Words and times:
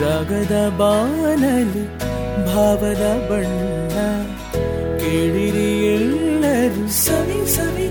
ರಾಗದ 0.00 0.54
ಬಾನಲಿ 0.78 1.84
ಭಾವದ 2.46 3.04
ಬಣ್ಣ 3.28 3.96
ಕೇಳಿರಿ 5.00 5.68
ಎಲ್ಲರೂ 5.94 6.84
ಸವಿ 6.96 7.40
ಸವಿ 7.46 7.86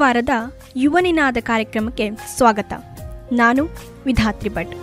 ವಾರದ 0.00 0.28
ಯುವನಿನಾದ 0.76 1.36
ಕಾರ್ಯಕ್ರಮಕ್ಕೆ 1.40 2.10
ಸ್ವಾಗತ. 2.36 2.72
ನಾನು 3.32 3.62
ವಿಧಾತ್ರಿ 4.06 4.50
ಭಟ್. 4.50 4.74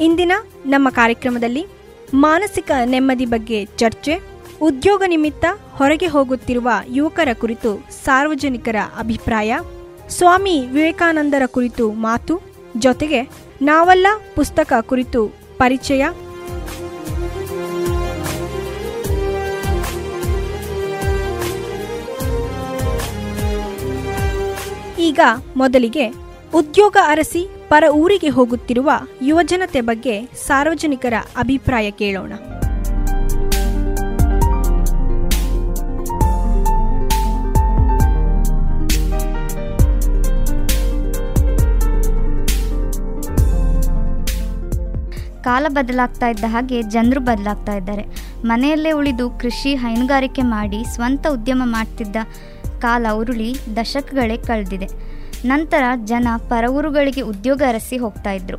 ಇಂದಿನ 0.00 0.32
ನಮ್ಮ 0.66 0.88
ಕಾರ್ಯಕ್ರಮದಲ್ಲಿ 0.90 1.66
ಮಾನಸಿಕ 2.14 2.70
ನೆಮ್ಮದಿ 2.84 3.26
ಬಗ್ಗೆ 3.26 3.64
ಚರ್ಚೆ, 3.64 4.14
ಉದ್ಯೋಗ 4.62 5.02
ನಿಮಿತ್ತ 5.06 5.44
ಹೊರಗೆ 5.70 6.06
ಹೋಗುತ್ತಿರುವ 6.06 6.70
ಯುವಕರ 6.88 7.28
ಕುರಿತು 7.40 7.70
ಸಾರ್ವಜನಿಕರ 8.04 8.76
ಅಭಿಪ್ರಾಯ, 8.98 9.58
ಸ್ವಾಮಿ 10.08 10.66
ವಿವೇಕಾನಂದರ 10.66 11.42
ಕುರಿತು 11.46 11.92
ಮಾತು, 11.92 12.36
ಜೊತೆಗೆ 12.78 13.22
ನಾವಲ್ಲ 13.62 14.06
ಪುಸ್ತಕ 14.34 14.72
ಕುರಿತು 14.80 15.45
ಪರಿಚಯ. 15.58 16.02
ಈಗ 25.08 25.20
ಮೊದಲಿಗೆ 25.56 26.06
ಉದ್ಯೋಗ 26.54 26.96
ಅರಸಿ 27.04 27.42
ಪರ 27.68 27.84
ಊರಿಗೆ 27.90 28.28
ಹೋಗುತ್ತಿರುವ 28.28 28.90
ಯುವಜನತೆ 29.22 29.80
ಬಗ್ಗೆ 29.80 30.14
ಸಾರ್ವಜನಿಕರ 30.46 31.14
ಅಭಿಪ್ರಾಯ 31.36 31.90
ಕೇಳೋಣ. 31.90 32.32
ಕಾಲ 45.48 45.66
ಬದಲಾಗ್ತಾ 45.78 46.28
ಇದ್ದ 46.28 46.44
ಹಾಗೆ 46.54 46.78
ಜನರು 46.94 47.20
ಬದಲಾಗ್ತಾ 47.30 47.74
ಇದ್ದಾರೆ. 47.80 48.04
ಮನೆಯಲ್ಲೇ 48.44 48.92
ಉಳಿದು 49.00 49.26
ಕೃಷಿ 49.42 49.72
ಹೈನುಗಾರಿಕೆ 49.74 50.42
ಮಾಡಿ 50.54 50.80
ಸ್ವಂತ 50.94 51.26
ಉದ್ಯಮ 51.36 51.62
ಮಾಡ್ತಿದ್ದ 51.76 52.16
ಕಾಲ 52.78 53.06
ಉರುಳಿ 53.20 53.50
ದಶಕಗಳೇ 53.76 54.36
ಕಳೆದಿದೆ. 54.48 54.88
ನಂತರ 55.44 55.84
ಜನ 56.04 56.28
ಪರವೂರುಗಳಿಗೆ 56.48 57.22
ಉದ್ಯೋಗ 57.32 57.62
ಅರಸಿ 57.68 57.96
ಹೋಗ್ತಾ 58.04 58.32
ಇದ್ರು. 58.38 58.58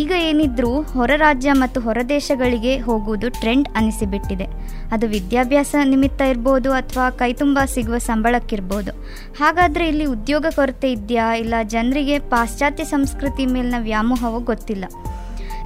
ಈಗ 0.00 0.12
ಏನಿದ್ರೂ 0.28 0.70
ಹೊರ 0.94 1.12
ರಾಜ್ಯ 1.16 1.50
ಮತ್ತು 1.62 1.78
ಹೊರದೇಶಗಳಿಗೆ 1.80 2.72
ಹೋಗುವುದು 2.86 3.26
ಟ್ರೆಂಡ್ 3.40 3.68
ಅನಿಸಿಬಿಟ್ಟಿದೆ. 3.78 4.46
ಅದು 4.92 5.06
ವಿದ್ಯಾಭ್ಯಾಸ 5.06 5.74
ನಿಮಿತ್ತ 5.92 6.22
ಇರ್ಬೋದು 6.32 6.70
ಅಥವಾ 6.72 7.04
ಕೈತುಂಬ 7.20 7.58
ಸಿಗುವ 7.74 7.98
ಸಂಬಳಕ್ಕಿರ್ಬೋದು. 8.10 8.92
ಹಾಗಾದರೆ 9.40 9.84
ಇಲ್ಲಿ 9.88 10.06
ಉದ್ಯೋಗ 10.14 10.46
ಕೊರತೆ 10.56 10.90
ಇದೆಯಾ 10.96 11.28
ಇಲ್ಲ 11.42 11.54
ಜನರಿಗೆ 11.74 12.16
ಪಾಶ್ಚಾತ್ಯ 12.34 12.86
ಸಂಸ್ಕೃತಿ 12.94 13.46
ಮೇಲಿನ 13.54 13.80
ವ್ಯಾಮೋಹವೋ 13.88 14.40
ಗೊತ್ತಿಲ್ಲ. 14.52 14.84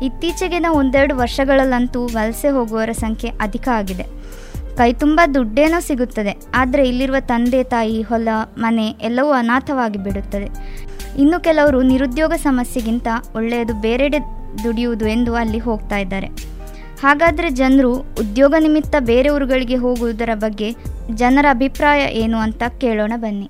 ಇತ್ತೀಚೆಗಿನ 0.07 0.67
ಒಂದೆರಡು 0.81 1.15
ವರ್ಷಗಳಲ್ಲಂತೂ 1.23 2.01
ವಲಸೆ 2.17 2.51
ಹೋಗುವವರ 2.57 2.93
ಸಂಖ್ಯೆ 3.05 3.31
ಅಧಿಕ 3.47 3.67
ಆಗಿದೆ. 3.79 4.07
ಕೈ 4.79 4.91
ತುಂಬ 5.03 5.21
ದುಡ್ಡೇನೋ 5.35 5.79
ಸಿಗುತ್ತದೆ, 5.89 6.33
ಆದರೆ 6.61 6.83
ಇಲ್ಲಿರುವ 6.91 7.19
ತಂದೆ, 7.31 7.61
ತಾಯಿ, 7.73 7.99
ಹೊಲ, 8.11 8.29
ಮನೆ 8.65 8.87
ಎಲ್ಲವೂ 9.09 9.33
ಅನಾಥವಾಗಿ 9.41 9.99
ಬಿಡುತ್ತದೆ. 10.07 10.49
ಇನ್ನು 11.23 11.39
ಕೆಲವರು 11.49 11.79
ನಿರುದ್ಯೋಗ 11.91 12.33
ಸಮಸ್ಯೆಗಿಂತ 12.49 13.09
ಒಳ್ಳೆಯದು 13.39 13.75
ಬೇರೆಡೆ 13.87 14.21
ದುಡಿಯುವುದು 14.65 15.07
ಎಂದು 15.17 15.35
ಅಲ್ಲಿ 15.43 15.61
ಹೋಗ್ತಾ 15.67 15.99
ಇದ್ದಾರೆ. 16.05 16.31
ಹಾಗಾದರೆ 17.03 17.49
ಜನರು 17.61 17.93
ಉದ್ಯೋಗ 18.23 18.55
ನಿಮಿತ್ತ 18.67 18.97
ಬೇರೆ 19.11 19.29
ಊರುಗಳಿಗೆ 19.37 19.77
ಹೋಗುವುದರ 19.85 20.33
ಬಗ್ಗೆ 20.45 20.69
ಜನರ 21.23 21.47
ಅಭಿಪ್ರಾಯ 21.57 22.01
ಏನು 22.23 22.39
ಅಂತ 22.47 22.63
ಕೇಳೋಣ 22.83 23.13
ಬನ್ನಿ. 23.17 23.49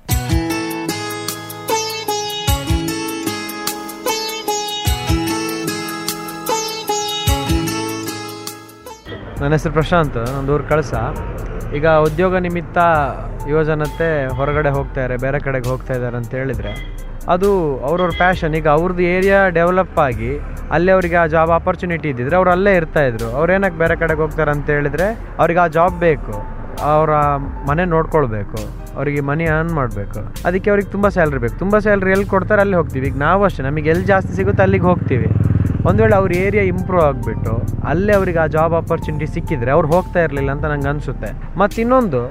ನನ್ನ 9.41 9.51
ಹೆಸರು 9.57 9.73
ಪ್ರಶಾಂತ್ 9.77 10.17
ನಂದು 10.33 10.51
ಊರು 10.55 10.65
ಕಳಸ. 10.71 10.93
ಈಗ 11.77 11.87
ಉದ್ಯೋಗ 12.07 12.33
ನಿಮಿತ್ತ 12.45 12.77
ಯುವಜನತೆ 13.51 14.09
ಹೊರಗಡೆ 14.37 14.71
ಹೋಗ್ತಾರೆ 14.75 15.15
ಬೇರೆ 15.23 15.37
ಕಡೆಗೆ 15.45 15.67
ಹೋಗ್ತಾ 15.71 15.93
ಇದ್ದಾರೆ 15.97 16.17
ಅಂತ 16.19 16.31
ಹೇಳಿದರೆ, 16.39 16.71
ಅದು 17.33 17.49
ಅವ್ರವ್ರ 17.87 18.13
ಪ್ಯಾಷನ್ 18.21 18.55
ಈಗ 18.59 18.67
ಅವ್ರದ್ದು 18.77 19.03
ಏರಿಯಾ 19.15 19.39
ಡೆವಲಪ್ 19.57 19.97
ಆಗಿ 20.05 20.31
ಅಲ್ಲೇ 20.75 20.91
ಅವರಿಗೆ 20.97 21.17
ಆ 21.23 21.25
ಜಾಬ್ 21.35 21.51
ಆಪರ್ಚುನಿಟಿ 21.57 22.07
ಇದ್ದಿದ್ರೆ 22.13 22.35
ಅವ್ರು 22.39 22.51
ಅಲ್ಲೇ 22.55 22.73
ಇರ್ತಾ 22.79 23.01
ಇದ್ರು. 23.09 23.29
ಅವ್ರು 23.39 23.53
ಏನಕ್ಕೆ 23.57 23.79
ಬೇರೆ 23.83 23.95
ಕಡೆಗೆ 24.01 24.21
ಹೋಗ್ತಾರೆ 24.25 24.51
ಅಂತ 24.55 24.69
ಹೇಳಿದ್ರೆ, 24.77 25.07
ಅವ್ರಿಗೆ 25.41 25.61
ಆ 25.63 25.67
ಜಾಬ್ 25.77 25.97
ಬೇಕು, 26.07 26.35
ಅವರ 26.93 27.11
ಮನೆ 27.69 27.85
ನೋಡ್ಕೊಳ್ಬೇಕು, 27.95 28.59
ಅವರಿಗೆ 28.97 29.21
ಮನಿ 29.31 29.45
ಅರ್ನ್ 29.55 29.73
ಮಾಡಬೇಕು. 29.79 30.19
ಅದಕ್ಕೆ 30.49 30.69
ಅವ್ರಿಗೆ 30.73 30.89
ತುಂಬ 30.95 31.07
ಸ್ಯಾಲ್ರಿ 31.15 31.41
ಬೇಕು. 31.45 31.55
ತುಂಬ 31.63 31.75
ಸ್ಯಾಲ್ರಿ 31.85 32.11
ಎಲ್ಲಿ 32.17 32.27
ಕೊಡ್ತಾರೆ, 32.35 32.61
ಅಲ್ಲಿ 32.65 32.77
ಹೋಗ್ತೀವಿ. 32.81 33.05
ಈಗ 33.11 33.19
ನಾವು 33.27 33.43
ಅಷ್ಟೇ 33.47 33.63
ನಮಗೆ 33.69 33.89
ಎಲ್ಲಿ 33.95 34.07
ಜಾಸ್ತಿ 34.13 34.33
ಸಿಗುತ್ತೆ 34.39 34.63
ಅಲ್ಲಿಗೆ 34.67 34.87
ಹೋಗ್ತೀವಿ. 34.91 35.29
ಒಂದು 35.87 35.99
ವೇಳೆ 36.03 36.15
ಅವ್ರ 36.21 36.31
ಏರಿಯಾ 36.45 36.63
ಇಂಪ್ರೂವ್ 36.73 37.03
ಆಗಿಬಿಟ್ಟು 37.09 37.53
ಅಲ್ಲೇ 37.91 38.13
ಅವ್ರಿಗೆ 38.19 38.39
ಆ 38.45 38.47
ಜಾಬ್ 38.55 38.75
ಆಪರ್ಚುನಿಟಿ 38.79 39.27
ಸಿಕ್ಕಿದ್ರೆ 39.35 39.71
ಅವ್ರು 39.75 39.87
ಹೋಗ್ತಾ 39.93 40.19
ಇರಲಿಲ್ಲ 40.27 40.51
ಅಂತ 40.55 40.65
ನಂಗೆ 40.73 40.89
ಅನಿಸುತ್ತೆ. 40.93 41.29
ಮತ್ತು 41.61 41.77
ಇನ್ನೊಂದು, 41.83 42.21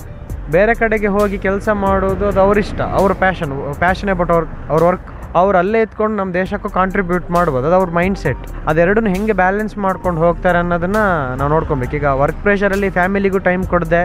ಬೇರೆ 0.57 0.73
ಕಡೆಗೆ 0.83 1.09
ಹೋಗಿ 1.17 1.39
ಕೆಲಸ 1.47 1.69
ಮಾಡೋದು 1.87 2.25
ಅದು 2.33 2.41
ಅವ್ರ 2.45 2.59
ಇಷ್ಟ, 2.67 2.81
ಅವ್ರ 2.99 3.13
ಪ್ಯಾಷನ್ 3.25 3.53
ಪ್ಯಾಷನ್ 3.83 4.11
ಅಬೌಟ್ 4.15 4.33
ಅವ್ರ 4.37 4.45
ಅವ್ರ 4.73 4.83
ವರ್ಕ್ 4.91 5.09
ಅವ್ರು 5.41 5.57
ಅಲ್ಲೇ 5.61 5.81
ಎತ್ಕೊಂಡು 5.87 6.15
ನಮ್ಮ 6.21 6.31
ದೇಶಕ್ಕೂ 6.39 6.69
ಕಾಂಟ್ರಿಬ್ಯೂಟ್ 6.79 7.27
ಮಾಡ್ಬೋದು, 7.37 7.65
ಅದು 7.69 7.77
ಅವ್ರ 7.81 7.91
ಮೈಂಡ್ 7.99 8.19
ಸೆಟ್ 8.23 8.45
ಅದೆರಡನ್ನೂ 8.71 9.11
ಹೆಂಗೆ 9.15 9.35
ಬ್ಯಾಲೆನ್ಸ್ 9.43 9.75
ಮಾಡ್ಕೊಂಡು 9.85 10.21
ಹೋಗ್ತಾರೆ 10.25 10.59
ಅನ್ನೋದನ್ನು 10.63 11.05
ನಾವು 11.41 11.51
ನೋಡ್ಕೊಬೇಕು. 11.55 11.95
ಈಗ 11.99 12.09
ವರ್ಕ್ 12.23 12.41
ಪ್ರೆಷರಲ್ಲಿ 12.47 12.89
ಫ್ಯಾಮಿಲಿಗೂ 12.99 13.41
ಟೈಮ್ 13.49 13.65
ಕೊಡದೆ 13.75 14.03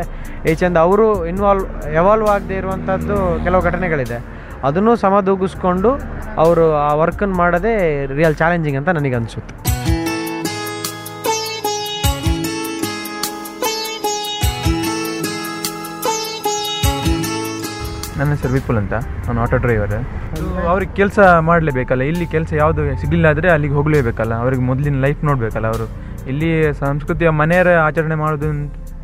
ಏಚೆಂದ 0.51 0.77
ಅವರು 0.87 1.07
ಇನ್ವಾಲ್ವ್ 1.31 1.65
ಎವಾಲ್ವ್ 2.01 2.29
ಆಗದೆ 2.35 2.57
ಇರುವಂಥದ್ದು 2.61 3.17
ಕೆಲವು 3.47 3.63
ಘಟನೆಗಳಿದೆ. 3.69 4.19
ಅದನ್ನು 4.69 4.95
ಸಮದೂಗಿಸ್ಕೊಂಡು 4.95 5.91
ಅವರು 6.43 6.65
ಆ 6.87 6.93
ವರ್ಕನ್ನು 7.01 7.35
ಮಾಡೋದೇ 7.35 7.73
ರಿಯಲ್ 8.15 8.35
ಚಾಲೆಂಜಿಂಗ್ 8.35 8.79
ಅಂತ 8.81 8.89
ನನಗೆ 8.99 9.15
ಅನಿಸುತ್ತೆ 9.15 9.53
ನನ್ನ 18.19 18.29
ಹೆಸರು 18.33 18.53
ವಿಪುಲ್ 18.53 18.77
ಅಂತ. 18.81 18.95
ನಾನು 19.27 19.39
ಆಟೋ 19.41 19.57
ಡ್ರೈವರ್ 19.57 19.93
ಅವ್ರಿಗೆ 20.69 20.93
ಕೆಲಸ 20.95 21.19
ಮಾಡಲೇಬೇಕಲ್ಲ 21.49 22.03
ಇಲ್ಲಿ 22.11 22.25
ಕೆಲಸ 22.25 22.51
ಯಾವುದು 22.61 22.81
ಸಿಗಲಿಲ್ಲ 23.01 23.27
ಆದರೆ 23.33 23.47
ಅಲ್ಲಿಗೆ 23.55 23.73
ಹೋಗಲೇಬೇಕಲ್ಲ. 23.73 24.33
ಅವ್ರಿಗೆ 24.43 24.63
ಮೊದಲಿನ 24.69 24.99
ಲೈಫ್ 25.05 25.21
ನೋಡಬೇಕಲ್ಲ 25.29 25.67
ಅವರು. 25.73 25.85
ಇಲ್ಲಿ 26.31 26.49
ಸಂಸ್ಕೃತಿಯ 26.83 27.29
ಮನೆಯರ 27.41 27.71
ಆಚರಣೆ 27.87 28.15
ಮಾಡೋದು 28.15 28.47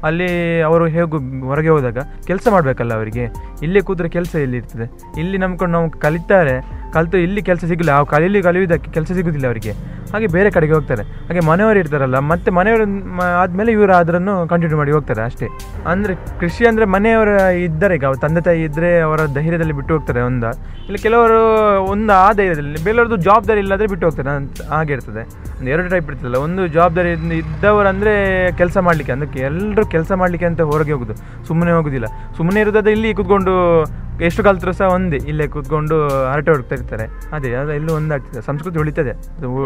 ಅಲ್ಲಿ 0.04 0.62
ಅವರು 0.62 0.88
ಹೇಗೂ 0.88 1.18
ಹೊರಗೆ 1.46 1.70
ಹೋದಾಗ 1.70 1.98
ಕೆಲಸ 2.28 2.48
ಮಾಡಬೇಕಲ್ಲ 2.52 2.94
ಅವರಿಗೆ. 2.94 3.26
ಇಲ್ಲೇ 3.64 3.82
ಕೂತ್ರೆ 3.82 4.10
ಕೆಲಸ 4.10 4.36
ಎಲ್ಲಿ 4.36 4.58
ಇರ್ತದೆ 4.58 4.86
ಇಲ್ಲಿ 5.20 5.38
ನಂಬ್ಕೊಂಡು 5.38 5.78
ನಾವು 5.78 5.90
ಕಲಿತಾರೆ, 5.90 6.56
ಕಲಿತು 6.94 7.18
ಇಲ್ಲಿ 7.18 7.42
ಕೆಲಸ 7.42 7.66
ಸಿಗಲ್ಲ. 7.66 7.90
ಆ 7.90 8.04
ಕಲೀಲಿ 8.04 8.42
ಕಲಿಯುವುದಕ್ಕೆ 8.42 8.92
ಕೆಲಸ 8.92 9.12
ಸಿಗುದಿಲ್ಲ 9.12 9.48
ಅವರಿಗೆ. 9.48 9.74
ಹಾಗೆ 10.14 10.28
ಬೇರೆ 10.28 10.52
ಕಡೆಗೆ 10.52 10.74
ಹೋಗ್ತಾರೆ. 10.74 11.04
ಹಾಗೆ 11.04 11.40
ಮನೆಯವರು 11.40 11.80
ಇರ್ತಾರಲ್ಲ, 11.80 12.20
ಮತ್ತೆ 12.20 12.52
ಮನೆಯವರು 12.52 13.22
ಆದಮೇಲೆ 13.22 13.72
ಇವರು 13.72 13.94
ಅದನ್ನು 13.94 14.48
ಕಂಟಿನ್ಯೂ 14.48 14.78
ಮಾಡಿ 14.78 14.92
ಹೋಗ್ತಾರೆ 14.92 15.22
ಅಷ್ಟೇ. 15.22 15.48
ಅಂದರೆ 15.86 16.16
ಕೃಷಿ 16.16 16.66
ಅಂದರೆ 16.66 16.86
ಮನೆಯವರು 16.86 17.52
ಇದ್ದಾರೆ 17.52 17.96
ಈಗ 17.96 18.04
ತಂದೆ 18.22 18.42
ತಾಯಿ 18.42 18.64
ಇದ್ದರೆ 18.64 19.00
ಅವರ 19.00 19.20
ಧೈರ್ಯದಲ್ಲಿ 19.34 19.74
ಬಿಟ್ಟು 19.74 19.94
ಹೋಗ್ತಾರೆ 19.94 20.22
ಒಂದ. 20.22 20.44
ಇಲ್ಲ 20.86 20.96
ಕೆಲವರು 20.96 21.82
ಒಂದು 21.84 22.14
ಆ 22.14 22.32
ಧೈರ್ಯದಲ್ಲಿ, 22.34 22.84
ಬೇರೆಯವ್ರದ್ದು 22.84 23.16
ಜವಾಬ್ದಾರಿ 23.16 23.60
ಇಲ್ಲದ್ರೆ 23.60 23.88
ಬಿಟ್ಟು 23.88 24.08
ಹೋಗ್ತಾರೆ 24.08 24.30
ಅಂತ 24.30 24.52
ಹಾಗೆ 24.70 24.94
ಇರ್ತದೆ. 24.94 25.22
ಒಂದು 25.60 25.70
ಎರಡು 25.70 25.90
ಟೈಪ್ 25.90 26.12
ಇರ್ತದಲ್ಲ, 26.12 26.36
ಒಂದು 26.36 26.68
ಜವಾಬ್ದಾರಿ 26.68 27.12
ಇದ್ದ- 27.12 27.34
ಇದ್ದವರು 27.34 27.88
ಅಂದರೆ 27.88 28.52
ಕೆಲಸ 28.58 28.78
ಮಾಡಲಿಕ್ಕೆ 28.78 29.12
ಅದಕ್ಕೆ 29.12 29.40
ಎಲ್ಲರೂ 29.40 29.86
ಕೆಲಸ 29.86 30.12
ಮಾಡಲಿಕ್ಕೆ 30.12 30.46
ಅಂತ 30.46 30.62
ಹೊರಗೆ 30.62 30.92
ಹೋಗುದು. 30.92 31.16
ಸುಮ್ಮನೆ 31.48 31.72
ಹೋಗುದಿಲ್ಲ. 31.72 32.06
ಸುಮ್ಮನೆ 32.38 32.60
ಇರೋದಾದ್ರೆ 32.60 32.92
ಇಲ್ಲಿ 32.92 33.14
ಕೂತ್ಕೊಂಡು 33.14 33.86
ಎಷ್ಟು 34.22 34.44
ಕಲ್ತರೂ 34.44 34.72
ಸಹ 34.72 34.86
ಒಂದೇ, 34.86 35.16
ಇಲ್ಲೇ 35.16 35.48
ಕೂತ್ಕೊಂಡು 35.48 36.26
ಹರಟೆ 36.32 36.52
ಹೊಡ್ತಾ 36.52 36.76
ಇರ್ತಾರೆ. 36.76 37.04
ಅದೇ, 37.34 37.54
ಅದು 37.54 37.74
ಎಲ್ಲೂ 37.74 37.94
ಒಂದಾಗ್ತದೆ. 37.94 38.42
ಸಂಸ್ಕೃತಿ 38.42 38.80
ಉಳಿತದೆ. 38.80 39.12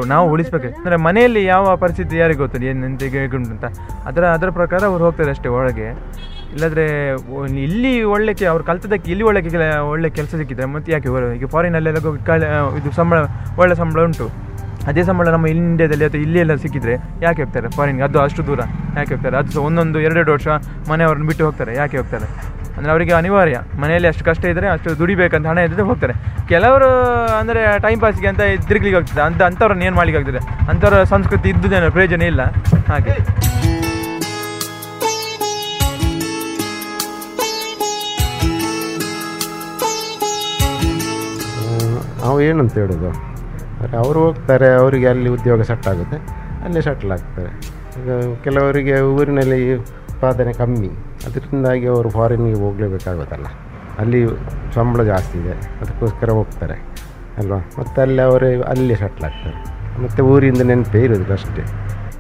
ನಾವು 0.08 0.32
ಉಳಿಸ್ಬೇಕು. 0.36 0.70
ಅಂದರೆ 0.80 0.98
ಮನೆಯಲ್ಲಿ 1.08 1.44
ಯಾವ 1.54 1.76
ಪರಿಸ್ಥಿತಿ 1.84 2.16
ಯಾರಿಗೆ 2.24 2.40
ಗೊತ್ತದೆ 2.44 2.68
ಏನು 2.72 2.86
ಅಂತ 2.92 3.04
ಹೇಗುಂಟು 3.18 3.52
ಅಂತ. 3.56 3.66
ಅದರ 4.10 4.24
ಅದರ 4.38 4.50
ಪ್ರಕಾರ 4.62 4.82
ಅವ್ರು 4.92 5.04
ಹೋಗ್ತಾರೆ 5.08 5.32
ಅಷ್ಟೇ 5.36 5.52
ಒಳಗೆ. 5.60 5.90
ಇಲ್ಲಾಂದರೆ 6.56 6.86
ಇಲ್ಲಿ 7.68 7.92
ಒಳ್ಳೆ 8.16 8.34
ಅವ್ರು 8.54 8.64
ಕಲ್ತದಕ್ಕೆ 8.72 9.10
ಇಲ್ಲಿ 9.14 9.24
ಒಳ್ಳೆ 9.30 9.42
ಒಳ್ಳೆ 9.94 10.10
ಕೆಲಸ 10.18 10.32
ಸಿಕ್ಕಿದ್ರೆ 10.42 10.68
ಮತ್ತೆ 10.74 10.92
ಯಾಕೆ 10.96 11.10
ಈಗ 11.38 11.48
ಫಾರಿನಲ್ಲೆಲ್ಲ 11.56 12.00
ಇದು 12.80 12.92
ಸಂಬಳ, 13.00 13.20
ಒಳ್ಳೆ 13.62 13.78
ಸಂಬಳ 13.82 14.04
ಉಂಟು. 14.10 14.28
ಅದೇ 14.90 15.04
ಸಂಬಳ 15.08 15.28
ನಮ್ಮ 15.36 15.48
ಇಂಡಿಯಾದಲ್ಲಿ 15.54 16.06
ಅಥವಾ 16.08 16.22
ಇಲ್ಲಿ 16.26 16.40
ಎಲ್ಲ 16.42 16.56
ಸಿಕ್ಕಿದ್ರೆ 16.64 16.96
ಯಾಕೆ 17.26 17.40
ಹೋಗ್ತಾರೆ? 17.44 17.68
ಫಾರಿನ್ಗೆ 17.78 18.04
ಅದು 18.08 18.18
ಅಷ್ಟು 18.26 18.42
ದೂರ 18.50 18.62
ಯಾಕೆ 18.98 19.10
ಹೋಗ್ತಾರೆ? 19.14 19.36
ಅದು 19.42 19.52
ಸಹ 19.56 19.62
ಒಂದೊಂದು, 19.70 20.00
ಎರಡೆರಡು 20.08 20.32
ವರ್ಷ 20.36 20.48
ಮನೆಯವ್ರನ್ನ 20.92 21.26
ಬಿಟ್ಟು 21.32 21.44
ಹೋಗ್ತಾರೆ. 21.48 21.72
ಯಾಕೆ 21.82 21.98
ಹೋಗ್ತಾರೆ? 22.02 22.28
ಅಂದರೆ 22.76 22.92
ಅವರಿಗೆ 22.94 23.14
ಅನಿವಾರ್ಯ. 23.20 23.58
ಮನೆಯಲ್ಲಿ 23.82 24.08
ಅಷ್ಟು 24.12 24.24
ಕಷ್ಟ 24.30 24.44
ಇದ್ದರೆ 24.52 24.68
ಅಷ್ಟು 24.76 24.90
ದುಡಿಬೇಕಂತ 25.00 25.48
ಹಣ 25.52 25.60
ಇದ್ದರೆ 25.68 25.86
ಹೋಗ್ತಾರೆ. 25.90 26.14
ಕೆಲವರು, 26.52 26.90
ಅಂದರೆ 27.42 27.62
ಟೈಮ್ 27.86 28.00
ಪಾಸ್ಗೆ 28.04 28.30
ಅಂತ 28.32 28.42
ತಿರುಗ್ಲಿಕ್ಕೆ 28.70 29.00
ಆಗ್ತದೆ. 29.02 29.22
ಅಂತ 29.30 29.42
ಅಂಥವ್ರನ್ನ 29.50 29.88
ಏನು 29.90 29.98
ಮಾಡ್ಲಿಕ್ಕೆ 30.00 30.22
ಆಗ್ತದೆ? 30.22 30.42
ಅಂಥವ್ರ 30.72 31.04
ಸಂಸ್ಕೃತಿ 31.14 31.50
ಇದ್ದುದೇನೋ 31.54 31.90
ಪ್ರಯೋಜನ 31.98 32.24
ಇಲ್ಲ. 32.34 32.44
ಹಾಗೆ. 32.92 33.16
ನಾವು 42.22 42.38
ಏನಂತ 42.50 42.74
ಹೇಳೋದು? 42.82 43.10
ಅವರು 44.02 44.20
ಹೋಗ್ತಾರೆ, 44.26 44.70
ಅವರಿಗೆ 44.82 45.08
ಅಲ್ಲಿ 45.12 45.30
ಉದ್ಯೋಗ 45.38 45.64
ಸೆಟ್ 45.70 45.88
ಆಗುತ್ತೆ. 45.92 46.18
ಅಲ್ಲೇ 46.66 46.82
ಸೆಟ್ಲ್ 46.86 47.12
ಆಗ್ತಾರೆ 47.16 47.52
ಈಗ 48.00 48.12
ಕೆಲವರಿಗೆ 48.46 48.96
ಊರಿನಲ್ಲಿ 49.18 49.60
ಉತ್ಪಾದನೆ 49.76 50.54
ಕಮ್ಮಿ. 50.62 50.90
ಅದರಿಂದಾಗಿ 51.26 51.88
ಅವರು 51.88 52.10
ಫಾರಿನ್ಗೆ 52.10 52.60
ಹೋಗಲೇಬೇಕಾಗುತ್ತಲ್ಲ. 52.60 53.46
ಅಲ್ಲಿ 54.00 54.28
ಸಂಬಳ 54.74 55.04
ಜಾಸ್ತಿ 55.04 55.40
ಇದೆ. 55.40 55.52
ಅದಕ್ಕೋಸ್ಕರ 55.52 56.30
ಹೋಗ್ತಾರೆ. 56.30 56.96
ಅಲ್ವಾ? 57.38 57.58
ಮತ್ತು 57.80 58.02
ಅಲ್ಲಿ 58.02 58.22
ಅವರೇ 58.22 58.62
ಅಲ್ಲಿ 58.62 58.96
ಸೆಟ್ಲ್ 58.96 59.26
ಆಗ್ತಾರೆ. 59.26 59.76
ಮತ್ತು 60.04 60.26
ಊರಿಂದ 60.26 60.62
ನೆನಪೇ 60.62 61.02
ಇರೋದಿಲ್ಲ 61.02 61.34
ಅಷ್ಟೇ. 61.34 61.66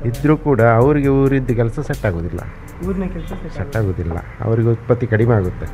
ಇದ್ದರೂ 0.05 0.37
ಕೂಡ 0.37 0.61
ಅವರಿಗೆ 0.61 1.07
ಊರಿದ್ದು 1.07 1.55
ಕೆಲಸ 1.55 1.79
ಸೆಟ್ 1.79 2.05
ಆಗೋದಿಲ್ಲ. 2.05 2.39
ಊರಿನ 2.87 3.03
ಕೆಲಸ 3.03 3.57
ಸೆಟ್ 3.57 3.75
ಆಗೋದಿಲ್ಲ. 3.75 4.11
ಅವರಿಗೆ 4.43 4.67
ಉತ್ಪತ್ತಿ 4.67 5.07
ಕಡಿಮೆ 5.07 5.35
ಆಗುತ್ತೆ. 5.35 5.65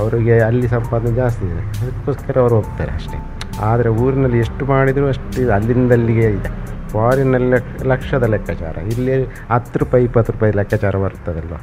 ಅವರಿಗೆ 0.00 0.40
ಅಲ್ಲಿ 0.40 0.68
ಸಂಪಾದನೆ 0.68 1.14
ಜಾಸ್ತಿ 1.14 1.46
ಇದೆ. 1.46 1.58
ಅದಕ್ಕೋಸ್ಕರ 1.58 2.40
ಅವರು 2.40 2.54
ಹೋಗ್ತಾರೆ 2.54 2.92
ಅಷ್ಟೇ. 2.92 3.18
ಆದರೆ 3.60 3.88
ಊರಿನಲ್ಲಿ 3.88 4.38
ಎಷ್ಟು 4.38 4.66
ಮಾಡಿದರೂ 4.66 5.08
ಅಷ್ಟು 5.08 5.52
ಅಲ್ಲಿಂದ 5.52 5.92
ಅಲ್ಲಿಗೆ 5.92 6.20
ಇದೆ 6.20 6.48
ಫಾರಿನಲ್ಲಿ 6.88 7.86
ಲಕ್ಷದ 7.88 8.22
ಲೆಕ್ಕಾಚಾರ. 8.22 8.76
ಇಲ್ಲಿ 8.76 9.24
ಹತ್ತು 9.24 9.78
ರೂಪಾಯಿ 9.78 10.04
ಇಪ್ಪತ್ತು 10.04 10.32
ರೂಪಾಯಿ 10.32 10.52
ಲೆಕ್ಕಾಚಾರ 10.52 10.96
ಬರ್ತದಲ್ವ? 10.96 11.54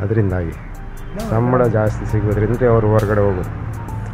ಅದರಿಂದಾಗಿ. 0.00 0.69
ಸಂಬಳ 1.30 1.62
ಜಾಸ್ತಿ 1.76 2.04
ಸಿಗೋದ್ರಿಂದ 2.12 2.62
ಅವರು 2.74 2.86
ಹೊರಗಡೆ 2.94 3.22
ಹೋಗೋದು. 3.26 3.50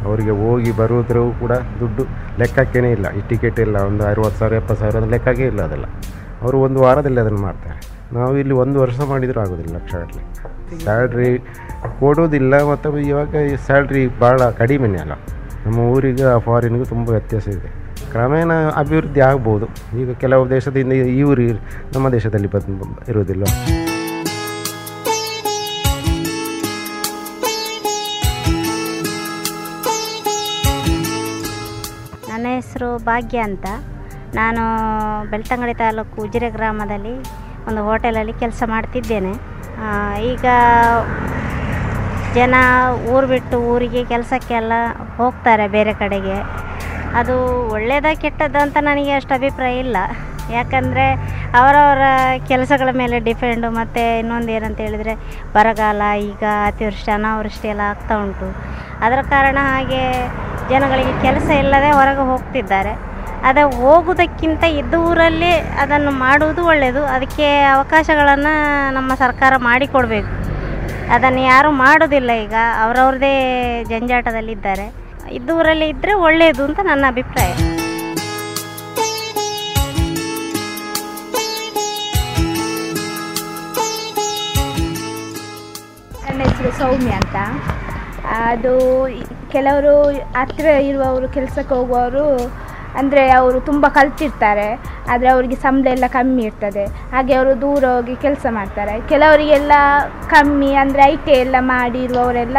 ಅವರಿಗೆ 0.07 0.33
ಹೋಗಿ 0.41 0.71
ಬರೋದ್ರೂ 0.71 1.23
ಕೂಡ 1.41 1.53
ದುಡ್ಡು 1.79 2.03
ಲೆಕ್ಕಕ್ಕೇನೆ 2.39 2.91
ಇಲ್ಲ. 2.91 3.07
ಈ 3.19 3.21
ಟಿಕೆಟ್ 3.29 3.59
ಇಲ್ಲ, 3.65 3.77
ಒಂದು 3.89 4.03
ಅರುವತ್ತು 4.11 4.39
ಸಾವಿರ, 4.39 4.55
ಎಪ್ಪತ್ತು 4.61 4.81
ಸಾವಿರ 4.81 4.97
ಅದು 5.01 5.09
ಲೆಕ್ಕಕ್ಕೆ 5.15 5.45
ಇಲ್ಲ 5.51 5.61
ಅದೆಲ್ಲ. 5.67 5.87
ಅವರು 6.41 6.57
ಒಂದು 6.67 6.79
ವಾರದಲ್ಲಿ 6.85 7.19
ಅದನ್ನು 7.23 7.41
ಮಾಡ್ತಾರೆ. 7.47 7.79
ನಾವು 8.17 8.37
ಇಲ್ಲಿ 8.41 8.53
ಒಂದು 8.63 8.77
ವರ್ಷ 8.83 8.99
ಮಾಡಿದರೂ 9.11 9.39
ಆಗೋದಿಲ್ಲ 9.43 9.73
ಲಕ್ಷಗಟ್ಟಲೆ 9.77 10.23
ಸ್ಯಾಲ್ರಿ 10.83 11.31
ಕೊಡೋದಿಲ್ಲ 11.99 12.61
ಮತ್ತು 12.71 12.97
ಇವಾಗ 13.09 13.35
ಸ್ಯಾಲ್ರಿ 13.65 14.03
ಭಾಳ 14.21 14.49
ಕಡಿಮೆನೇ 14.61 14.99
ಅಲ್ಲ. 15.05 15.15
ನಮ್ಮ 15.65 15.79
ಊರಿಗೆ 15.95 16.39
ಫಾರಿನ್ಗೂ 16.47 16.85
ತುಂಬ 16.93 17.09
ವ್ಯತ್ಯಾಸ 17.09 17.47
ಇದೆ. 17.47 17.69
ಕ್ರಮೇಣ 18.11 18.51
ಅಭಿವೃದ್ಧಿ 18.83 19.21
ಆಗ್ಬೋದು. 19.29 19.65
ಈಗ 20.01 20.11
ಕೆಲವು 20.23 20.49
ದೇಶದಿಂದ 20.49 20.93
ಈ 21.17 21.21
ಊರಿ, 21.31 21.47
ನಮ್ಮ 21.95 22.09
ದೇಶದಲ್ಲಿ 22.17 22.47
ಬಂದು 22.55 22.87
ಇರೋದಿಲ್ಲ 23.13 23.43
ಹೆಸರು 32.77 32.97
ಭಾಗ್ಯ 33.05 33.37
ಅಂತ. 33.49 33.67
ನಾನು 34.37 34.63
ಬೆಳ್ತಂಗಡಿ 35.29 35.73
ತಾಲೂಕು 35.81 36.15
ಉಜಿರೆ 36.23 36.49
ಗ್ರಾಮದಲ್ಲಿ 36.55 37.13
ಒಂದು 37.67 37.81
ಹೋಟೆಲಲ್ಲಿ 37.87 38.33
ಕೆಲಸ 38.41 38.61
ಮಾಡ್ತಿದ್ದೇನೆ. 38.73 39.31
ಈಗ 40.31 40.45
ಜನ 42.37 42.55
ಊರು 43.13 43.27
ಬಿಟ್ಟು 43.33 43.57
ಊರಿಗೆ 43.71 44.01
ಕೆಲಸಕ್ಕೆಲ್ಲ 44.13 44.73
ಹೋಗ್ತಾರೆ 45.19 45.65
ಬೇರೆ 45.77 45.93
ಕಡೆಗೆ. 46.01 46.37
ಅದು 47.21 47.37
ಒಳ್ಳೆಯದ 47.77 48.11
ಕೆಟ್ಟದ್ದು 48.23 48.59
ಅಂತ 48.65 48.77
ನನಗೆ 48.89 49.13
ಅಷ್ಟು 49.19 49.33
ಅಭಿಪ್ರಾಯ 49.39 49.83
ಇಲ್ಲ. 49.85 49.97
ಯಾಕಂದರೆ 50.57 51.07
ಅವರವರ 51.59 52.03
ಕೆಲಸಗಳ 52.51 52.89
ಮೇಲೆ 53.01 53.17
ಡಿಪೆಂಡು, 53.29 53.69
ಮತ್ತು 53.79 54.03
ಇನ್ನೊಂದು 54.21 54.51
ಏನಂತ 54.57 54.79
ಹೇಳಿದರೆ 54.87 55.15
ಬರಗಾಲ, 55.55 56.01
ಈಗ 56.31 56.43
ಅತಿವೃಷ್ಟಿ, 56.69 57.11
ಅನಾವೃಷ್ಟಿ 57.19 57.69
ಎಲ್ಲ 57.73 57.85
ಆಗ್ತಾ 57.93 58.15
ಉಂಟು. 58.25 58.49
ಅದರ 59.07 59.21
ಕಾರಣ 59.33 59.57
ಹಾಗೆ 59.71 60.03
ಜನಗಳಿಗೆ 60.69 61.21
ಕೆಲಸ 61.21 61.49
ಇಲ್ಲದೆ 61.49 61.91
ಹೊರಗೆ 61.91 62.19
ಹೋಗ್ತಿದ್ದಾರೆ. 62.19 62.93
ಅದು 63.43 63.69
ಹೋಗುವುದಕ್ಕಿಂತ 63.69 64.63
ಇದ್ದ 64.63 64.93
ಊರಲ್ಲಿ 64.93 65.51
ಅದನ್ನು 65.55 66.11
ಮಾಡುವುದು 66.11 66.65
ಒಳ್ಳೆಯದು. 66.65 67.05
ಅದಕ್ಕೆ 67.05 67.61
ಅವಕಾಶಗಳನ್ನು 67.61 68.53
ನಮ್ಮ 68.93 69.13
ಸರ್ಕಾರ 69.13 69.53
ಮಾಡಿಕೊಡಬೇಕು. 69.57 70.33
ಅದನ್ನು 71.13 71.41
ಯಾರೂ 71.41 71.71
ಮಾಡೋದಿಲ್ಲ 71.71 72.31
ಈಗ. 72.31 72.55
ಅವರವ್ರದ್ದೇ 72.83 73.33
ಜಂಜಾಟದಲ್ಲಿದ್ದಾರೆ. 73.83 74.85
ಇದ್ದ 75.31 75.49
ಊರಲ್ಲಿ 75.49 75.89
ಇದ್ದರೆ 75.89 76.13
ಒಳ್ಳೆಯದು 76.13 76.63
ಅಂತ 76.65 76.79
ನನ್ನ 76.83 77.05
ಅಭಿಪ್ರಾಯ. 77.07 77.51
ನನ್ನ 86.25 86.41
ಹೆಸರು 86.41 86.71
ಸೌಮ್ಯ 86.79 87.11
ಅಂತ. 87.11 87.35
ಅದು 88.27 89.07
ಕೆಲವರು 89.55 89.93
ಹತ್ತಿರ 90.39 90.67
ಇರುವವರು, 90.89 91.27
ಕೆಲಸಕ್ಕೆ 91.37 91.73
ಹೋಗುವವರು, 91.77 92.25
ಅಂದರೆ 92.99 93.23
ಅವರು 93.39 93.57
ತುಂಬ 93.69 93.85
ಕಲ್ತಿರ್ತಾರೆ, 93.97 94.67
ಆದರೆ 95.11 95.29
ಅವರಿಗೆ 95.33 95.57
ಸಂಬಳ 95.65 95.87
ಎಲ್ಲ 95.95 96.07
ಕಮ್ಮಿ 96.17 96.43
ಇರ್ತದೆ. 96.49 96.85
ಹಾಗೆ 97.13 97.33
ಅವರು 97.39 97.51
ದೂರ 97.63 97.83
ಹೋಗಿ 97.95 98.15
ಕೆಲಸ 98.25 98.45
ಮಾಡ್ತಾರೆ. 98.59 98.93
ಕೆಲವರಿಗೆಲ್ಲ 99.11 99.73
ಕಮ್ಮಿ 100.35 100.71
ಅಂದರೆ 100.83 101.03
ಐ 101.11 101.15
ಟಿ 101.25 101.33
ಎಲ್ಲ 101.45 101.57
ಮಾಡಿರುವವರೆಲ್ಲ 101.73 102.57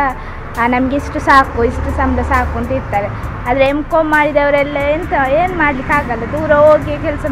ನಮಗೆ 0.74 0.96
ಇಷ್ಟು 1.00 1.18
ಸಾಕು, 1.30 1.58
ಇಷ್ಟು 1.70 1.90
ಸಂಬಳ 1.98 2.22
ಸಾಕು 2.30 2.54
ಅಂತ 2.60 2.72
ಇರ್ತಾರೆ. 2.78 3.08
ಆದರೆ 3.48 3.64
ಎಂ 3.72 3.80
ಕಾಮ್ 3.90 4.08
ಮಾಡಿದವರೆಲ್ಲ 4.16 4.78
ಎಂತ, 4.94 5.12
ಏನು 5.40 5.54
ಮಾಡಲಿಕ್ಕೆ 5.62 5.94
ಆಗಲ್ಲ. 5.98 6.24
ದೂರ 6.36 6.52
ಹೋಗಿ 6.66 6.94
ಕೆಲಸ 7.06 7.24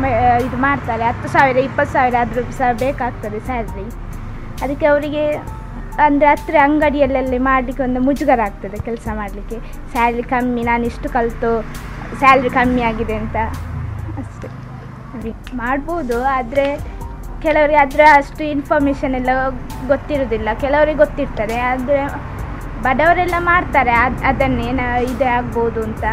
ಇದು 0.47 0.59
ಮಾಡ್ತಾರೆ. 0.67 1.05
ಹತ್ತು 1.11 1.29
ಸಾವಿರ, 1.37 1.57
ಇಪ್ಪತ್ತು 1.69 1.95
ಸಾವಿರ 1.97 2.17
ಆದರೂ 2.25 2.45
ಸಹ 2.61 2.71
ಬೇಕಾಗ್ತದೆ 2.85 3.41
ಸ್ಯಾಲ್ರಿ 3.49 3.87
ಅದಕ್ಕೆ 4.65 4.87
ಅವರಿಗೆ 4.93 5.25
ಅಂದರೆ 6.05 6.27
ಹತ್ತಿರ 6.33 6.57
ಅಂಗಡಿಯಲ್ಲೆಲ್ಲ 6.67 7.39
ಮಾಡಲಿಕ್ಕೆ 7.51 7.83
ಒಂದು 7.89 8.01
ಮುಜುಗರ 8.07 8.41
ಆಗ್ತದೆ 8.49 8.79
ಕೆಲಸ 8.89 9.07
ಮಾಡಲಿಕ್ಕೆ. 9.21 9.59
ಸ್ಯಾಲ್ರಿ 9.93 10.25
ಕಮ್ಮಿ, 10.33 10.63
ನಾನು 10.71 10.85
ಇಷ್ಟು 10.91 11.09
ಕಲಿತು 11.17 11.53
ಸ್ಯಾಲ್ರಿ 12.21 12.51
ಕಮ್ಮಿ 12.59 12.83
ಆಗಿದೆ 12.91 13.17
ಅಂತ. 13.23 13.37
ಅಷ್ಟೆ. 14.23 14.49
ಮಾಡ್ಬೋದು, 15.63 16.19
ಆದರೆ 16.37 16.67
ಕೆಲವರಿಗೆ 17.45 17.81
ಅದರ 17.85 18.03
ಅಷ್ಟು 18.21 18.43
ಇನ್ಫಾರ್ಮೇಷನ್ 18.55 19.15
ಎಲ್ಲ 19.21 19.31
ಗೊತ್ತಿರೋದಿಲ್ಲ. 19.93 20.49
ಕೆಲವರಿಗೆ 20.65 21.01
ಗೊತ್ತಿರ್ತದೆ, 21.05 21.59
ಆದರೆ 21.73 22.01
ಬಡವರೆಲ್ಲ 22.87 23.37
ಮಾಡ್ತಾರೆ, 23.51 23.95
ಅದು, 24.07 24.19
ಅದನ್ನೇ 24.31 24.69
ನಾ, 24.79 24.87
ಇದೇ 25.13 25.29
ಆಗ್ಬೋದು 25.39 25.81
ಅಂತ. 25.89 26.05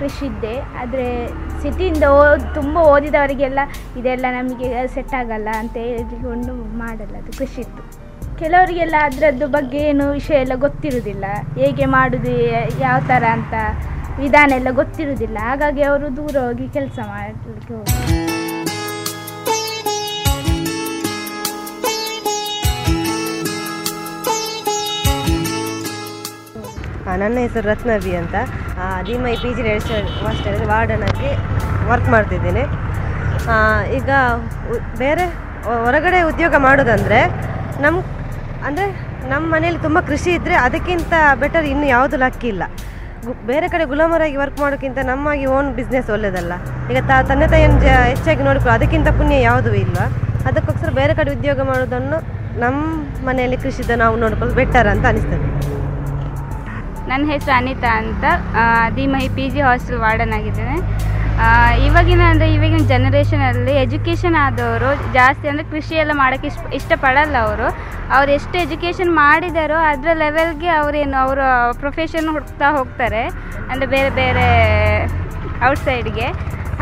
ಕೃಷಿದ್ದೆ 0.00 0.56
ಆದರೆ 0.80 1.06
ಸಿಟಿಯಿಂದ 1.62 2.04
ಓ, 2.16 2.20
ತುಂಬ 2.58 2.76
ಓದಿದವರಿಗೆಲ್ಲ 2.92 3.60
ಇದೆಲ್ಲ 4.00 4.26
ನಮಗೆ 4.36 4.68
ಸೆಟ್ 4.94 5.14
ಆಗಲ್ಲ 5.20 5.48
ಅಂತ 5.62 5.76
ಹೇಳಿಕೊಂಡು 5.86 6.52
ಮಾಡಲ್ಲ, 6.82 7.14
ಅದು 7.22 7.32
ಕೃಷಿದ್ದು. 7.40 7.82
ಕೆಲವರಿಗೆಲ್ಲ 8.40 8.96
ಅದರದ್ದು 9.06 9.46
ಬಗ್ಗೆ 9.48 9.80
ಏನು 9.90 10.06
ವಿಷಯ 10.12 10.38
ಎಲ್ಲ 10.44 10.56
ಗೊತ್ತಿರೋದಿಲ್ಲ 10.66 11.26
ಹೇಗೆ 11.60 11.86
ಮಾಡುವುದು 11.96 12.34
ಯಾವ 12.80 12.98
ಥರ 13.08 13.24
ಅಂತ 13.36 13.54
ವಿಧಾನ 14.18 14.52
ಎಲ್ಲ 14.60 14.70
ಗೊತ್ತಿರೋದಿಲ್ಲ 14.80 15.38
ಹಾಗಾಗಿ 15.48 15.82
ಅವರು 15.82 16.08
ದೂರ 16.16 16.36
ಹೋಗಿ 16.46 16.68
ಕೆಲಸ 16.78 16.98
ಮಾಡಲಿಕ್ಕೆ 17.10 17.74
ಹೋಗ್ತಾರೆ 17.74 18.16
ನನ್ನ 27.22 27.36
ಹೆಸರು 27.44 27.66
ರತ್ನವಿ 27.68 28.12
ಅಂತ. 28.16 28.34
ಡಿಮೈ 29.06 29.34
ಪಿ 29.42 29.50
ಜಿ 29.54 29.62
ಮಾಸ್ಟರ್ 30.24 30.64
ವಾರ್ಡನ್ 30.70 31.04
ಆಗಿ 31.08 31.30
ವರ್ಕ್ 31.90 32.08
ಮಾಡ್ತಿದ್ದೀನಿ. 32.14 32.64
ಈಗ 33.98 34.10
ಬೇರೆ 35.02 35.24
ಹೊರಗಡೆ 35.84 36.18
ಉದ್ಯೋಗ 36.30 36.54
ಮಾಡೋದಂದರೆ 36.66 37.20
ನಮ್ಮ 37.84 37.96
ಅಂದರೆ 38.66 38.86
ನಮ್ಮ 39.32 39.44
ಮನೇಲಿ 39.54 39.80
ತುಂಬ 39.86 39.98
ಕೃಷಿ 40.10 40.30
ಇದ್ದರೆ 40.38 40.54
ಅದಕ್ಕಿಂತ 40.66 41.12
ಬೆಟರ್ 41.42 41.66
ಇನ್ನು 41.72 41.86
ಯಾವುದು 41.96 42.16
ಲಕ್ಕಿಲ್ಲ 42.24 42.62
ಬೇರೆ 43.50 43.66
ಕಡೆ 43.72 43.84
ಗುಲಾಮರಾಗಿ 43.90 44.36
ವರ್ಕ್ 44.42 44.58
ಮಾಡೋಕ್ಕಿಂತ 44.62 44.98
ನಮ್ಮಾಗಿ 45.10 45.46
ಓನ್ 45.56 45.68
ಬಿಸ್ನೆಸ್ 45.78 46.08
ಒಳ್ಳೇದಲ್ಲ. 46.14 46.52
ಈಗ 46.90 46.98
ತ 47.08 47.20
ತಂದೆ 47.30 47.46
ತಾಯಿಯನ್ನು 47.52 47.80
ಜ, 47.84 47.88
ಹೆಚ್ಚಾಗಿ 48.12 48.42
ನೋಡಿಕೊಳ್ಳೋ 48.48 48.74
ಅದಕ್ಕಿಂತ 48.78 49.08
ಪುಣ್ಯ 49.18 49.38
ಯಾವುದೂ 49.48 49.72
ಇಲ್ಲ 49.84 49.98
ಅದಕ್ಕೋಸ್ಕರ 50.48 50.90
ಬೇರೆ 51.00 51.14
ಕಡೆ 51.18 51.30
ಉದ್ಯೋಗ 51.36 51.60
ಮಾಡೋದನ್ನು 51.70 52.18
ನಮ್ಮ 52.64 52.78
ಮನೆಯಲ್ಲಿ 53.28 53.58
ಕೃಷಿದ 53.64 53.92
ನಾವು 54.02 54.14
ನೋಡ್ಕೊಳ್ಳೋದು 54.22 54.56
ಬೆಟರ್ 54.60 54.88
ಅಂತ 54.92 55.04
ಅನಿಸ್ತದೆ. 55.12 55.48
ನನ್ನ 57.10 57.24
ಹೆಸರು 57.32 57.54
ಅನಿತಾ 57.58 57.90
ಅಂತ. 58.02 58.24
ಧೀಮಹಿ 58.96 59.28
ಪಿ 59.36 59.46
ಜಿ 59.54 59.60
ಹಾಸ್ಟೆಲ್ 59.68 60.00
ವಾರ್ಡನ್ 60.04 60.34
ಆಗಿದ್ದೇನೆ. 60.38 60.76
ಇವಾಗಿನ 61.86 62.22
ಅಂದರೆ 62.32 62.46
ಇವಾಗಿನ 62.54 62.82
ಜನರೇಷನಲ್ಲಿ 62.92 63.74
ಎಜುಕೇಷನ್ 63.82 64.36
ಆದವರು 64.44 64.90
ಜಾಸ್ತಿ 65.16 65.46
ಅಂದರೆ 65.50 65.66
ಕೃಷಿ 65.72 65.94
ಎಲ್ಲ 66.02 66.12
ಮಾಡೋಕ್ಕೆ 66.22 66.48
ಇಷ್ಟ, 66.52 66.64
ಇಷ್ಟಪಡಲ್ಲ 66.78 67.36
ಅವರು. 67.46 67.68
ಅವ್ರು 68.16 68.30
ಎಷ್ಟು 68.38 68.56
ಎಜುಕೇಷನ್ 68.64 69.10
ಮಾಡಿದಾರೋ 69.22 69.78
ಅದರ 69.90 70.10
ಲೆವೆಲ್ಗೆ 70.24 70.70
ಅವರೇನು, 70.80 71.16
ಅವರು 71.24 71.46
ಪ್ರೊಫೆಷನ್ 71.82 72.28
ಹುಡುಕ್ತಾ 72.34 72.68
ಹೋಗ್ತಾರೆ. 72.78 73.22
ಅಂದರೆ 73.70 73.88
ಬೇರೆ 73.94 74.10
ಬೇರೆ 74.20 74.46
ಔಟ್ಸೈಡ್ಗೆ 75.70 76.28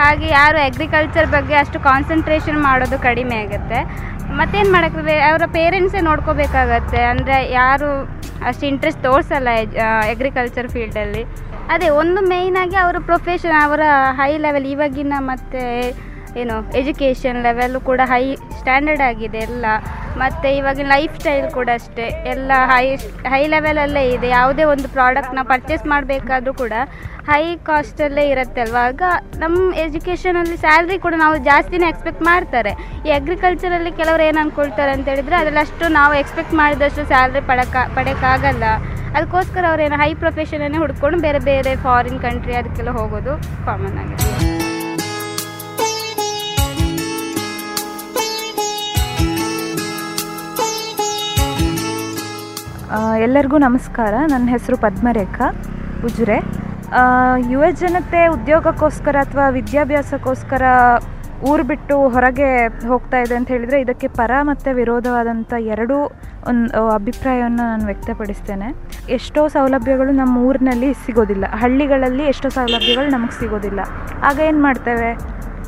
ಹಾಗೆ 0.00 0.26
ಯಾರು 0.38 0.58
ಅಗ್ರಿಕಲ್ಚರ್ 0.68 1.28
ಬಗ್ಗೆ 1.36 1.54
ಅಷ್ಟು 1.62 1.78
ಕಾನ್ಸಂಟ್ರೇಷನ್ 1.90 2.58
ಮಾಡೋದು 2.68 2.96
ಕಡಿಮೆ 3.08 3.36
ಆಗುತ್ತೆ. 3.44 3.78
ಮತ್ತೇನು 4.40 4.70
ಮಾಡೋಕ್ಕೆ 4.76 5.16
ಅವರ 5.30 5.44
ಪೇರೆಂಟ್ಸೇ 5.58 6.00
ನೋಡ್ಕೋಬೇಕಾಗತ್ತೆ. 6.10 7.00
ಅಂದರೆ 7.12 7.36
ಯಾರು 7.60 7.88
ಅಷ್ಟು 8.44 8.66
ಇಂಟ್ರೆಸ್ಟ್ 8.66 9.02
ತೋರಿಸಲ್ಲ 9.02 9.48
ಅಗ್ರಿಕಲ್ಚರ್ 10.10 10.68
ಫೀಲ್ಡಲ್ಲಿ 10.68 11.22
ಅದೇ, 11.68 11.88
ಒಂದು 11.88 12.20
ಮೇಯ್ನಾಗಿ 12.28 12.76
ಅವರ 12.76 12.96
ಪ್ರೊಫೆಷನ್ 13.04 13.64
ಅವರ 13.64 13.80
ಹೈ 14.12 14.38
ಲೆವೆಲ್ 14.38 14.66
ಇವಾಗಿನ 14.66 15.12
ಮತ್ತು 15.18 15.62
ಏನು 16.40 16.56
ಎಜುಕೇಷನ್ 16.80 17.38
ಲೆವೆಲ್ಲು 17.46 17.80
ಕೂಡ 17.88 18.00
ಹೈ 18.12 18.24
ಸ್ಟ್ಯಾಂಡರ್ಡ್ 18.58 19.04
ಆಗಿದೆ 19.10 19.40
ಎಲ್ಲ. 19.48 19.66
ಮತ್ತು 20.22 20.48
ಇವಾಗಿನ 20.58 20.88
ಲೈಫ್ 20.94 21.14
ಸ್ಟೈಲ್ 21.20 21.46
ಕೂಡ 21.56 21.68
ಅಷ್ಟೇ. 21.78 22.06
ಎಲ್ಲ 22.32 22.52
ಹೈ 22.70 22.84
ಹೈ 23.32 23.40
ಲೆವೆಲಲ್ಲೇ 23.54 24.04
ಇದೆ. 24.14 24.28
ಯಾವುದೇ 24.38 24.64
ಒಂದು 24.72 24.88
ಪ್ರಾಡಕ್ಟ್ನ 24.96 25.42
ಪರ್ಚೇಸ್ 25.50 25.84
ಮಾಡಬೇಕಾದ್ರೂ 25.92 26.52
ಕೂಡ 26.62 26.72
ಹೈ 27.30 27.42
ಕಾಸ್ಟಲ್ಲೇ 27.68 28.24
ಇರುತ್ತೆ 28.32 28.60
ಅಲ್ವಾ? 28.64 28.82
ಆಗ 28.90 29.02
ನಮ್ಮ 29.42 29.58
ಎಜುಕೇಷನಲ್ಲಿ 29.84 30.56
ಸ್ಯಾಲ್ರಿ 30.64 30.98
ಕೂಡ 31.06 31.14
ನಾವು 31.24 31.36
ಜಾಸ್ತಿನೇ 31.50 31.88
ಎಕ್ಸ್ಪೆಕ್ಟ್ 31.92 32.24
ಮಾಡ್ತಾರೆ. 32.30 32.72
ಈ 33.06 33.12
ಅಗ್ರಿಕಲ್ಚರಲ್ಲಿ 33.18 33.92
ಕೆಲವರು 34.00 34.24
ಏನು 34.28 34.40
ಅಂದ್ಕೊಳ್ತಾರೆ 34.44 34.94
ಅಂತ 34.96 35.08
ಹೇಳಿದರೆ 35.14 35.38
ಅದರಲ್ಲಿ 35.42 35.92
ನಾವು 36.00 36.14
ಎಕ್ಸ್ಪೆಕ್ಟ್ 36.22 36.56
ಮಾಡಿದಷ್ಟು 36.62 37.04
ಸ್ಯಾಲ್ರಿ 37.12 37.42
ಪಡಕ 37.52 37.76
ಪಡೆಯೋಕ್ಕಾಗಲ್ಲ 37.98 38.64
ಅದಕ್ಕೋಸ್ಕರ 39.16 39.64
ಅವರೇನು 39.72 39.98
ಹೈ 40.02 40.10
ಪ್ರೊಫೆಷನನ್ನೇ 40.24 40.80
ಹುಡ್ಕೊಂಡು 40.84 41.18
ಬೇರೆ 41.26 41.42
ಬೇರೆ 41.50 41.72
ಫಾರಿನ್ 41.86 42.20
ಕಂಟ್ರಿ 42.26 42.56
ಅದಕ್ಕೆಲ್ಲ 42.62 42.92
ಹೋಗೋದು 43.00 43.34
ಕಾಮನ್ 43.68 43.98
ಆಗಿದೆ. 44.02 44.45
ಎಲ್ಲರಿಗೂ 53.26 53.58
ನಮಸ್ಕಾರ. 53.58 54.14
ನನ್ನ 54.32 54.46
ಹೆಸರು 54.48 54.76
ಪದ್ಮರೇಖಾ 54.76 55.46
ಉಜ್ರೆ. 56.04 56.36
ಯುವ 57.52 57.64
ಜನತೆ 57.80 58.26
ಉದ್ಯೋಗಕ್ಕೋಸ್ಕರ 58.26 59.16
ಅಥವಾ 59.20 59.48
ವಿದ್ಯಾಭ್ಯಾಸಕ್ಕೋಸ್ಕರ 59.48 60.62
ಊರು 61.50 61.64
ಬಿಟ್ಟು 61.70 62.08
ಹೊರಗೆ 62.08 62.50
ಹೋಗ್ತಾ 62.88 63.18
ಇದೆ 63.18 63.34
ಅಂತ 63.34 63.48
ಹೇಳಿದರೆ 63.48 63.80
ಇದಕ್ಕೆ 63.80 64.08
ಪರ 64.08 64.30
ಮತ್ತು 64.42 64.74
ವಿರೋಧವಾದಂಥ 64.74 65.52
ಎರಡೂ 65.74 65.96
ಒಂದು 66.48 66.80
ಅಭಿಪ್ರಾಯವನ್ನು 66.88 67.64
ನಾನು 67.70 67.86
ವ್ಯಕ್ತಪಡಿಸ್ತೇನೆ. 67.86 68.68
ಎಷ್ಟೋ 69.08 69.48
ಸೌಲಭ್ಯಗಳು 69.48 70.12
ನಮ್ಮ 70.12 70.38
ಊರಿನಲ್ಲಿ 70.38 70.94
ಸಿಗೋದಿಲ್ಲ. 70.94 71.44
ಹಳ್ಳಿಗಳಲ್ಲಿ 71.62 72.24
ಎಷ್ಟೋ 72.24 72.48
ಸೌಲಭ್ಯಗಳು 72.48 73.10
ನಮಗೆ 73.10 73.38
ಸಿಗೋದಿಲ್ಲ. 73.40 73.80
ಆಗ 74.22 74.38
ಏನು 74.38 74.62
ಮಾಡ್ತೇವೆ? 74.62 75.10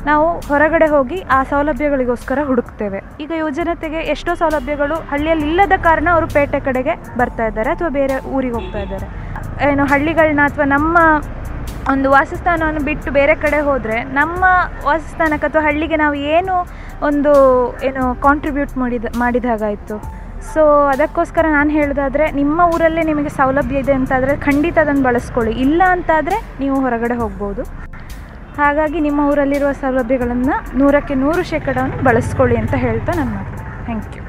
ನಾವು 0.07 0.27
ಹೊರಗಡೆ 0.49 0.87
ಹೋಗಿ 0.93 1.17
ಆ 1.37 1.39
ಸೌಲಭ್ಯಗಳಿಗೋಸ್ಕರ 1.49 2.39
ಹುಡುಕ್ತೇವೆ. 2.49 2.99
ಈಗ 3.23 3.31
ಯುವಜನತೆಗೆ 3.39 3.99
ಎಷ್ಟೋ 4.13 4.31
ಸೌಲಭ್ಯಗಳು 4.41 4.95
ಹಳ್ಳಿಯಲ್ಲಿ 5.11 5.45
ಇಲ್ಲದ 5.49 5.75
ಕಾರಣ 5.87 6.07
ಅವರು 6.15 6.27
ಪೇಟೆ 6.35 6.59
ಕಡೆಗೆ 6.67 6.93
ಬರ್ತಾ 7.21 7.45
ಇದ್ದಾರೆ 7.49 7.71
ಅಥವಾ 7.75 7.89
ಬೇರೆ 7.99 8.15
ಊರಿಗೆ 8.35 8.55
ಹೋಗ್ತಾ 8.57 8.81
ಇದ್ದಾರೆ. 8.85 9.07
ಏನು 9.69 9.85
ಹಳ್ಳಿಗಳನ್ನ 9.91 10.43
ಅಥವಾ 10.49 10.67
ನಮ್ಮ 10.75 10.97
ಒಂದು 11.93 12.07
ವಾಸಸ್ಥಾನವನ್ನು 12.13 12.81
ಬಿಟ್ಟು 12.87 13.09
ಬೇರೆ 13.17 13.35
ಕಡೆ 13.43 13.59
ಹೋದರೆ 13.67 13.97
ನಮ್ಮ 14.19 14.41
ವಾಸಸ್ಥಾನಕ್ಕೆ 14.87 15.45
ಅಥವಾ 15.49 15.63
ಹಳ್ಳಿಗೆ 15.67 15.97
ನಾವು 16.03 16.15
ಏನು 16.35 16.55
ಒಂದು 17.09 17.33
ಏನು 17.89 18.03
ಕಾಂಟ್ರಿಬ್ಯೂಟ್ 18.27 18.73
ಮಾಡಿದ 18.83 19.11
ಮಾಡಿದ 19.23 19.47
ಹಾಗಾಯಿತು. 19.51 19.97
ಸೊ 20.53 20.61
ಅದಕ್ಕೋಸ್ಕರ 20.93 21.45
ನಾನು 21.57 21.71
ಹೇಳೋದಾದರೆ 21.77 22.25
ನಿಮ್ಮ 22.39 22.59
ಊರಲ್ಲೇ 22.73 23.03
ನಿಮಗೆ 23.11 23.31
ಸೌಲಭ್ಯ 23.39 23.83
ಇದೆ 23.83 23.93
ಅಂತಾದರೆ 23.99 24.33
ಖಂಡಿತ 24.47 24.77
ಅದನ್ನು 24.85 25.03
ಬಳಸ್ಕೊಳ್ಳಿ. 25.09 25.53
ಇಲ್ಲ 25.65 25.81
ಅಂತಾದರೆ 25.95 26.37
ನೀವು 26.61 26.77
ಹೊರಗಡೆ 26.85 27.17
ಹೋಗ್ಬೋದು. 27.23 27.63
ಹಾಗಾಗಿ 28.61 28.99
ನಿಮ್ಮ 29.05 29.19
ಊರಲ್ಲಿರುವ 29.31 29.71
ಸೌಲಭ್ಯಗಳನ್ನು 29.81 30.55
ನೂರಕ್ಕೆ 30.79 31.15
ನೂರು 31.23 31.41
ಶೇಕಡವನ್ನು 31.51 31.99
ಬಳಸ್ಕೊಳ್ಳಿ 32.07 32.57
ಅಂತ 32.61 32.75
ಹೇಳ್ತಾ 32.85 33.11
ನನ್ನ 33.19 33.31
ಮಾತು. 33.37 33.55
ಥ್ಯಾಂಕ್ 33.87 34.15
ಯು 34.17 34.23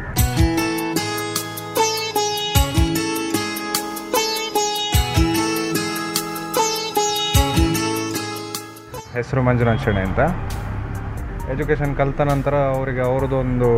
ಹೆಸರು 9.14 9.40
ಮಂಜುನಾಥ್ 9.46 9.82
ಶೆಣೆ 9.84 10.02
ಅಂತ. 10.08 10.20
ಎಜುಕೇಷನ್ 11.54 11.94
ಕಲಿತ 11.98 12.20
ನಂತರ 12.32 12.54
ಅವರಿಗೆ 12.74 13.02
ಅವ್ರದ್ದು 13.08 13.36
ಒಂದು 13.44 13.68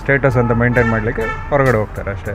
ಸ್ಟೇಟಸ್ 0.00 0.38
ಅಂತ 0.42 0.52
ಮೇಂಟೈನ್ 0.62 0.90
ಮಾಡಲಿಕ್ಕೆ 0.94 1.24
ಹೊರಗಡೆ 1.50 1.78
ಹೋಗ್ತಾರೆ 1.82 2.10
ಅಷ್ಟೇ. 2.16 2.34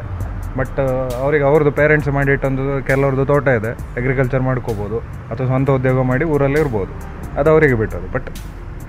ಬಟ್ 0.57 0.79
ಅವರಿಗೆ 1.23 1.43
ಅವ್ರದ್ದು 1.43 1.71
ಪೇರೆಂಟ್ಸ್ 1.71 2.09
ಮಾಡಿಟ್ಟೊಂದು 2.17 2.63
ಕೆಲವ್ರದ್ದು 2.87 3.25
ತೋಟ 3.25 3.47
ಇದೆ. 3.59 3.71
ಅಗ್ರಿಕಲ್ಚರ್ 3.99 4.43
ಮಾಡ್ಕೋಬೋದು. 4.49 4.97
ಅಥವಾ 5.31 5.47
ಸ್ವಂತ 5.51 5.69
ಉದ್ಯೋಗ 5.79 6.01
ಮಾಡಿ 6.11 6.25
ಊರಲ್ಲೇ 6.33 6.59
ಇರ್ಬೋದು. 6.59 6.93
ಅದು 7.39 7.49
ಅವರಿಗೆ 7.49 7.73
ಬಿಟ್ಟದು 7.73 8.09
ಬಟ್ 8.15 8.29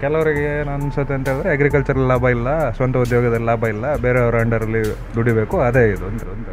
ಕೆಲವರಿಗೆ 0.00 0.60
ಏನು 0.60 0.70
ಅನ್ಸುತ್ತೆ 0.70 1.14
ಅಂತ 1.14 1.28
ಹೇಳಿದ್ರೆ 1.28 1.50
ಅಗ್ರಿಕಲ್ಚರ್ 1.52 1.98
ಲಾಭ 1.98 2.24
ಇಲ್ಲ, 2.36 2.48
ಸ್ವಂತ 2.70 2.96
ಉದ್ಯೋಗದಲ್ಲಿ 2.96 3.46
ಲಾಭ 3.46 3.64
ಇಲ್ಲ, 3.74 3.96
ಬೇರೆಯವ್ರ 3.96 4.36
ಅಂಡರಲ್ಲಿ 4.44 4.82
ದುಡಿಬೇಕು, 5.14 5.60
ಅದೇ 5.60 5.84
ಇದು 5.94 6.06
ಅಂತ 6.06 6.24
ಅಂತ 6.36 6.48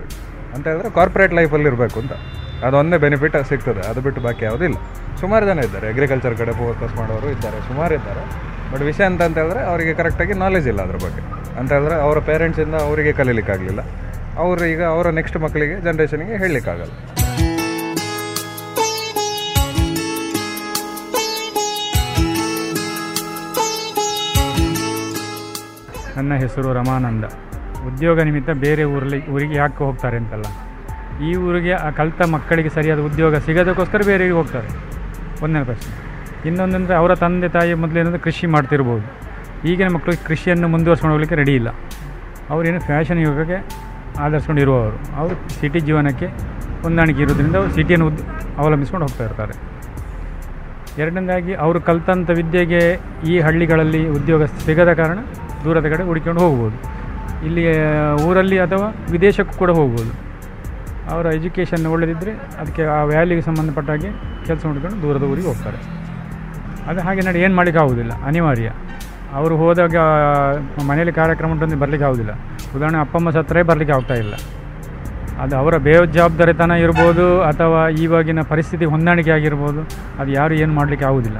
ಅಂತ 0.55 0.63
ಹೇಳಿದ್ರೆ 0.67 0.89
ಕಾರ್ಪೊರೇಟ್ 0.89 1.33
ಲೈಫಲ್ಲಿ 1.33 1.67
ಇರಬೇಕು 1.67 1.99
ಅಂತ. 1.99 2.13
ಅದೊಂದೇ 2.65 2.97
ಬೆನಿಫಿಟ್ 2.97 3.35
ಸಿಗ್ತದೆ. 3.49 3.81
ಅದು 3.89 4.01
ಬಿಟ್ಟು 4.01 4.21
ಬಾಕಿ 4.21 4.45
ಯಾವುದಿಲ್ಲ 4.45 4.77
ಸುಮಾರು 5.19 5.45
ಜನ 5.45 5.59
ಇದ್ದಾರೆ. 5.59 5.89
ಅಗ್ರಿಕಲ್ಚರ್ 5.89 6.35
ಕಡೆ 6.37 6.51
ಫೋಕಸ್ 6.51 6.95
ಮಾಡೋರು 6.95 7.29
ಇದ್ದಾರೆ. 7.29 7.57
ಸುಮಾರು 7.67 7.93
ಇದ್ದಾರೆ. 7.95 8.23
ಬಟ್ 8.73 8.81
ವಿಷಯ 8.81 9.03
ಅಂತ 9.03 9.21
ಅಂತ 9.21 9.37
ಹೇಳಿದ್ರೆ 9.37 9.61
ಅವರಿಗೆ 9.71 9.93
ಕರೆಕ್ಟಾಗಿ 9.93 10.33
ನಾಲೆಜ್ 10.33 10.67
ಇಲ್ಲ 10.67 10.81
ಅದ್ರ 10.81 10.95
ಬಗ್ಗೆ. 10.95 11.21
ಅಂತ 11.59 11.69
ಹೇಳಿದ್ರೆ 11.73 11.95
ಅವರ 11.95 12.19
ಪೇರೆಂಟ್ಸಿಂದ 12.19 12.75
ಅವರಿಗೆ 12.75 13.11
ಕಲೀಲಿಕ್ಕಾಗಲಿಲ್ಲ. 13.11 13.81
ಅವರು 14.37 14.65
ಈಗ 14.65 14.83
ಅವರ 14.83 15.07
ನೆಕ್ಸ್ಟ್ 15.09 15.37
ಮಕ್ಕಳಿಗೆ 15.37 15.81
ಜನ್ರೇಷನ್ಗೆ 15.81 16.37
ಹೇಳಲಿಕ್ಕಾಗಲ್ಲ. 16.37 16.91
ನನ್ನ 26.17 26.33
ಹೆಸರು 26.33 26.73
ರಮಾನಂದ. 26.73 27.23
ಉದ್ಯೋಗ 27.87 28.21
ನಿಮಿತ್ತ 28.21 28.49
ಬೇರೆ 28.49 28.83
ಊರಲ್ಲಿ 28.83 29.27
ಊರಿಗೆ 29.27 29.55
ಯಾಕೆ 29.55 29.77
ಹೋಗ್ತಾರೆ 29.77 30.17
ಅಂತಲ್ಲ? 30.17 30.43
ಈ 31.23 31.35
ಊರಿಗೆ 31.35 31.71
ಆ 31.71 31.89
ಕಲಿತ 31.89 32.21
ಮಕ್ಕಳಿಗೆ 32.21 32.69
ಸರಿಯಾದ 32.69 32.99
ಉದ್ಯೋಗ 32.99 33.35
ಸಿಗೋದಕ್ಕೋಸ್ಕರ 33.35 34.01
ಬೇರೆ 34.05 34.29
ಹೋಗ್ತಾರೆ. 34.29 34.67
ಒಂದನೇ 35.43 35.63
ಪ್ರಶ್ನೆ. 35.63 36.11
ಇನ್ನೊಂದಂದರೆ 36.47 36.95
ಅವರ 36.95 37.15
ತಂದೆ 37.15 37.49
ತಾಯಿ 37.49 37.73
ಮೊದಲೇನಂದ್ರೆ 37.73 38.19
ಕೃಷಿ 38.19 38.47
ಮಾಡ್ತಿರ್ಬೋದು. 38.47 39.05
ಈಗಿನ 39.67 39.87
ಮಕ್ಕಳು 39.87 40.25
ಕೃಷಿಯನ್ನು 40.25 40.67
ಮುಂದುವರ್ಸ್ಕೊಂಡು 40.67 41.13
ಹೋಗಲಿಕ್ಕೆ 41.13 41.35
ರೆಡಿ 41.35 41.55
ಇಲ್ಲ. 41.55 41.69
ಅವರೇನು 42.49 42.79
ಫ್ಯಾಷನ್ 42.79 43.19
ಯುಗಕ್ಕೆ 43.19 43.90
ಆಧರಿಸ್ಕೊಂಡು 44.25 44.61
ಇರುವವರು 44.65 44.97
ಅವರು 45.19 45.35
ಸಿಟಿ 45.59 45.79
ಜೀವನಕ್ಕೆ 45.87 46.27
ಹೊಂದಾಣಿಕೆ 46.85 47.21
ಇರೋದ್ರಿಂದ 47.25 47.55
ಅವರು 47.61 47.71
ಸಿಟಿಯನ್ನು 47.77 48.07
ಉದ್, 48.11 48.21
ಅವಲಂಬಿಸ್ಕೊಂಡು 48.61 49.05
ಹೋಗ್ತಾ 49.07 49.23
ಇರ್ತಾರೆ. 49.29 49.53
ಎರಡನೇದಾಗಿ 51.01 51.53
ಅವರು 51.65 51.79
ಕಲಿತಂಥ 51.89 52.29
ವಿದ್ಯೆಗೆ 52.39 52.81
ಈ 53.31 53.35
ಹಳ್ಳಿಗಳಲ್ಲಿ 53.45 54.01
ಉದ್ಯೋಗ 54.17 54.43
ಸಿಗದ 54.65 54.93
ಕಾರಣ 55.01 55.19
ದೂರದ 55.65 55.87
ಕಡೆ 55.93 56.03
ಹುಡುಕೊಂಡು 56.09 56.41
ಹೋಗ್ಬೋದು. 56.45 56.77
ಇಲ್ಲಿ 57.47 57.63
ಊರಲ್ಲಿ 58.27 58.57
ಅಥವಾ 58.65 58.87
ವಿದೇಶಕ್ಕೂ 59.13 59.53
ಕೂಡ 59.61 59.71
ಹೋಗ್ಬೋದು. 59.79 60.11
ಅವರ 61.13 61.25
ಎಜುಕೇಷನ್ 61.37 61.85
ಒಳ್ಳೆದಿದ್ದರೆ 61.93 62.33
ಅದಕ್ಕೆ 62.61 62.83
ಆ 62.95 62.99
ವ್ಯಾಲ್ಯೂಗೆ 63.11 63.43
ಸಂಬಂಧಪಟ್ಟ 63.47 63.89
ಹಾಗೆ 63.93 64.09
ಕೆಲಸ 64.47 64.63
ಹುಡ್ಕೊಂಡು 64.69 64.97
ದೂರದ 65.03 65.25
ಊರಿಗೆ 65.31 65.47
ಹೋಗ್ತಾರೆ. 65.51 65.79
ಅದು 66.89 66.99
ಹಾಗೆ 67.07 67.21
ನಡೆ, 67.27 67.39
ಏನು 67.45 67.55
ಮಾಡಲಿಕ್ಕೆ 67.59 67.81
ಆಗೋದಿಲ್ಲ 67.83 68.13
ಅನಿವಾರ್ಯ. 68.29 68.69
ಅವರು 69.39 69.55
ಹೋದಾಗ 69.61 69.97
ಮನೆಯಲ್ಲಿ 70.89 71.13
ಕಾರ್ಯಕ್ರಮ 71.19 71.53
ಉಂಟು 71.55 71.79
ಬರಲಿಕ್ಕೆ 71.83 72.05
ಆಗೋದಿಲ್ಲ. 72.07 72.33
ಉದಾಹರಣೆ 72.75 72.99
ಅಪ್ಪಮ್ಮ 73.05 73.29
ಸತ್ತರೆ 73.37 73.61
ಬರಲಿಕ್ಕೆ 73.69 73.93
ಆಗ್ತಾ 73.97 74.15
ಇಲ್ಲ. 74.23 74.33
ಅದು 75.43 75.53
ಅವರ 75.59 75.75
ಬೇಜವಾಬ್ದಾರಿತನ 75.87 76.73
ಇರ್ಬೋದು, 76.85 77.25
ಅಥವಾ 77.49 77.81
ಇವಾಗಿನ 78.05 78.41
ಪರಿಸ್ಥಿತಿ 78.51 78.85
ಹೊಂದಾಣಿಕೆ 78.93 79.31
ಆಗಿರ್ಬೋದು, 79.37 79.81
ಅದು 80.21 80.29
ಯಾರು 80.39 80.53
ಏನು 80.63 80.73
ಮಾಡಲಿಕ್ಕೆ 80.79 81.05
ಆಗೋದಿಲ್ಲ. 81.09 81.39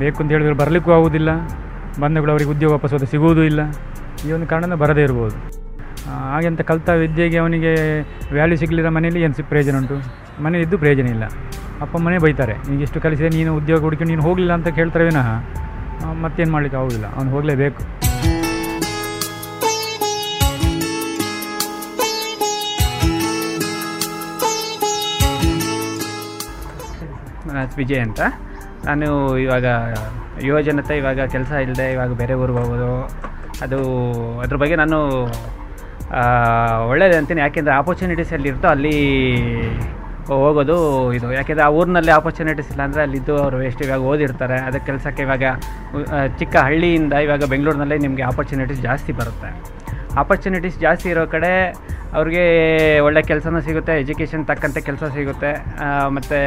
ಬೇಕು 0.00 0.18
ಅಂತ 0.22 0.30
ಹೇಳಿದ್ರೆ 0.34 0.56
ಬರಲಿಕ್ಕೂ 0.62 0.90
ಆಗೋದಿಲ್ಲ 0.98 1.30
ಬಂದಗಳು 2.02 2.30
ಅವರಿಗೆ 2.34 2.50
ಉದ್ಯೋಗ 2.54 2.70
ವಾಪಸ್ 2.76 2.92
ಹೋದ 2.96 3.06
ಸಿಗುವುದೂ 3.14 3.42
ಇಲ್ಲ. 3.50 3.62
ಈ 4.26 4.30
ಒಂದು 4.36 4.46
ಕಾರಣದಿಂದ 4.52 4.76
ಬರದೇ 4.82 5.02
ಇರ್ಬೋದು. 5.08 5.36
ಹಾಗೆಂತ 6.32 6.62
ಕಲಿತ 6.68 6.90
ವಿದ್ಯೆಗೆ 7.02 7.38
ಅವನಿಗೆ 7.42 7.72
ವ್ಯಾಲ್ಯೂ 8.36 8.56
ಸಿಗಲಿಲ್ಲ 8.62 8.90
ಮನೆಯಲ್ಲಿ, 8.96 9.20
ಏನು 9.26 9.34
ಸಿ, 9.38 9.42
ಪ್ರಯೋಜನ 9.50 9.74
ಉಂಟು? 9.82 9.96
ಮನೇಲಿ 10.44 10.64
ಇದ್ದು 10.66 10.78
ಪ್ರಯೋಜನ 10.84 11.08
ಇಲ್ಲ. 11.16 11.24
ಅಪ್ಪ 11.84 11.94
ಮನೆ 12.06 12.18
ಬೈತಾರೆ 12.24 12.54
ನೀನು 12.68 12.80
ಎಷ್ಟು 12.86 12.98
ಕಲಿಸಿದೆ 13.04 13.30
ನೀನು 13.38 13.50
ಉದ್ಯೋಗ 13.60 13.80
ಹುಡುಕಿ, 13.86 14.06
ನೀನು 14.12 14.22
ಹೋಗಲಿಲ್ಲ 14.28 14.52
ಅಂತ 14.58 14.68
ಕೇಳ್ತಾರೆ 14.78 15.04
ವಿನಃ. 15.10 15.28
ಮತ್ತೇನು 16.12 16.52
ಮಾಡಲಿಕ್ಕೆ 16.52 16.78
ಆಗೋದಿಲ್ಲ 16.78 17.14
ಅವನು 17.14 17.30
ಹೋಗಲೇಬೇಕು. 17.30 17.82
ವಿಜಯ್ 27.76 28.00
ಅಂತ. 28.00 28.20
ನಾನು 28.84 29.38
ಇವಾಗ 29.38 29.64
ಯುವ 30.40 30.60
ಜನತೆ 30.60 30.96
ಇವಾಗ 30.96 31.20
ಕೆಲಸ 31.20 31.52
ಇಲ್ಲದೆ 31.52 31.92
ಇವಾಗ 31.92 32.12
ಬೇರೆ 32.12 32.34
ಊರಿಗೆ 32.34 32.58
ಹೋಗೋದು. 32.58 33.08
ಅದು 33.62 33.78
ಅದ್ರ 34.40 34.56
ಬಗ್ಗೆ 34.56 34.76
ನಾನು 34.76 35.24
ಆ, 36.14 36.22
ಒಳ್ಳೇದು 36.84 37.18
ಅಂತೀನಿ. 37.18 37.40
ಯಾಕೆಂದರೆ 37.40 37.74
ಆಪರ್ಚುನಿಟೀಸ್ 37.74 38.32
ಎಲ್ಲಿರುತ್ತೋ 38.32 38.68
ಅಲ್ಲಿ 38.68 38.96
ಹೋಗೋದು 40.28 40.76
ಇದು. 41.18 41.28
ಯಾಕೆಂದರೆ 41.38 41.64
ಆ 41.66 41.70
ಊರಿನಲ್ಲಿ 41.78 42.12
ಆಪರ್ಚುನಿಟೀಸ್ 42.18 42.70
ಇಲ್ಲ 42.72 42.82
ಅಂದರೆ 42.88 43.02
ಅಲ್ಲಿದ್ದು 43.06 43.34
ಅವರು 43.44 43.58
ಎಷ್ಟು 43.68 43.82
ಇವಾಗ 43.86 44.02
ಓದಿರ್ತಾರೆ. 44.12 44.58
ಅದಕ್ಕೆ 44.68 44.86
ಕೆಲಸಕ್ಕೆ 44.90 45.22
ಇವಾಗ 45.26 45.44
ಚಿಕ್ಕ 46.40 46.54
ಹಳ್ಳಿಯಿಂದ 46.66 47.14
ಇವಾಗ 47.26 47.44
ಬೆಂಗಳೂರಿನಲ್ಲಿ 47.54 47.98
ನಿಮಗೆ 48.06 48.24
ಆಪರ್ಚುನಿಟೀಸ್ 48.30 48.82
ಜಾಸ್ತಿ 48.88 49.14
ಬರುತ್ತೆ. 49.20 49.50
ಆಪರ್ಚುನಿಟೀಸ್ 50.22 50.78
ಜಾಸ್ತಿ 50.86 51.08
ಇರೋ 51.14 51.24
ಕಡೆ 51.34 51.52
ಅವ್ರಿಗೆ 52.18 52.44
ಒಳ್ಳೆ 53.06 53.20
ಕೆಲಸನೂ 53.28 53.58
ಸಿಗುತ್ತೆ 53.66 53.92
ಎಜುಕೇಷನ್ 54.04 54.42
ತಕ್ಕಂತೆ 54.50 54.80
ಕೆಲಸ 54.88 55.04
ಸಿಗುತ್ತೆ 55.14 55.52
ಮತ್ತು 56.16 56.38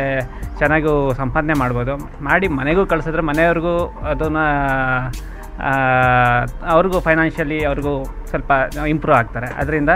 ಚೆನ್ನಾಗೂ 0.59 0.91
ಸಂಪಾದನೆ 1.21 1.55
ಮಾಡ್ಬೋದು. 1.61 1.93
ಮಾಡಿ 2.27 2.47
ಮನೆಗೂ 2.59 2.83
ಕಳಿಸಿದ್ರೆ 2.91 3.23
ಮನೆಯವ್ರಿಗೂ 3.29 3.73
ಅದನ್ನು 4.11 4.45
ಅವ್ರಿಗೂ 6.75 6.97
ಫೈನಾನ್ಷಿಯಲಿ 7.07 7.59
ಅವ್ರಿಗೂ 7.69 7.95
ಸ್ವಲ್ಪ 8.31 8.51
ಇಂಪ್ರೂವ್ 8.93 9.17
ಆಗ್ತಾರೆ. 9.21 9.49
ಅದರಿಂದ 9.61 9.91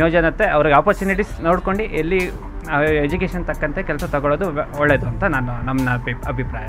ಯೋಜನತೆ 0.00 0.46
ಅವ್ರಿಗೆ 0.56 0.76
ಆಪರ್ಚುನಿಟೀಸ್ 0.80 1.34
ನೋಡ್ಕೊಂಡು 1.48 1.84
ಎಲ್ಲಿ 2.00 2.20
ಎಜುಕೇಷನ್ 3.04 3.46
ತಕ್ಕಂತೆ 3.50 3.82
ಕೆಲಸ 3.90 4.04
ತಗೊಳ್ಳೋದು 4.16 4.48
ಒಳ್ಳೆಯದು 4.82 5.08
ಅಂತ 5.12 5.24
ನಾನು 5.36 5.52
ನಮ್ಮ 5.68 5.88
ಅಭಿ 5.98 6.14
ಅಭಿಪ್ರಾಯ. 6.32 6.68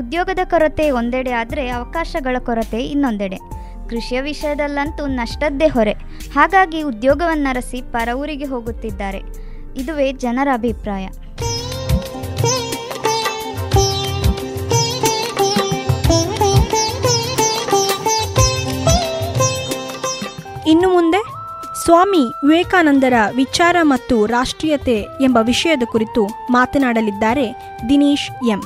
ಉದ್ಯೋಗದ 0.00 0.42
ಕೊರತೆ 0.52 0.84
ಒಂದೆಡೆ 1.00 1.32
ಆದರೆ 1.40 1.62
ಅವಕಾಶಗಳ 1.76 2.36
ಕೊರತೆ 2.48 2.80
ಇನ್ನೊಂದೆಡೆ. 2.94 3.38
ಕೃಷಿಯ 3.88 4.20
ವಿಷಯದಲ್ಲಂತೂ 4.20 5.06
ನಷ್ಟದ್ದೇ 5.06 5.66
ಹೊರೆ. 5.66 5.92
ಹಾಗಾಗಿ 6.34 6.82
ಉದ್ಯೋಗವನ್ನರಸಿ 6.82 7.82
ಪರ 7.92 8.08
ಊರಿಗೆ 8.14 8.44
ಹೋಗುತ್ತಿದ್ದಾರೆ. 8.44 9.18
ಇದುವೇ 9.76 10.12
ಜನರ 10.12 10.48
ಅಭಿಪ್ರಾಯ. 10.52 11.08
ಇನ್ನು 20.66 20.88
ಮುಂದೆ 20.88 21.22
ಸ್ವಾಮಿ 21.84 22.18
ವಿವೇಕಾನಂದರ 22.18 23.12
ವಿಚಾರ 23.36 23.76
ಮತ್ತು 23.82 24.26
ರಾಷ್ಟ್ರೀಯತೆ 24.26 25.00
ಎಂಬ 25.00 25.38
ವಿಷಯದ 25.42 25.82
ಕುರಿತು 25.84 26.26
ಮಾತನಾಡಲಿದ್ದಾರೆ 26.50 27.76
ದಿನೇಶ್ 27.88 28.48
ಎಂ. 28.50 28.62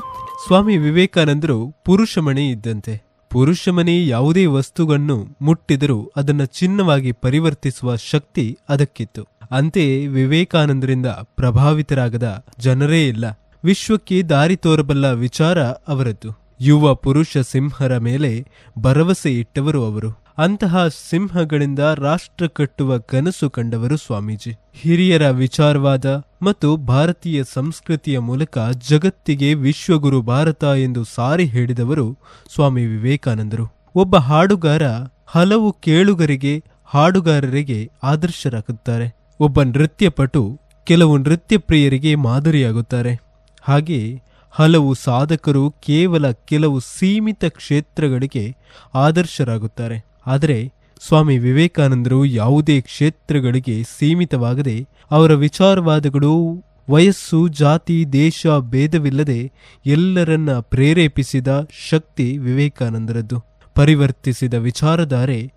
ಸ್ವಾಮಿ 0.46 0.76
ವಿವೇಕಾನಂದರು 0.76 1.82
ಪುರುಷಮಣಿ 1.84 2.48
ಇದ್ದಂತೆ. 2.48 3.07
ಪುರುಷಮಣಿ 3.30 4.08
ಯಾವುದೇ 4.08 4.46
ವಸ್ತುವನ್ನು 4.46 5.26
ಮುಟ್ಟಿದರೂ 5.42 6.12
ಅದನ್ನು 6.16 6.46
ಚಿನ್ನವಾಗಿ 6.46 7.12
ಪರಿವರ್ತಿಸುವ 7.12 7.96
ಶಕ್ತಿ 7.96 8.58
ಅದಕ್ಕಿತ್ತು. 8.68 9.24
ಅಂತೆಯೇ 9.50 10.06
ವಿವೇಕಾನಂದರಿಂದ 10.06 11.06
ಪ್ರಭಾವಿತರಾಗದ 11.06 12.44
ಜನರೇ 12.58 13.08
ಇಲ್ಲ. 13.08 13.40
ವಿಶ್ವಕ್ಕೆ 13.64 14.22
ದಾರಿ 14.22 14.56
ತೋರಬಲ್ಲ 14.56 15.12
ವಿಚಾರ 15.12 15.62
ಅವರದ್ದು. 15.62 16.47
ಯುವ 16.60 16.94
ಪುರುಷ 16.94 17.36
ಸಿಂಹರ 17.38 17.98
ಮೇಲೆ 17.98 18.46
ಭರವಸೆ 18.78 19.34
ಇಟ್ಟವರು 19.34 19.84
ಅವರು. 19.84 20.10
ಅಂತಹ 20.38 20.88
ಸಿಂಹಗಳಿಂದ 20.88 21.78
ರಾಷ್ಟ್ರ 21.78 22.46
ಕಟ್ಟುವ 22.46 22.98
ಕನಸು 22.98 23.50
ಕಂಡವರು 23.50 23.96
ಸ್ವಾಮೀಜಿ. 23.96 24.58
ಹಿರಿಯರ 24.74 25.30
ವಿಚಾರವಾದ 25.30 26.24
ಮತ್ತು 26.42 26.76
ಭಾರತೀಯ 26.76 27.42
ಸಂಸ್ಕೃತಿಯ 27.52 28.18
ಮೂಲಕ 28.18 28.58
ಜಗತ್ತಿಗೆ 28.88 29.54
ವಿಶ್ವಗುರು 29.54 30.22
ಭಾರತ 30.22 30.64
ಎಂದು 30.64 31.04
ಸಾರಿ 31.04 31.44
ಹೇಳಿದವರು 31.44 32.18
ಸ್ವಾಮಿ 32.54 32.86
ವಿವೇಕಾನಂದರು. 32.86 33.72
ಒಬ್ಬ 33.94 34.16
ಹಾಡುಗಾರ 34.16 34.82
ಹಲವು 35.26 35.72
ಕೇಳುಗರಿಗೆ, 35.72 36.64
ಹಾಡುಗಾರರಿಗೆ 36.84 37.90
ಆದರ್ಶರಾಗುತ್ತಾರೆ. 38.02 39.16
ಒಬ್ಬ 39.40 39.62
ನೃತ್ಯಪಟು 39.62 40.60
ಕೆಲವು 40.84 41.18
ನೃತ್ಯ 41.18 41.58
ಪ್ರಿಯರಿಗೆ 41.58 42.14
ಮಾದರಿಯಾಗುತ್ತಾರೆ. 42.14 43.20
ಹಾಗೆಯೇ 43.62 44.22
ಹಲವು 44.50 44.94
ಸಾಧಕರು 44.94 45.70
ಕೇವಲ 45.70 46.30
ಕೆಲವು 46.30 46.80
ಸೀಮಿತ 46.80 47.44
ಕ್ಷೇತ್ರಗಳಿಗೆ 47.44 48.56
ಆದರ್ಶರಾಗುತ್ತಾರೆ. 48.94 50.04
ಆದರೆ 50.26 50.72
ಸ್ವಾಮಿ 51.06 51.38
ವಿವೇಕಾನಂದರು 51.38 52.24
ಯಾವುದೇ 52.24 52.80
ಕ್ಷೇತ್ರಗಳಿಗೆ 52.80 53.82
ಸೀಮಿತವಾಗದೆ 53.82 54.86
ಅವರ 55.10 55.34
ವಿಚಾರವಾದಗಳು, 55.34 56.64
ವಯಸ್ಸು, 56.90 57.48
ಜಾತಿ, 57.48 58.04
ದೇಶ, 58.12 58.46
ಭೇದವಿಲ್ಲದೆ 58.58 59.52
ಎಲ್ಲರನ್ನ 59.86 60.58
ಪ್ರೇರೇಪಿಸಿದ 60.58 61.68
ಶಕ್ತಿ 61.90 62.38
ವಿವೇಕಾನಂದರದ್ದು. 62.38 63.44
ಪರಿವರ್ತಿಸಿದ 63.74 64.54
ವಿಚಾರಧಾರೆ 64.54 65.52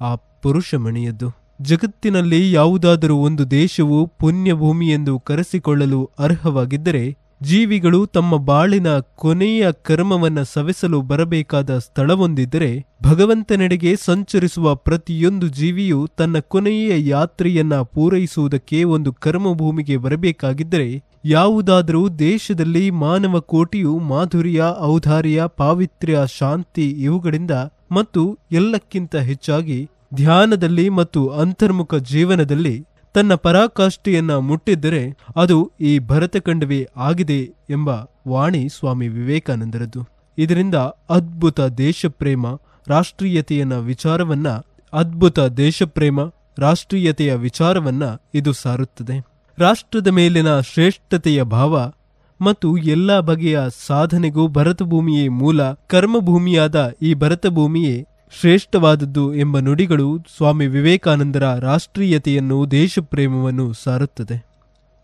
ಆ 0.00 0.14
ಪುರುಷಮಣಿಯದ್ದು. 0.14 1.42
ಜಗತ್ತಿನಲ್ಲಿ 1.62 2.52
ಯಾವುದಾದರೂ 2.52 3.16
ಒಂದು 3.16 3.50
ದೇಶವು 3.50 4.06
ಪುಣ್ಯಭೂಮಿ 4.06 4.90
ಎಂದು 4.90 5.18
ಕರೆಸಿಕೊಳ್ಳಲು 5.18 6.10
ಅರ್ಹವಾಗಿದ್ದರೆ 6.18 7.16
ಜೀವಿಗಳು 7.42 8.06
ತಮ್ಮ 8.06 8.36
ಬಾಳಿನ 8.44 8.88
ಕೊನೆಯ 9.16 9.72
ಕರ್ಮವನ್ನ 9.82 10.40
ಸವೆಸಲು 10.52 10.98
ಬರಬೇಕಾದ 11.02 11.78
ಸ್ಥಳವೊಂದಿದ್ದರೆ 11.78 12.68
ಭಗವಂತನೆಡೆಗೆ 13.02 13.92
ಸಂಚರಿಸುವ 14.04 14.74
ಪ್ರತಿಯೊಂದು 14.80 15.48
ಜೀವಿಯು 15.52 16.00
ತನ್ನ 16.16 16.38
ಕೊನೆಯ 16.48 17.08
ಯಾತ್ರೆಯನ್ನ 17.08 17.76
ಪೂರೈಸುವುದಕ್ಕೆ 17.94 18.84
ಒಂದು 18.88 19.12
ಕರ್ಮಭೂಮಿಗೆ 19.20 19.96
ಬರಬೇಕಾಗಿದ್ದರೆ 19.96 20.88
ಯಾವುದಾದರೂ 21.28 22.02
ದೇಶದಲ್ಲಿ 22.20 22.84
ಮಾನವ 23.00 23.40
ಕೋಟಿಯು 23.46 23.98
ಮಾಧುರ್ಯ, 24.04 24.62
ಔದಾರ್ಯ, 24.84 25.42
ಪಾವಿತ್ರ್ಯ, 25.56 26.18
ಶಾಂತಿ 26.38 26.86
ಇವುಗಳಿಂದ 27.00 27.56
ಮತ್ತು 27.92 28.22
ಎಲ್ಲಕ್ಕಿಂತ 28.52 29.16
ಹೆಚ್ಚಾಗಿ 29.24 29.80
ಧ್ಯಾನದಲ್ಲಿ 30.14 30.88
ಮತ್ತು 30.92 31.20
ಅಂತರ್ಮುಖ 31.42 31.94
ಜೀವನದಲ್ಲಿ 32.08 32.74
ತನ್ನ 33.14 33.34
ಪರಾಕಾಷ್ಠೆಯನ್ನ 33.34 34.34
ಮುಟ್ಟಿದ್ದರೆ 34.34 35.18
ಅದು 35.36 35.72
ಈ 35.80 35.98
ಭರತಖಂಡವೇ 35.98 36.88
ಆಗಿದೆ 36.96 37.38
ಎಂಬ 37.70 37.90
ವಾಣಿ 38.28 38.68
ಸ್ವಾಮಿ 38.68 39.08
ವಿವೇಕಾನಂದರದ್ದು. 39.08 40.08
ಇದರಿಂದ 40.38 40.74
ಅದ್ಭುತ 41.10 41.60
ದೇಶಪ್ರೇಮ, 41.60 42.46
ರಾಷ್ಟ್ರೀಯತೆಯನ್ನ 42.88 43.76
ವಿಚಾರವನ್ನ, 43.76 44.48
ಅದ್ಭುತ 44.92 45.40
ದೇಶಪ್ರೇಮ, 45.40 46.20
ರಾಷ್ಟ್ರೀಯತೆಯ 46.58 47.34
ವಿಚಾರವನ್ನ 47.34 48.02
ಇದು 48.34 48.52
ಸಾರುತ್ತದೆ. 48.52 49.24
ರಾಷ್ಟ್ರದ 49.58 50.08
ಮೇಲಿನ 50.08 50.60
ಶ್ರೇಷ್ಠತೆಯ 50.60 51.42
ಭಾವ 51.42 51.92
ಮತ್ತು 52.40 52.76
ಎಲ್ಲ 52.76 53.20
ಬಗೆಯ 53.20 53.60
ಸಾಧನೆಗೂ 53.86 54.48
ಭರತಭೂಮಿಯೇ 54.48 55.28
ಮೂಲ, 55.28 55.62
ಕರ್ಮಭೂಮಿಯಾದ 55.72 56.92
ಈ 57.02 57.14
ಭರತಭೂಮಿಯೇ 57.14 58.06
ಶ್ರೇಷ್ಠವಾದದ್ದು 58.40 59.34
ಎಂಬ 59.34 59.58
ನುಡಿಗಳು 59.58 60.18
ಸ್ವಾಮಿ 60.36 60.66
ವಿವೇಕಾನಂದರ 60.66 61.58
ರಾಷ್ಟ್ರೀಯತೆಯನ್ನು 61.58 62.70
ದೇಶಪ್ರೇಮವನ್ನು 62.70 63.72
ಸಾರುತ್ತದೆ. 63.72 64.44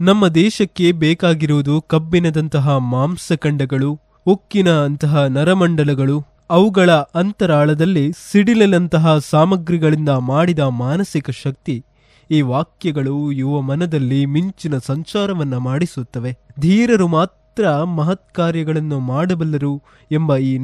ನಮ್ಮ 0.01 0.29
ದೇಶಕ್ಕೆ 0.29 0.93
ಬೇಕಾಗಿರುವುದು 0.93 1.81
ಕಬ್ಬಿಣದಂತಹ 1.81 2.77
ಮಾಂಸಖಂಡಗಳು, 2.77 4.01
ಉಕ್ಕಿನ 4.27 4.71
ಅಂತಹ 4.71 5.25
ನರಮಂಡಲಗಳು, 5.25 6.27
ಅವುಗಳ 6.51 6.91
ಅಂತರಾಳದಲ್ಲಿ 6.91 8.13
ಸಿಡಿಲಂತಹ 8.33 9.19
ಸಾಮಗ್ರಿಗಳಿಂದ 9.19 10.09
ಮಾಡಿದ 10.09 10.59
ಮಾನಸಿಕ 10.59 11.31
ಶಕ್ತಿ, 11.31 11.85
ಈ 12.31 12.41
ವಾಕ್ಯಗಳು 12.41 13.33
ಯುವ 13.33 13.61
ಮನದಲ್ಲಿ 13.61 14.27
ಮಿಂಚಿನ 14.27 14.79
ಸಂಚಾರವನ್ನ 14.79 15.57
ಮಾಡಿಸುತ್ತವೆ. 15.57 16.39
ಧೀರರು 16.61 17.09
ಮಾತ್ರ 17.09 17.83
ಮಹತ್ಕಾರ್ಯಗಳನ್ನು 17.85 19.01
ಮಾಡಬಲ್ಲರು 19.01 19.83
ಎಂಬ 20.13 20.37
ಈ 20.37 20.59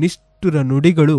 ನಿಷ್ಠುರ 0.47 0.63
ನುಡಿಗಳು 0.63 1.19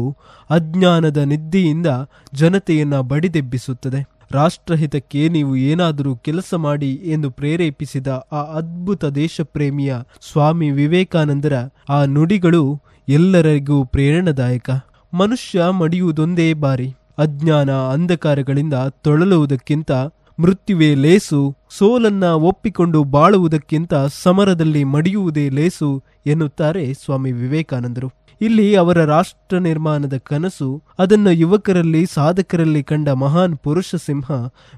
ಅಜ್ಞಾನದ 0.49 1.19
ನಿದ್ದೆಯಿಂದ 1.25 1.89
ಜನತೆಯನ್ನ 2.33 2.95
ಬಡಿದೆಬ್ಬಿಸುತ್ತದೆ 3.01 3.99
ರಾಷ್ಟ್ರಹಿತಕ್ಕೆ 4.31 5.21
ನೀವು 5.29 5.53
ಏನಾದರೂ 5.63 6.11
ಕೆಲಸ 6.25 6.53
ಮಾಡಿ 6.61 6.89
ಎಂದು 7.05 7.29
ಪ್ರೇರೇಪಿಸಿದ 7.31 8.09
ಆ 8.31 8.41
ಅದ್ಭುತ 8.53 9.05
ದೇಶಪ್ರೇಮಿಯ 9.17 9.91
ಸ್ವಾಮಿ 10.25 10.69
ವಿವೇಕಾನಂದರ 10.71 11.55
ಆ 11.89 11.99
ನುಡಿಗಳು 12.13 12.63
ಎಲ್ಲರಿಗೂ 13.07 13.77
ಪ್ರೇರಣದಾಯಕ 13.85 14.69
ಮನುಷ್ಯ 15.13 15.67
ಮಡಿಯುವುದೊಂದೇ 15.77 16.47
ಬಾರಿ 16.61 16.89
ಅಜ್ಞಾನ 17.17 17.71
ಅಂಧಕಾರಗಳಿಂದ 17.91 18.75
ತೊಳಲುವುದಕ್ಕಿಂತ 19.01 19.91
ಮೃತ್ಯುವೇ 20.39 20.95
ಲೇಸು, 20.95 21.55
ಸೋಲನ್ನ 21.69 22.23
ಒಪ್ಪಿಕೊಂಡು 22.23 23.03
ಬಾಳುವುದಕ್ಕಿಂತ 23.03 23.93
ಸಮರದಲ್ಲಿ 24.21 24.83
ಮಡಿಯುವುದೇ 24.83 25.49
ಲೇಸು 25.49 26.03
ಎನ್ನುತ್ತಾರೆ 26.25 26.93
ಸ್ವಾಮಿ 26.93 27.31
ವಿವೇಕಾನಂದರು. 27.31 28.11
ಇಲ್ಲಿ 28.41 28.75
ಅವರ 28.75 29.05
ರಾಷ್ಟ್ರ 29.05 29.57
ನಿರ್ಮಾಣದ 29.57 30.17
ಕನಸು, 30.17 30.83
ಅದನ್ನು 30.99 31.31
ಯುವಕರಲ್ಲಿ, 31.31 32.05
ಸಾಧಕರಲ್ಲಿ 32.13 32.83
ಕಂಡ 32.83 33.09
ಮಹಾನ್ 33.09 33.57
ಪುರುಷ 33.57 33.95
ಸಿಂಹ 33.95 34.31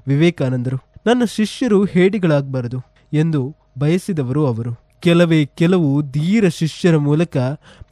ವಿವೇಕಾನಂದರು. 0.06 0.76
ನನ್ನ 1.06 1.22
ಶಿಷ್ಯರು 1.24 1.84
ಹೇಡಿಗಳಾಗಬಾರದು 1.84 2.78
ಎಂದು 3.12 3.56
ಬಯಸಿದವರು 3.78 4.46
ಅವರು. 4.46 4.88
ಕೆಲವೇ 5.00 5.44
ಕೆಲವು 5.44 6.02
ಧೀರ 6.02 6.48
ಶಿಷ್ಯರ 6.48 6.96
ಮೂಲಕ 6.96 7.36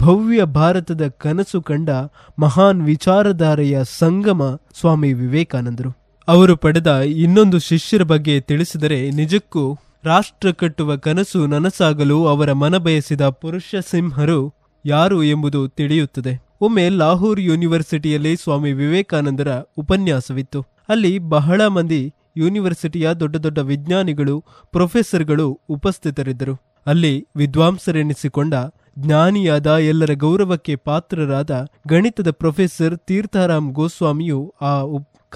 ಭವ್ಯ 0.02 0.44
ಭಾರತದ 0.44 1.08
ಕನಸು 1.08 1.62
ಕಂಡ 1.62 1.90
ಮಹಾನ್ 2.38 2.82
ವಿಚಾರಧಾರೆಯ 2.82 3.80
ಸಂಗಮ 3.84 4.58
ಸ್ವಾಮಿ 4.80 5.12
ವಿವೇಕಾನಂದರು. 5.12 6.05
ಅವರು 6.28 6.56
ಪಡೆದ 6.56 7.00
ಇನ್ನೊಂದು 7.00 7.58
ಶಿಷ್ಯರ 7.58 8.02
ಬಗ್ಗೆ 8.02 8.40
ತಿಳಿಸಿದರೆ, 8.40 9.10
ನಿಜಕ್ಕೂ 9.10 9.78
ರಾಷ್ಟ್ರ 10.04 10.50
ಕಟ್ಟುವ 10.52 10.96
ಕನಸು 10.96 11.46
ನನಸಾಗಲು 11.46 12.26
ಅವರ 12.26 12.52
ಮನ 12.52 12.76
ಬಯಸಿದ 12.76 13.28
ಪುರುಷ 13.28 13.74
ಸಿಂಹರು 13.90 14.54
ಯಾರು 14.86 15.22
ಎಂಬುದು 15.22 15.68
ತಿಳಿಯುತ್ತದೆ. 15.68 16.46
ಒಮ್ಮೆ 16.60 16.88
ಲಾಹೋರ್ 16.88 17.40
ಯೂನಿವರ್ಸಿಟಿಯಲ್ಲಿ 17.40 18.36
ಸ್ವಾಮಿ 18.36 18.72
ವಿವೇಕಾನಂದರ 18.72 19.60
ಉಪನ್ಯಾಸವಿತ್ತು. 19.76 20.62
ಅಲ್ಲಿ 20.88 21.18
ಬಹಳ 21.18 21.66
ಮಂದಿ 21.66 22.14
ಯೂನಿವರ್ಸಿಟಿಯ 22.36 23.14
ದೊಡ್ಡ 23.14 23.36
ದೊಡ್ಡ 23.36 23.58
ವಿಜ್ಞಾನಿಗಳು, 23.58 24.44
ಪ್ರೊಫೆಸರ್ಗಳು 24.70 25.60
ಉಪಸ್ಥಿತರಿದ್ದರು. 25.68 26.54
ಅಲ್ಲಿ 26.86 27.28
ವಿದ್ವಾಂಸರೆನಿಸಿಕೊಂಡ 27.36 28.54
ಜ್ಞಾನಿಯಾದ 28.98 29.66
ಎಲ್ಲರ 29.66 30.10
ಗೌರವಕ್ಕೆ 30.14 30.76
ಪಾತ್ರರಾದ 30.76 31.66
ಗಣಿತದ 31.88 32.30
ಪ್ರೊಫೆಸರ್ 32.30 32.98
ತೀರ್ಥಾರಾಮ್ 32.98 33.72
ಗೋಸ್ವಾಮಿಯು 33.72 34.54
ಆ 34.60 34.82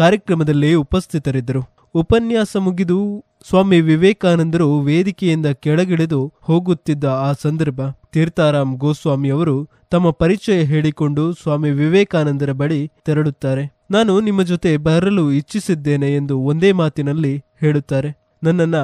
ಕಾರ್ಯಕ್ರಮದಲ್ಲಿ 0.01 0.75
ಉಪಸ್ಥಿತರಿದ್ದರು. 0.75 1.63
ಉಪನ್ಯಾಸ 1.95 2.57
ಮುಗಿದು 2.57 3.25
ಸ್ವಾಮಿ 3.49 3.81
ವಿವೇಕಾನಂದರು 3.81 4.81
ವೇದಿಕೆಯಿಂದ 4.81 5.47
ಕೆಳಗಿಳಿದು 5.47 6.33
ಹೋಗುತ್ತಿದ್ದ 6.41 7.05
ಆ 7.05 7.33
ಸಂದರ್ಭ, 7.33 7.81
ತೀರ್ಥಾರಾಮ್ 8.13 8.77
ಗೋಸ್ವಾಮಿ 8.77 9.31
ಅವರು 9.31 9.69
ತಮ್ಮ 9.91 10.11
ಪರಿಚಯ 10.11 10.63
ಹೇಳಿಕೊಂಡು 10.63 11.33
ಸ್ವಾಮಿ 11.33 11.71
ವಿವೇಕಾನಂದರ 11.71 12.53
ಬಳಿ 12.53 12.91
ತೆರಳುತ್ತಾರೆ. 13.05 13.79
ನಾನು 13.91 14.21
ನಿಮ್ಮ 14.21 14.43
ಜೊತೆ 14.43 14.77
ಬರಲು 14.77 15.33
ಇಚ್ಛಿಸಿದ್ದೇನೆ 15.33 16.17
ಎಂದು 16.17 16.41
ಒಂದೇ 16.41 16.73
ಮಾತಿನಲ್ಲಿ 16.73 17.45
ಹೇಳುತ್ತಾರೆ. 17.61 18.39
ನನ್ನನ್ನ 18.43 18.75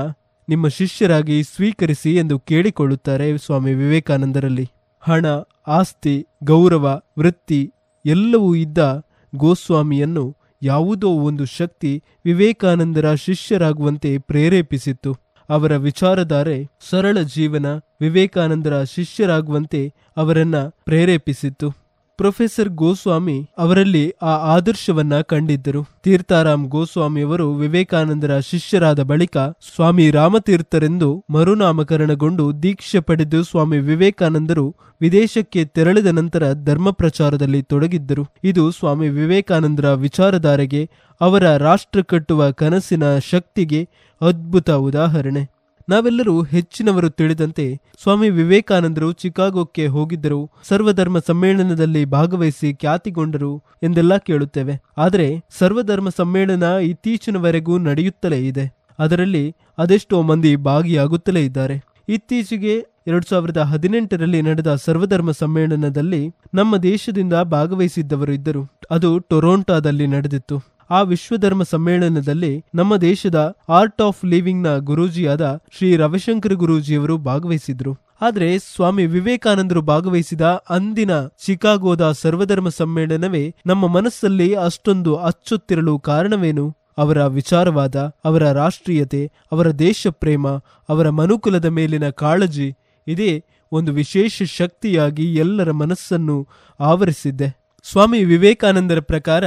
ನಿಮ್ಮ 0.49 0.69
ಶಿಷ್ಯರಾಗಿ 0.69 1.43
ಸ್ವೀಕರಿಸಿ 1.43 2.17
ಎಂದು 2.17 2.39
ಕೇಳಿಕೊಳ್ಳುತ್ತಾರೆ 2.39 3.39
ಸ್ವಾಮಿ 3.39 3.75
ವಿವೇಕಾನಂದರಲ್ಲಿ. 3.75 4.71
ಹಣ, 5.01 5.27
ಆಸ್ತಿ, 5.69 6.27
ಗೌರವ, 6.45 7.01
ವೃತ್ತಿ 7.19 7.73
ಎಲ್ಲವೂ 8.07 8.55
ಇದ್ದ 8.55 9.05
ಗೋಸ್ವಾಮಿಯನ್ನು 9.37 10.37
ಯಾವುದೋ 10.63 11.11
ಒಂದು 11.11 11.45
ಶಕ್ತಿ 11.45 12.03
ವಿವೇಕಾನಂದರ 12.25 13.15
ಶಿಷ್ಯರಾಗುವಂತೆ 13.15 14.19
ಪ್ರೇರೇಪಿಸಿತ್ತು. 14.19 15.17
ಅವರ 15.49 15.77
ವಿಚಾರಧಾರೆ 15.77 16.67
ಸರಳ 16.91 17.19
ಜೀವನ 17.21 17.67
ವಿವೇಕಾನಂದರ 18.01 18.83
ಶಿಷ್ಯರಾಗುವಂತೆ 18.83 19.95
ಅವರನ್ನ 20.17 20.57
ಪ್ರೇರೇಪಿಸಿತ್ತು. 20.67 21.86
ಪ್ರೊಫೆಸರ್ 22.17 22.69
ಗೋಸ್ವಾಮಿ 22.69 23.51
ಅವರಲ್ಲಿ 23.59 24.11
ಆ 24.23 24.27
ಆದರ್ಶವನ್ನ 24.27 25.21
ಕಂಡಿದ್ದರು. 25.21 25.87
ತೀರ್ಥಾರಾಮ್ 26.03 26.67
ಗೋಸ್ವಾಮಿಯವರು 26.67 27.55
ವಿವೇಕಾನಂದರ 27.55 28.39
ಶಿಷ್ಯರಾದ 28.39 29.03
ಬಳಿಕ 29.03 29.37
ಸ್ವಾಮಿ 29.75 30.11
ರಾಮತೀರ್ಥರೆಂದು 30.11 31.25
ಮರುನಾಮಕರಣಗೊಂಡು 31.31 32.63
ದೀಕ್ಷೆ 32.63 33.01
ಪಡೆದು 33.01 33.43
ಸ್ವಾಮಿ 33.43 33.79
ವಿವೇಕಾನಂದರು 33.79 34.77
ವಿದೇಶಕ್ಕೆ 35.01 35.65
ತೆರಳಿದ 35.65 36.07
ನಂತರ 36.07 36.53
ಧರ್ಮ 36.65 36.91
ಪ್ರಚಾರದಲ್ಲಿ 36.91 37.63
ತೊಡಗಿದ್ದರು. 37.63 38.27
ಇದು 38.45 38.71
ಸ್ವಾಮಿ 38.71 39.09
ವಿವೇಕಾನಂದರ 39.09 39.93
ವಿಚಾರಧಾರೆಗೆ, 39.93 40.91
ಅವರ 41.21 41.57
ರಾಷ್ಟ್ರ 41.57 42.03
ಕಟ್ಟುವ 42.03 42.51
ಕನಸಿನ 42.51 43.19
ಶಕ್ತಿಗೆ 43.19 43.89
ಅದ್ಭುತ 44.21 44.71
ಉದಾಹರಣೆ. 44.71 45.56
ನಾವೆಲ್ಲರೂ 45.89 46.43
ಹೆಚ್ಚಿನವರು 46.43 47.11
ತಿಳಿದಂತೆ 47.11 47.81
ಸ್ವಾಮಿ 48.03 48.31
ವಿವೇಕಾನಂದರು 48.31 49.13
ಚಿಕಾಗೋಕ್ಕೆ 49.13 49.87
ಹೋಗಿದ್ದರು. 49.87 50.51
ಸರ್ವಧರ್ಮ 50.63 51.19
ಸಮ್ಮೇಳನದಲ್ಲಿ 51.19 52.05
ಭಾಗವಹಿಸಿ 52.05 52.75
ಖ್ಯಾತಿಗೊಂಡರು 52.75 53.63
ಎಂದೆಲ್ಲ 53.83 54.17
ಕೇಳುತ್ತೇವೆ. 54.17 54.83
ಆದರೆ 54.99 55.45
ಸರ್ವಧರ್ಮ 55.51 56.09
ಸಮ್ಮೇಳನ 56.09 56.63
ಇತ್ತೀಚಿನವರೆಗೂ 56.63 57.79
ನಡೆಯುತ್ತಲೇ 57.79 58.39
ಇದೆ. 58.47 58.79
ಅದರಲ್ಲಿ 58.99 59.57
ಅದೆಷ್ಟೋ 59.79 60.23
ಮಂದಿ 60.23 60.57
ಭಾಗಿಯಾಗುತ್ತಲೇ 60.57 61.45
ಇದ್ದಾರೆ. 61.45 61.77
ಇತ್ತೀಚೆಗೆ 62.09 62.75
ಎರಡು 63.07 63.27
ಸಾವಿರದ 63.29 63.61
ಹದಿನೆಂಟರಲ್ಲಿ 63.61 64.43
ನಡೆದ 64.43 64.75
ಸರ್ವಧರ್ಮ 64.75 65.31
ಸಮ್ಮೇಳನದಲ್ಲಿ 65.31 66.31
ನಮ್ಮ 66.55 66.77
ದೇಶದಿಂದ 66.77 67.33
ಭಾಗವಹಿಸಿದ್ದವರು 67.35 68.33
ಇದ್ದರು. 68.33 68.79
ಅದು 68.91 69.19
ಟೊರೊಂಟೊದಲ್ಲಿ 69.19 70.07
ನಡೆದಿತ್ತು. 70.07 70.76
ಆ 70.91 71.03
ವಿಶ್ವಧರ್ಮ 71.03 71.63
ಸಮ್ಮೇಳನದಲ್ಲಿ 71.63 72.65
ನಮ್ಮ 72.75 72.97
ದೇಶದ 72.97 73.57
ಆರ್ಟ್ 73.69 74.03
ಆಫ್ 74.03 74.25
ಲಿವಿಂಗ್ನ 74.25 74.77
ಗುರೂಜಿಯಾದ 74.77 75.61
ಶ್ರೀ 75.77 75.97
ರವಿಶಂಕರ್ 75.97 76.55
ಗುರೂಜಿಯವರು 76.55 77.19
ಭಾಗವಹಿಸಿದ್ರು. 77.19 77.97
ಆದರೆ 78.21 78.59
ಸ್ವಾಮಿ 78.59 79.07
ವಿವೇಕಾನಂದರು 79.07 79.83
ಭಾಗವಹಿಸಿದ 79.83 80.41
ಅಂದಿನ 80.71 81.27
ಚಿಕಾಗೋದ 81.27 82.13
ಸರ್ವಧರ್ಮ 82.13 82.69
ಸಮ್ಮೇಳನವೇ 82.69 83.55
ನಮ್ಮ 83.67 83.87
ಮನಸ್ಸಲ್ಲಿ 83.87 84.55
ಅಷ್ಟೊಂದು 84.55 85.17
ಅಚ್ಚೊತ್ತಿರಲು 85.17 85.99
ಕಾರಣವೇನು? 85.99 86.77
ಅವರ 86.99 87.27
ವಿಚಾರವಾದ, 87.27 87.97
ಅವರ 88.25 88.53
ರಾಷ್ಟ್ರೀಯತೆ, 88.53 89.33
ಅವರ 89.53 89.71
ದೇಶ 89.71 90.07
ಪ್ರೇಮ 90.11 90.49
ಅವರ 90.89 91.11
ಮನುಕುಲದ 91.11 91.65
ಮೇಲಿನ 91.65 92.09
ಕಾಳಜಿ, 92.09 92.77
ಇದೇ 93.07 93.45
ಒಂದು 93.73 93.93
ವಿಶೇಷ 93.93 94.43
ಶಕ್ತಿಯಾಗಿ 94.43 95.35
ಎಲ್ಲರ 95.35 95.71
ಮನಸ್ಸನ್ನು 95.71 96.49
ಆವರಿಸಿದ್ದೆ. 96.81 97.57
ಸ್ವಾಮಿ 97.85 98.25
ವಿವೇಕಾನಂದರ 98.25 99.01
ಪ್ರಕಾರ 99.01 99.45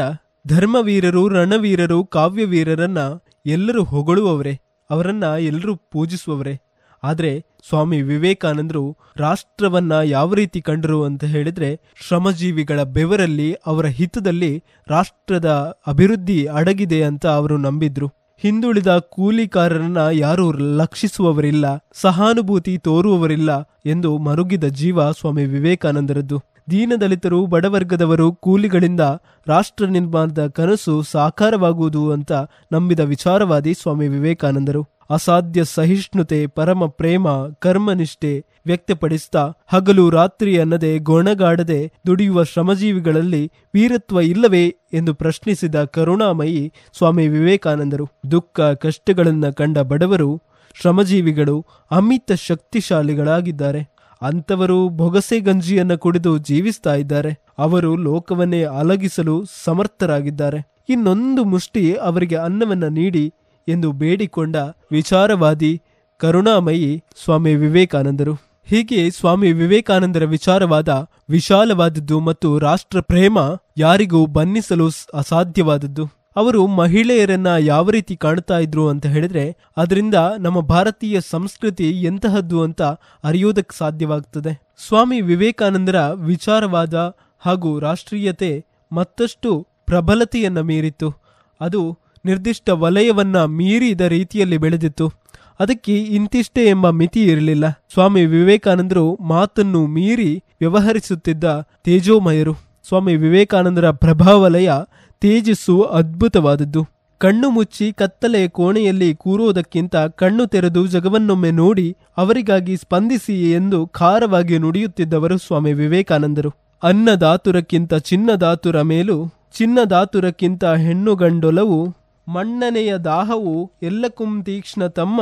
ಧರ್ಮವೀರರು, 0.47 1.27
ರಣವೀರರು, 1.27 2.05
ಕಾವ್ಯವೀರರನ್ನ 2.05 2.97
ಎಲ್ಲರೂ 3.45 3.83
ಹೊಗಳುವವರೇ. 3.83 4.59
ಅವರನ್ನ 4.89 5.23
ಎಲ್ಲರೂ 5.23 5.75
ಪೂಜಿಸುವವರೇ. 5.75 6.59
ಆದರೆ 7.03 7.45
ಸ್ವಾಮಿ 7.69 8.01
ವಿವೇಕಾನಂದರು 8.01 8.97
ರಾಷ್ಟ್ರವನ್ನ 9.17 9.91
ಯಾವ 9.91 10.33
ರೀತಿ 10.33 10.61
ಕಂಡರು 10.61 11.03
ಅಂತ 11.03 11.23
ಹೇಳಿದ್ರೆ 11.23 11.79
ಶ್ರಮಜೀವಿಗಳ 12.07 12.83
ಬೆವರಲ್ಲಿ, 12.83 13.53
ಅವರ 13.53 13.85
ಹಿತದಲ್ಲಿ 13.85 14.63
ರಾಷ್ಟ್ರದ 14.87 15.79
ಅಭಿವೃದ್ಧಿ 15.87 16.45
ಅಡಗಿದೆ 16.45 17.03
ಅಂತ 17.03 17.25
ಅವರು 17.25 17.57
ನಂಬಿದ್ರು. 17.57 18.07
ಹಿಂದುಳಿದ 18.41 18.97
ಕೂಲಿಕಾರರನ್ನ 18.97 19.97
ಯಾರೂ 19.97 20.51
ಲಕ್ಷಿಸುವವರಿಲ್ಲ 20.51 21.85
ಸಹಾನುಭೂತಿ 21.93 22.77
ತೋರುವವರಿಲ್ಲ 22.77 23.61
ಎಂದು 23.85 24.17
ಮರುಗಿದ 24.17 24.63
ಜೀವ 24.63 25.11
ಸ್ವಾಮಿ 25.11 25.45
ವಿವೇಕಾನಂದರದ್ದು. 25.45 26.41
ದೀನದಲಿತರು 26.69 27.45
ಬಡವರ್ಗದವರು 27.45 28.33
ಕೂಲಿಗಳಿಂದ 28.33 28.99
ರಾಷ್ಟ್ರ 29.47 29.85
ನಿರ್ಮಾಣದ 29.85 30.47
ಕನಸು 30.47 31.01
ಸಾಕಾರವಾಗುವುದು 31.01 32.11
ಅಂತ 32.11 32.31
ನಂಬಿದ 32.71 32.99
ವಿಚಾರವಾದಿ 32.99 33.73
ಸ್ವಾಮಿ 33.73 34.07
ವಿವೇಕಾನಂದರು. 34.07 34.87
ಅಸಾಧ್ಯ 35.09 35.63
ಸಹಿಷ್ಣುತೆ, 35.63 36.47
ಪರಮ 36.47 36.85
ಪ್ರೇಮ, 36.87 37.27
ಕರ್ಮನಿಷ್ಠೆ 37.59 38.45
ವ್ಯಕ್ತಪಡಿಸ್ತಾ 38.65 39.53
ಹಗಲು 39.67 40.09
ರಾತ್ರಿ 40.09 40.59
ಅನ್ನದೆ 40.59 40.99
ಗೊಣಗಾಡದೆ 40.99 41.91
ದುಡಿಯುವ 42.07 42.43
ಶ್ರಮಜೀವಿಗಳಲ್ಲಿ 42.43 43.51
ವೀರತ್ವ 43.73 44.21
ಇಲ್ಲವೇ 44.21 44.75
ಎಂದು 44.93 45.13
ಪ್ರಶ್ನಿಸಿದ 45.13 45.83
ಕರುಣಾಮಯಿ 45.83 46.73
ಸ್ವಾಮಿ 46.97 47.27
ವಿವೇಕಾನಂದರು. 47.27 48.07
ದುಃಖ 48.31 48.59
ಕಷ್ಟಗಳನ್ನ 48.61 49.49
ಕಂಡ 49.49 49.77
ಬಡವರು 49.77 50.41
ಶ್ರಮಜೀವಿಗಳು 50.81 51.65
ಅಮಿತ 51.91 52.31
ಶಕ್ತಿಶಾಲಿಗಳಾಗಿದ್ದಾರೆ. 52.35 53.98
ಅಂತವರು 54.21 54.89
ಬೊಗಸೆ 54.89 55.39
ಗಂಜಿಯನ್ನು 55.39 55.97
ಕುಡಿದು 55.97 56.37
ಜೀವಿಸ್ತಾ 56.37 56.95
ಇದ್ದಾರೆ. 56.95 57.43
ಅವರು 57.57 57.95
ಲೋಕವನ್ನೇ 57.95 58.63
ಅಲಗಿಸಲು 58.63 59.43
ಸಮರ್ಥರಾಗಿದ್ದಾರೆ. 59.65 60.71
ಇನ್ನೊಂದು 60.89 61.43
ಮುಷ್ಟಿ 61.43 61.93
ಅವರಿಗೆ 61.93 62.35
ಅನ್ನವನ್ನ 62.35 62.87
ನೀಡಿ 62.87 63.33
ಎಂದು 63.67 63.91
ಬೇಡಿಕೊಂಡ 63.91 64.55
ವಿಚಾರವಾದಿ 64.91 65.81
ಕರುಣಾಮಯಿ 66.17 67.03
ಸ್ವಾಮಿ 67.23 67.55
ವಿವೇಕಾನಂದರು. 67.55 68.33
ಹೀಗೆ 68.65 69.09
ಸ್ವಾಮಿ 69.09 69.51
ವಿವೇಕಾನಂದರ 69.51 70.25
ವಿಚಾರವಾದ 70.25 71.07
ವಿಶಾಲವಾದದ್ದು 71.29 72.19
ಮತ್ತು 72.19 72.59
ರಾಷ್ಟ್ರ 72.59 72.99
ಪ್ರೇಮ 72.99 73.37
ಯಾರಿಗೂ 73.77 74.25
ಬನ್ನಿಸಲು 74.25 74.87
ಅಸಾಧ್ಯವಾದದ್ದು. 75.13 76.18
ಅವರು 76.35 76.67
ಮಹಿಳೆಯರನ್ನ 76.67 77.47
ಯಾವ 77.59 77.89
ರೀತಿ 77.89 78.15
ಕಾಣ್ತಾ 78.15 78.59
ಇದ್ರು 78.59 78.87
ಅಂತ 78.89 79.05
ಹೇಳಿದ್ರೆ, 79.05 79.55
ಅದರಿಂದ 79.77 80.15
ನಮ್ಮ 80.39 80.59
ಭಾರತೀಯ 80.59 81.21
ಸಂಸ್ಕೃತಿ 81.21 81.91
ಎಂತಹದ್ದು 81.91 82.63
ಅಂತ 82.63 82.81
ಅರಿಯೋದಕ್ಕೆ 83.23 83.77
ಸಾಧ್ಯವಾಗ್ತದೆ. 83.77 84.61
ಸ್ವಾಮಿ 84.87 85.21
ವಿವೇಕಾನಂದರ 85.21 85.95
ವಿಚಾರವಾದ 86.13 87.17
ಹಾಗೂ 87.39 87.79
ರಾಷ್ಟ್ರೀಯತೆ 87.79 88.65
ಮತ್ತಷ್ಟು 88.91 89.67
ಪ್ರಬಲತೆಯನ್ನ 89.85 90.59
ಮೀರಿತ್ತು. 90.59 91.13
ಅದು 91.61 91.97
ನಿರ್ದಿಷ್ಟ 92.25 92.69
ವಲಯವನ್ನ 92.69 93.43
ಮೀರಿದ 93.43 94.01
ರೀತಿಯಲ್ಲಿ 94.01 94.57
ಬೆಳೆದಿತ್ತು. 94.57 95.11
ಅದಕ್ಕೆ 95.59 95.97
ಇಂತಿಷ್ಟೇ 95.97 96.69
ಎಂಬ 96.69 96.89
ಮಿತಿ 96.89 97.23
ಇರಲಿಲ್ಲ. 97.23 97.69
ಸ್ವಾಮಿ 97.69 98.25
ವಿವೇಕಾನಂದರು 98.25 99.17
ಮಾತನ್ನು 99.21 99.87
ಮೀರಿ 99.87 100.43
ವ್ಯವಹರಿಸುತ್ತಿದ್ದ 100.59 101.67
ತೇಜೋಮಯರು. 101.83 102.53
ಸ್ವಾಮಿ 102.87 103.15
ವಿವೇಕಾನಂದರ 103.15 103.91
ಪ್ರಭಾವಲಯ 103.91 104.71
ತೇಜಸ್ಸು 105.21 105.81
ಅದ್ಭುತವಾದದ್ದು. 105.81 106.81
ಕಣ್ಣು 107.21 107.49
ಮುಚ್ಚಿ 107.49 107.93
ಕತ್ತಲೆಯ 107.93 108.47
ಕೋಣೆಯಲ್ಲಿ 108.47 109.15
ಕೂರುವುದಕ್ಕಿಂತ 109.15 109.95
ಕಣ್ಣು 109.95 110.45
ತೆರೆದು 110.47 110.87
ಜಗವನ್ನೊಮ್ಮೆ 110.87 111.51
ನೋಡಿ 111.51 111.87
ಅವರಿಗಾಗಿ 112.17 112.77
ಸ್ಪಂದಿಸಿ 112.77 113.51
ಎಂದು 113.51 113.87
ಖಾರವಾಗಿ 113.87 114.57
ನುಡಿಯುತ್ತಿದ್ದವರು 114.57 115.37
ಸ್ವಾಮಿ 115.37 115.73
ವಿವೇಕಾನಂದರು. 115.73 116.51
ಅನ್ನದಾತುರಕ್ಕಿಂತ 116.83 117.93
ಚಿನ್ನದಾತುರ 117.93 118.81
ಮೇಲೂ 118.81 119.17
ಚಿನ್ನದಾತುರಕ್ಕಿಂತ 119.57 120.65
ಹೆಣ್ಣುಗಂಡೊಲವು 120.65 121.79
ಮಣ್ಣನೆಯ 122.27 122.97
ದಾಹವು 122.97 123.71
ಎಲ್ಲಕ್ಕೂ 123.83 124.43
ತೀಕ್ಷ್ಣ 124.43 124.87
ತಮ್ಮ, 124.87 125.19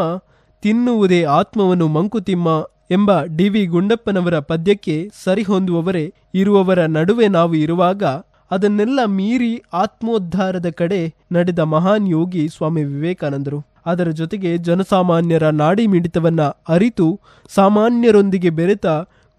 ತಿನ್ನುವುದೇ 0.63 1.23
ಆತ್ಮವನ್ನು 1.23 1.87
ಮಂಕುತಿಮ್ಮ 1.87 2.47
ಎಂಬ 2.91 3.11
ಡಿ 3.23 3.49
ವಿ 3.49 3.65
ಗುಂಡಪ್ಪನವರ 3.65 4.39
ಪದ್ಯಕ್ಕೆ 4.39 5.09
ಸರಿಹೊಂದುವವರೇ, 5.23 6.13
ಇರುವವರ 6.33 6.85
ನಡುವೆ 6.85 7.27
ನಾವು 7.27 7.55
ಇರುವಾಗ 7.55 8.03
ಅದನ್ನೆಲ್ಲ 8.51 8.99
ಮೀರಿ 9.05 9.63
ಆತ್ಮೋದ್ಧಾರದ 9.73 10.69
ಕಡೆ 10.69 11.13
ನಡೆದ 11.31 11.59
ಮಹಾನ್ 11.59 12.07
ಯೋಗಿ 12.07 12.49
ಸ್ವಾಮಿ 12.49 12.83
ವಿವೇಕಾನಂದರು. 12.83 13.65
ಅದರ 13.85 14.09
ಜೊತೆಗೆ 14.09 14.57
ಜನಸಾಮಾನ್ಯರ 14.57 15.49
ನಾಡಿ 15.49 15.87
ಮಿಡಿತವನ್ನ 15.87 16.41
ಅರಿತು 16.41 17.19
ಸಾಮಾನ್ಯರೊಂದಿಗೆ 17.49 18.49
ಬೆರೆತ 18.49 18.85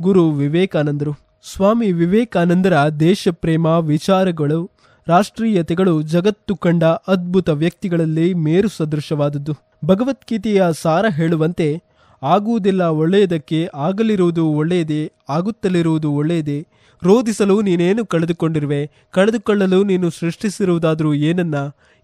ಗುರು 0.02 0.30
ವಿವೇಕಾನಂದರು. 0.30 1.12
ಸ್ವಾಮಿ 1.54 1.92
ವಿವೇಕಾನಂದರ 1.92 2.88
ದೇಶಪ್ರೇಮ, 3.00 3.66
ವಿಚಾರಗಳು, 3.66 4.70
ರಾಷ್ಟ್ರೀಯತೆಗಳು 5.08 6.02
ಜಗತ್ತು 6.02 6.56
ಕಂಡ 6.56 6.84
ಅದ್ಭುತ 6.84 7.48
ವ್ಯಕ್ತಿಗಳಲ್ಲಿ 7.48 8.34
ಮೇರು 8.34 8.68
ಸದೃಶವಾದದ್ದು. 8.68 9.52
ಭಗವದ್ಗೀತೆಯ 9.84 10.62
ಸಾರ 10.82 11.06
ಹೇಳುವಂತೆ, 11.08 11.82
ಆಗುವುದಿಲ್ಲ 12.22 12.82
ಒಳ್ಳೆಯದಕ್ಕೆ 12.82 13.68
ಆಗಲಿರುವುದು 13.74 14.46
ಒಳ್ಳೆಯದೇ, 14.46 15.12
ಆಗುತ್ತಲಿರುವುದು 15.28 16.12
ಒಳ್ಳೆಯದೇ 16.12 16.66
ರೋಧಿಸಲು 17.02 17.62
ನೀನೇನು 17.62 18.06
ಕಳೆದುಕೊಂಡಿರುವೆ? 18.06 18.90
ಕಳೆದುಕೊಳ್ಳಲು 19.10 19.84
ನೀನು 19.84 20.10
ಸೃಷ್ಟಿಸಿರುವುದಾದರೂ 20.10 21.14
ಏನನ್ನ? 21.14 21.54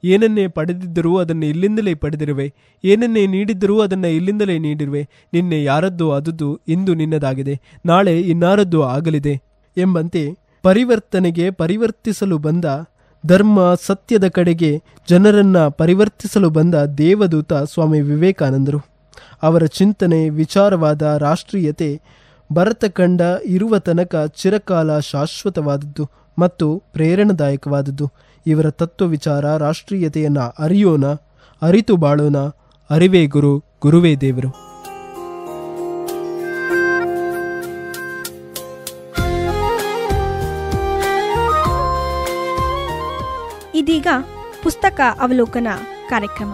ಏನನ್ನೇ 0.04 0.46
ಪಡೆದಿದ್ದರೂ 0.46 1.18
ಅದನ್ನು 1.18 1.46
ಇಲ್ಲಿಂದಲೇ 1.46 1.94
ಪಡೆದಿರುವೆ. 1.94 2.54
ಏನನ್ನೇ 2.84 3.26
ನೀಡಿದ್ದರೂ 3.26 3.80
ಅದನ್ನು 3.80 4.06
ಇಲ್ಲಿಂದಲೇ 4.06 4.58
ನೀಡಿರುವೆ. 4.58 5.08
ನಿನ್ನೆ 5.32 5.64
ಯಾರದ್ದು 5.64 6.12
ಅದುದು 6.12 6.60
ಇಂದು 6.68 6.94
ನಿನ್ನದಾಗಿದೆ. 6.94 7.60
ನಾಳೆ 7.86 8.20
ಇನ್ನಾರದ್ದು 8.20 8.82
ಆಗಲಿದೆ. 8.82 9.42
ಎಂಬಂತೆ 9.76 10.28
ಪರಿವರ್ತನೆಗೆ 10.62 11.50
ಪರಿವರ್ತಿಸಲು 11.50 12.38
ಬಂದ 12.38 12.64
ಧರ್ಮ 13.26 13.74
ಸತ್ಯದ 13.74 14.28
ಕಡೆಗೆ 14.28 14.82
ಜನರನ್ನ 15.08 15.68
ಪರಿವರ್ತಿಸಲು 15.68 16.50
ಬಂದ 16.50 16.74
ದೇವದೂತ 16.74 17.52
ಸ್ವಾಮಿ 17.52 18.00
ವಿವೇಕಾನಂದರು. 18.00 18.78
ಅವರ 19.42 19.64
ಚಿಂತನೆ, 19.64 20.28
ವಿಚಾರವಾದ 20.28 21.02
ರಾಷ್ಟ್ರೀಯತೆ 21.02 22.00
ಭರತ 22.52 22.84
ಕಂಡ 22.84 23.20
ಇರುವ 23.44 23.78
ತನಕ 23.78 24.16
ಚಿರಕಾಲ 24.16 24.98
ಶಾಶ್ವತವಾದದ್ದು 24.98 26.10
ಮತ್ತು 26.38 26.82
ಪ್ರೇರಣಾದಾಯಕವಾದದ್ದು. 26.92 28.12
ಇವರ 28.46 28.70
ತತ್ವ 28.70 29.06
ವಿಚಾರ 29.06 29.56
ರಾಷ್ಟ್ರೀಯತೆಯನ್ನು 29.56 30.54
ಅರಿಯೋಣ, 30.58 31.06
ಅರಿತು 31.62 31.96
ಬಾಳೋಣ. 31.96 32.36
ಅರಿವೇ 32.90 33.26
ಗುರು, 33.26 33.58
ಗುರುವೇ 33.58 34.16
ದೇವರು. 34.16 34.74
ಇದೀಗ 43.74 44.06
ಪುಸ್ತಕ 44.62 45.00
ಅವಲೋಕನ 45.20 45.66
ಕಾರ್ಯಕ್ರಮ. 46.10 46.52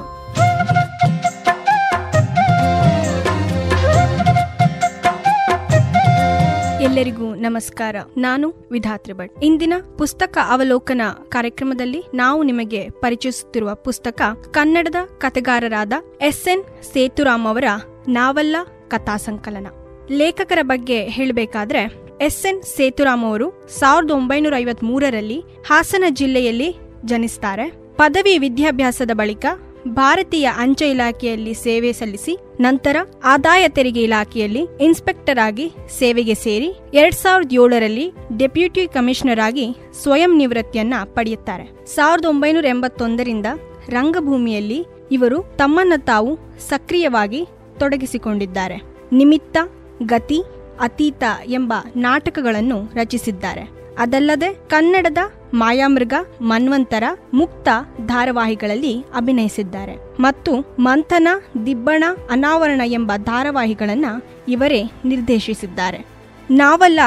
ಎಲ್ಲರಿಗೂ 6.90 7.34
ನಮಸ್ಕಾರ. 7.34 7.96
ನಾನು 8.16 8.54
ವಿಧಾತ್ರಿ 8.70 9.12
ಭಟ್. 9.12 9.44
ಇಂದಿನ 9.44 9.74
ಪುಸ್ತಕ 9.98 10.38
ಅವಲೋಕನ 10.48 11.00
ಕಾರ್ಯಕ್ರಮದಲ್ಲಿ 11.28 12.04
ನಾವು 12.14 12.42
ನಿಮಗೆ 12.42 12.90
ಪರಿಚಯಿಸುತ್ತಿರುವ 12.90 13.74
ಪುಸ್ತಕ 13.74 14.22
ಕನ್ನಡದ 14.50 14.94
ಕಥೆಗಾರರಾದ 15.18 15.92
ಎಸ್ 16.20 16.48
ಎನ್ 16.48 16.64
ಸೇತುರಾಮ್ 16.92 17.46
ಅವರ 17.46 17.64
ನಾವಲ್ಲ 18.08 18.56
ಕಥಾ 18.88 19.16
ಸಂಕಲನ. 19.16 19.66
ಲೇಖಕರ 20.10 20.58
ಬಗ್ಗೆ 20.62 21.02
ಹೇಳಬೇಕಾದ್ರೆ 21.02 21.94
ಎಸ್ 22.20 22.46
ಎನ್ 22.46 22.62
ಸೇತುರಾಮ್ 22.62 23.24
ಅವರು 23.24 23.68
ಸಾವಿರದ 23.68 24.10
ಒಂಬೈನೂರ 24.10 24.54
ಐವತ್ಮೂರರಲ್ಲಿ 24.56 25.44
ಹಾಸನ 25.66 26.04
ಜಿಲ್ಲೆಯಲ್ಲಿ 26.08 26.76
ಜನಿಸ್ತಾರೆ. 27.04 27.72
ಪದವಿ 27.96 28.38
ವಿದ್ಯಾಭ್ಯಾಸದ 28.38 29.10
ಬಳಿಕ 29.14 29.46
ಭಾರತೀಯ 29.88 30.50
ಅಂಚೆ 30.56 30.90
ಇಲಾಖೆಯಲ್ಲಿ 30.90 31.54
ಸೇವೆ 31.54 31.92
ಸಲ್ಲಿಸಿ, 31.92 32.38
ನಂತರ 32.60 32.96
ಆದಾಯ 33.24 33.68
ತೆರಿಗೆ 33.68 34.02
ಇಲಾಖೆಯಲ್ಲಿ 34.02 34.66
ಇನ್ಸ್ಪೆಕ್ಟರ್ 34.80 35.38
ಆಗಿ 35.38 35.72
ಸೇವೆಗೆ 35.98 36.34
ಸೇರಿ 36.34 36.72
ಎರಡ್ 36.94 37.14
ಸಾವಿರದ 37.14 37.52
ಏಳರಲ್ಲಿ 37.52 38.12
ಡೆಪ್ಯೂಟಿ 38.36 38.86
ಕಮಿಷನರ್ 38.86 39.40
ಆಗಿ 39.40 39.76
ಸ್ವಯಂ 40.02 40.38
ನಿವೃತ್ತಿಯನ್ನ 40.38 40.94
ಪಡೆಯುತ್ತಾರೆ. 41.04 41.86
ಸಾವಿರದ 41.86 42.24
ಒಂಬೈನೂರ 42.24 42.64
ಎಂಬತ್ತೊಂದರಿಂದ 42.64 43.46
ರಂಗಭೂಮಿಯಲ್ಲಿ 43.88 44.86
ಇವರು 45.12 45.42
ತಮ್ಮನ್ನ 45.42 45.92
ತಾವು 46.06 46.58
ಸಕ್ರಿಯವಾಗಿ 46.58 47.46
ತೊಡಗಿಸಿಕೊಂಡಿದ್ದಾರೆ. 47.78 48.82
ನಿಮಿತ್ತ, 49.12 49.56
ಗತಿ, 50.02 50.42
ಅತೀತ 50.80 51.22
ಎಂಬ 51.46 51.72
ನಾಟಕಗಳನ್ನು 51.96 52.94
ರಚಿಸಿದ್ದಾರೆ. 52.94 53.79
ಅದಲ್ಲದೆ 54.00 54.54
ಕನ್ನಡದ 54.68 55.18
ಮಾಯಾಮೃಗ, 55.54 56.12
ಮನ್ವಂತರ, 56.40 57.04
ಮುಕ್ತ 57.34 57.68
ಧಾರಾವಾಹಿಗಳಲ್ಲಿ 58.06 59.04
ಅಭಿನಯಿಸಿದ್ದಾರೆ. 59.14 60.20
ಮತ್ತು 60.20 60.76
ಮಂಥನ, 60.78 61.28
ದಿಬ್ಬಣ, 61.66 62.04
ಅನಾವರಣ 62.30 62.80
ಎಂಬ 62.84 63.12
ಧಾರಾವಾಹಿಗಳನ್ನ 63.16 64.06
ಇವರೇ 64.48 64.82
ನಿರ್ದೇಶಿಸಿದ್ದಾರೆ. 65.04 66.06
ನಾವಲ್ಲ 66.50 67.00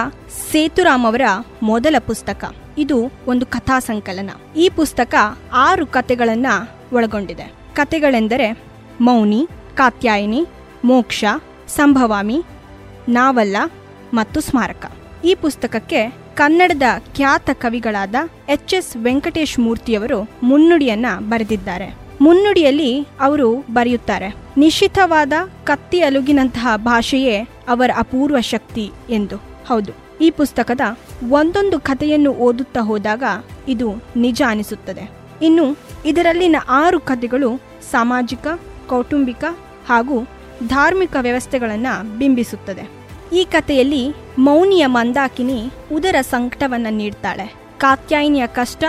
ಸೇತುರಾಮ್ 0.52 1.06
ಅವರ 1.06 1.22
ಮೊದಲ 1.64 1.96
ಪುಸ್ತಕ. 2.00 2.56
ಇದು 2.78 3.12
ಒಂದು 3.28 3.46
ಕಥಾ 3.46 3.80
ಸಂಕಲನ. 3.80 4.30
ಈ 4.58 4.70
ಪುಸ್ತಕ 4.70 5.16
ಆರು 5.54 5.86
ಕತೆಗಳನ್ನ 5.86 6.48
ಒಳಗೊಂಡಿದೆ. 6.94 7.54
ಕತೆಗಳೆಂದರೆ 7.76 8.64
ಮೌನಿ, 9.02 9.48
ಕಾತ್ಯಾಯಿನಿ, 9.76 10.46
ಮೋಕ್ಷ, 10.84 11.26
ಸಂಭವಾಮಿ, 11.68 12.44
ನಾವಲ್ಲ 13.10 13.58
ಮತ್ತು 14.14 14.42
ಸ್ಮಾರಕ. 14.42 14.92
ಈ 15.26 15.36
ಪುಸ್ತಕಕ್ಕೆ 15.36 16.23
ಕನ್ನಡದ 16.36 16.86
ಖ್ಯಾತ 17.16 17.50
ಕವಿಗಳಾದ 17.54 18.16
ಎಚ್ 18.50 18.74
ಎಸ್ 18.74 18.92
ವೆಂಕಟೇಶ್ 18.98 19.58
ಮೂರ್ತಿಯವರು 19.60 20.20
ಮುನ್ನುಡಿಯನ್ನ 20.44 21.08
ಬರೆದಿದ್ದಾರೆ. 21.30 21.88
ಮುನ್ನುಡಿಯಲ್ಲಿ 22.22 22.92
ಅವರು 23.22 23.48
ಬರೆಯುತ್ತಾರೆ, 23.74 24.30
ನಿಶ್ಚಿತವಾದ 24.58 25.34
ಕತ್ತಿ 25.64 26.00
ಅಲುಗಿನಂತಹ 26.02 26.74
ಭಾಷೆಯೇ 26.86 27.36
ಅವರ 27.68 27.92
ಅಪೂರ್ವ 27.98 28.40
ಶಕ್ತಿ 28.40 28.86
ಎಂದು. 29.10 29.38
ಹೌದು, 29.68 29.92
ಈ 30.22 30.30
ಪುಸ್ತಕದ 30.32 30.82
ಒಂದೊಂದು 31.32 31.80
ಕಥೆಯನ್ನು 31.80 32.32
ಓದುತ್ತಾ 32.48 32.82
ಹೋದಾಗ 32.82 33.24
ಇದು 33.68 33.90
ನಿಜ 34.16 34.42
ಅನಿಸುತ್ತದೆ. 34.48 35.06
ಇನ್ನು 35.42 35.66
ಇದರಲ್ಲಿನ 36.06 36.58
ಆರು 36.82 37.00
ಕಥೆಗಳು 37.00 37.50
ಸಾಮಾಜಿಕ, 37.92 38.48
ಕೌಟುಂಬಿಕ 38.90 39.44
ಹಾಗೂ 39.90 40.18
ಧಾರ್ಮಿಕ 40.68 41.16
ವ್ಯವಸ್ಥೆಗಳನ್ನು 41.22 41.94
ಬಿಂಬಿಸುತ್ತದೆ. 42.18 42.84
ಈ 43.36 43.44
ಕಥೆಯಲ್ಲಿ 43.52 44.04
ಮೌನಿಯ 44.38 44.86
ಮಂದಾಕಿನಿ 44.86 45.70
ಉದರ 45.94 46.16
ಸಂಕಟವನ್ನ 46.22 46.88
ನೀಡ್ತಾಳೆ. 46.90 47.56
ಕಾತ್ಯಾಯಿನಿಯ 47.78 48.48
ಕಷ್ಟ 48.48 48.84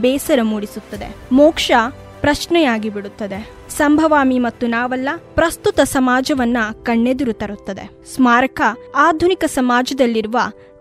ಬೇಸರ 0.00 0.38
ಮೂಡಿಸುತ್ತದೆ. 0.42 1.16
ಮೋಕ್ಷ 1.32 1.72
ಪ್ರಶ್ನೆಯಾಗಿ 2.20 2.88
ಬಿಡುತ್ತದೆ. 2.88 3.50
ಸಂಭವಾಮಿ 3.70 4.38
ಮತ್ತು 4.38 4.66
ನಾವಲ್ಲ 4.66 5.08
ಪ್ರಸ್ತುತ 5.34 5.80
ಸಮಾಜವನ್ನ 5.80 6.56
ಕಣ್ಣೆದುರು 6.82 7.32
ತರುತ್ತದೆ. 7.32 7.90
ಸ್ಮಾರಕ 8.14 8.60
ಆಧುನಿಕ 8.96 9.44
ಸಮಾಜದಲ್ಲಿರುವ 9.44 10.38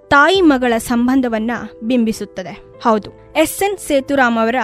ತಾಯಿ 0.07 0.41
ಮಗಳ 0.41 0.73
ಸಂಬಂಧವನ್ನ 0.77 1.51
ಬಿಂಬಿಸುತ್ತದೆ. 1.83 2.63
ಹೌದು, 2.83 3.11
ಎಸ್. 3.35 3.63
ಎನ್. 3.63 3.77
ಸೇತುರಾಮ್ 3.77 4.37
ಅವರ 4.37 4.55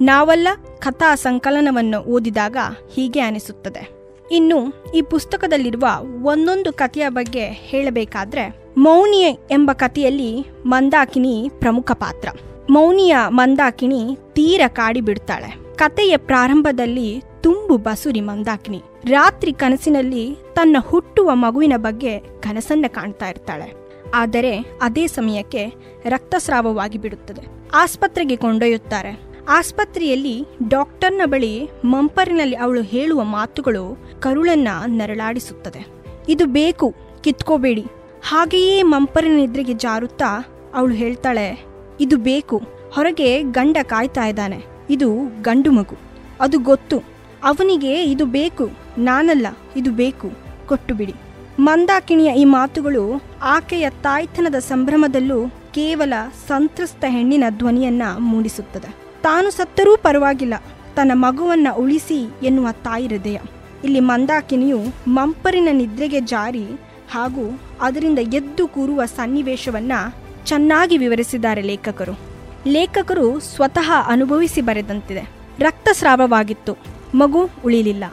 ನಾವಲ್ಲ 0.00 0.48
ಕಥಾ 0.78 1.14
ಸಂಕಲನವನ್ನು 1.14 1.98
ಓದಿದಾಗ 1.98 2.56
ಹೀಗೆ 2.94 3.20
ಅನಿಸುತ್ತದೆ. 3.20 3.98
ಇನ್ನು 4.30 4.84
ಈ 4.94 5.02
ಪುಸ್ತಕದಲ್ಲಿರುವ 5.02 5.86
ಒಂದೊಂದು 6.22 6.72
ಕಥೆಯ 6.72 7.08
ಬಗ್ಗೆ 7.08 7.44
ಹೇಳಬೇಕಾದ್ರೆ 7.44 8.67
ಮೌನಿ 8.78 9.20
ಎಂಬ 9.50 9.70
ಕಥೆಯಲ್ಲಿ 9.72 10.46
ಮಂದಾಕಿನಿ 10.66 11.50
ಪ್ರಮುಖ 11.58 11.92
ಪಾತ್ರ. 11.92 12.28
ಮೌನಿಯ 12.70 13.16
ಮಂದಾಕಿನಿ 13.28 14.18
ತೀರ 14.32 14.60
ಕಾಡಿ 14.68 15.00
ಬಿಡ್ತಾಳೆ. 15.00 15.76
ಕಥೆಯ 15.76 16.16
ಪ್ರಾರಂಭದಲ್ಲಿ 16.16 17.22
ತುಂಬು 17.40 17.76
ಬಸುರಿ 17.76 18.20
ಮಂದಾಕಿನಿ. 18.20 18.82
ರಾತ್ರಿ 19.04 19.52
ಕನಸಿನಲ್ಲಿ 19.52 20.36
ತನ್ನ 20.52 20.76
ಹುಟ್ಟುವ 20.80 21.30
ಮಗುವಿನ 21.34 21.72
ಬಗ್ಗೆ 21.76 22.18
ಕನಸನ್ನ 22.18 22.84
ಕಾಣ್ತಾ 22.88 23.28
ಇರ್ತಾಳೆ. 23.28 23.90
ಆದರೆ 24.14 24.58
ಅದೇ 24.82 25.06
ಸಮಯಕ್ಕೆ 25.06 25.66
ರಕ್ತಸ್ರಾವವಾಗಿ 26.08 26.98
ಬಿಡುತ್ತದೆ. 26.98 27.42
ಆಸ್ಪತ್ರೆಗೆ 27.74 28.36
ಕೊಂಡೊಯ್ಯುತ್ತಾರೆ. 28.36 29.20
ಆಸ್ಪತ್ರೆಯಲ್ಲಿ 29.48 30.44
ಡಾಕ್ಟರ್ನ 30.68 31.20
ಬಳಿ 31.24 31.70
ಮಂಪರಿನಲ್ಲಿ 31.84 32.56
ಅವಳು 32.56 32.82
ಹೇಳುವ 32.82 33.24
ಮಾತುಗಳು 33.24 33.98
ಕರುಳನ್ನ 34.20 34.68
ನರಳಾಡಿಸುತ್ತದೆ. 34.86 35.86
ಇದು 36.28 36.46
ಬೇಕು, 36.46 36.94
ಕಿತ್ಕೋಬೇಡಿ 37.20 37.86
ಹಾಗೆಯೇ 38.24 38.82
ಮಂಪರಿನ 38.82 39.36
ನಿದ್ರೆಗೆ 39.36 39.72
ಜಾರುತ್ತಾ 39.72 40.44
ಅವಳು 40.74 40.94
ಹೇಳ್ತಾಳೆ, 40.94 41.64
ಇದು 42.00 42.16
ಬೇಕು. 42.16 42.62
ಹೊರಗೆ 42.92 43.42
ಗಂಡ 43.42 43.76
ಕಾಯ್ತಾ 43.82 44.26
ಇದ್ದಾನೆ. 44.26 44.64
ಇದು 44.90 45.14
ಗಂಡು 45.42 45.72
ಮಗು. 45.72 45.96
ಅದು 46.40 46.58
ಗೊತ್ತು. 46.58 46.98
ಅವನಿಗೆ 47.44 48.04
ಇದು 48.04 48.26
ಬೇಕು. 48.26 48.70
ನಾನಲ್ಲ, 48.98 49.46
ಇದು 49.76 49.90
ಬೇಕು. 49.90 50.30
ಕೊಟ್ಟು 50.68 50.94
ಬಿಡಿ 50.94 51.14
ಮಂದಾಕಿಣಿಯ 51.60 52.32
ಈ 52.32 52.44
ಮಾತುಗಳು 52.44 53.22
ಆಕೆಯ 53.42 53.90
ತಾಯ್ತನದ 53.90 54.54
ಸಂಭ್ರಮದಲ್ಲೂ 54.54 55.48
ಕೇವಲ 55.48 56.12
ಸಂತ್ರಸ್ತ 56.48 57.04
ಹೆಣ್ಣಿನ 57.08 57.44
ಧ್ವನಿಯನ್ನ 57.48 58.02
ಮೂಡಿಸುತ್ತದೆ. 58.18 58.94
ತಾನು 59.22 59.50
ಸತ್ತರೂ 59.50 59.96
ಪರವಾಗಿಲ್ಲ. 59.96 60.54
ತನ್ನ 60.96 61.12
ಮಗುವನ್ನ 61.14 61.68
ಉಳಿಸಿ 61.76 62.28
ಎನ್ನುವ 62.42 62.68
ತಾಯಿ 62.72 63.06
ಹೃದಯ. 63.06 63.38
ಇಲ್ಲಿ 63.84 64.00
ಮಂದಾಕಿನಿಯು 64.00 64.78
ಮಂಪರಿನ 65.08 65.68
ನಿದ್ರೆಗೆ 65.72 66.20
ಜಾರಿ 66.20 66.64
ಹಾಗೂ 67.10 67.60
ಅದರಿಂದ 67.80 68.18
ಎದ್ದು 68.18 68.68
ಕೂರುವ 68.68 69.04
ಸನ್ನಿವೇಶವನ್ನು 69.04 70.14
ಚೆನ್ನಾಗಿ 70.46 70.98
ವಿವರಿಸಿದ್ದಾರೆ 70.98 71.62
ಲೇಖಕರು. 71.62 72.18
ಲೇಖಕರು 72.66 73.40
ಸ್ವತಃ 73.40 73.92
ಅನುಭವಿಸಿ 74.06 74.60
ಬರೆದಂತಿದೆ. 74.60 75.30
ರಕ್ತಸ್ರಾವವಾಗಿತ್ತು. 75.58 76.76
ಮಗು 77.14 77.48
ಉಳಿಲಿಲ್ಲ. 77.64 78.04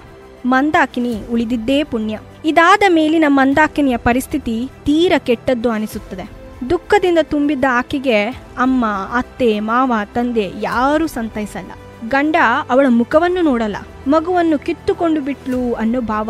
ಮಂದಾಕಿನಿ 0.45 1.21
ಉಳಿದಿದ್ದೇ 1.31 1.83
ಪುಣ್ಯ. 1.83 2.19
ಇದಾದ 2.45 2.83
ಮೇಲಿನ 2.89 3.25
ಮಂದಾಕಿನಿಯ 3.27 3.97
ಪರಿಸ್ಥಿತಿ 3.97 4.69
ತೀರ 4.83 5.13
ಕೆಟ್ಟದ್ದು 5.17 5.71
ಅನಿಸುತ್ತದೆ. 5.71 6.29
ದುಃಖದಿಂದ 6.69 7.17
ತುಂಬಿದ್ದ 7.21 7.65
ಆಕೆಗೆ 7.71 8.25
ಅಮ್ಮ, 8.57 8.85
ಅತ್ತೆ, 9.13 9.59
ಮಾವ, 9.59 9.93
ತಂದೆ 10.13 10.51
ಯಾರೂ 10.61 11.07
ಸಂತೈಸಲ್ಲ. 11.07 11.71
ಗಂಡ 12.09 12.35
ಅವಳ 12.69 12.85
ಮುಖವನ್ನು 12.89 13.41
ನೋಡಲ್ಲ. 13.41 13.77
ಮಗುವನ್ನು 14.07 14.59
ಕಿತ್ತುಕೊಂಡು 14.59 15.21
ಬಿಟ್ಲು 15.21 15.73
ಅನ್ನೋ 15.73 16.01
ಭಾವ. 16.01 16.29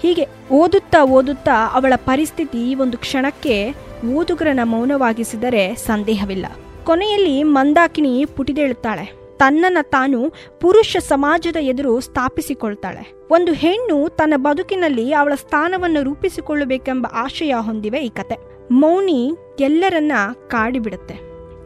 ಹೀಗೆ 0.00 0.26
ಓದುತ್ತಾ 0.52 1.04
ಓದುತ್ತಾ 1.04 1.70
ಅವಳ 1.72 1.92
ಪರಿಸ್ಥಿತಿ 1.96 2.74
ಒಂದು 2.74 2.98
ಕ್ಷಣಕ್ಕೆ 2.98 3.74
ಓದುಗರನ್ನ 4.14 4.60
ಮೌನವಾಗಿಸಿದರೆ 4.64 5.74
ಸಂದೇಹವಿಲ್ಲ. 5.74 6.46
ಕೊನೆಯಲ್ಲಿ 6.84 7.42
ಮಂದಾಕಿನಿ 7.42 8.24
ಪುಟಿದೇಳುತ್ತಾಳೆ. 8.36 9.20
ತನ್ನನ್ನ 9.36 9.78
ತಾನು 9.82 10.32
ಪುರುಷ 10.60 10.96
ಸಮಾಜದ 11.00 11.56
ಎದುರು 11.60 12.00
ಸ್ಥಾಪಿಸಿಕೊಳ್ತಾಳೆ. 12.00 13.26
ಒಂದು 13.30 13.52
ಹೆಣ್ಣು 13.52 14.08
ತನ್ನ 14.08 14.34
ಬದುಕಿನಲ್ಲಿ 14.36 15.12
ಅವಳ 15.12 15.32
ಸ್ಥಾನವನ್ನು 15.34 16.02
ರೂಪಿಸಿಕೊಳ್ಳಬೇಕೆಂಬ 16.02 17.06
ಆಶಯ 17.12 17.54
ಹೊಂದಿವೆ 17.60 18.00
ಈ 18.00 18.08
ಕತೆ. 18.08 18.36
ಮೌನಿ 18.70 19.36
ಎಲ್ಲರನ್ನ 19.60 20.12
ಕಾಡಿಬಿಡುತ್ತೆ. 20.48 21.14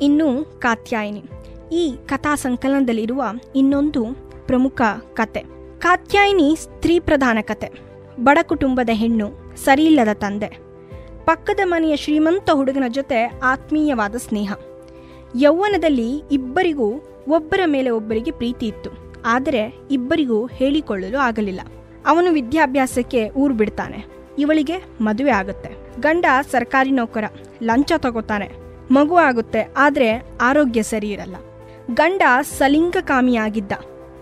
ಇನ್ನು 0.02 0.44
ಕಾತ್ಯಾಯಿನಿ. 0.60 1.22
ಈ 1.72 1.94
ಕಥಾ 2.06 2.34
ಸಂಕಲನದಲ್ಲಿರುವ 2.34 3.22
ಇನ್ನೊಂದು 3.56 4.06
ಪ್ರಮುಖ 4.46 4.82
ಕತೆ. 5.12 5.40
ಕಾತ್ಯಾಯಿನಿ 5.78 6.56
ಸ್ತ್ರೀ 6.60 7.00
ಪ್ರಧಾನ 7.00 7.38
ಕತೆ. 7.40 7.93
ಬಡ 8.20 8.38
ಕುಟುಂಬದ 8.42 8.90
ಹೆಣ್ಣು, 8.92 9.56
ಸರಿಯಿಲ್ಲದ 9.56 10.12
ತಂದೆ. 10.12 10.58
ಪಕ್ಕದ 11.24 11.60
ಮನೆಯ 11.64 11.96
ಶ್ರೀಮಂತ 11.96 12.50
ಹುಡುಗನ 12.50 12.84
ಜೊತೆ 12.88 13.24
ಆತ್ಮೀಯವಾದ 13.24 14.14
ಸ್ನೇಹ. 14.14 14.52
ಯೌವನದಲ್ಲಿ 15.40 16.22
ಇಬ್ಬರಿಗೂ 16.32 16.92
ಒಬ್ಬರ 17.28 17.60
ಮೇಲೆ 17.66 17.90
ಒಬ್ಬರಿಗೆ 17.90 18.30
ಪ್ರೀತಿ 18.30 18.66
ಇತ್ತು. 18.66 18.90
ಆದರೆ 19.26 19.86
ಇಬ್ಬರಿಗೂ 19.90 20.46
ಹೇಳಿಕೊಳ್ಳಲು 20.46 21.18
ಆಗಲಿಲ್ಲ. 21.18 21.60
ಅವನು 22.06 22.32
ವಿದ್ಯಾಭ್ಯಾಸಕ್ಕೆ 22.32 23.28
ಊರು 23.28 23.54
ಬಿಡ್ತಾನೆ. 23.54 24.06
ಇವಳಿಗೆ 24.38 24.84
ಮದುವೆ 25.00 25.30
ಆಗುತ್ತೆ. 25.30 26.00
ಗಂಡ 26.00 26.24
ಸರ್ಕಾರಿ 26.50 26.90
ನೌಕರ, 26.90 27.24
ಲಂಚ 27.62 27.92
ತಗೋತಾನೆ. 27.96 28.50
ಮಗು 28.90 29.16
ಆಗುತ್ತೆ, 29.16 29.74
ಆದರೆ 29.76 30.36
ಆರೋಗ್ಯ 30.40 30.82
ಸರಿ 30.82 31.10
ಇರಲ್ಲ. 31.10 31.36
ಗಂಡ 31.94 32.22
ಸಲಿಂಗಕಾಮಿಯಾಗಿದ್ದ. 32.42 33.72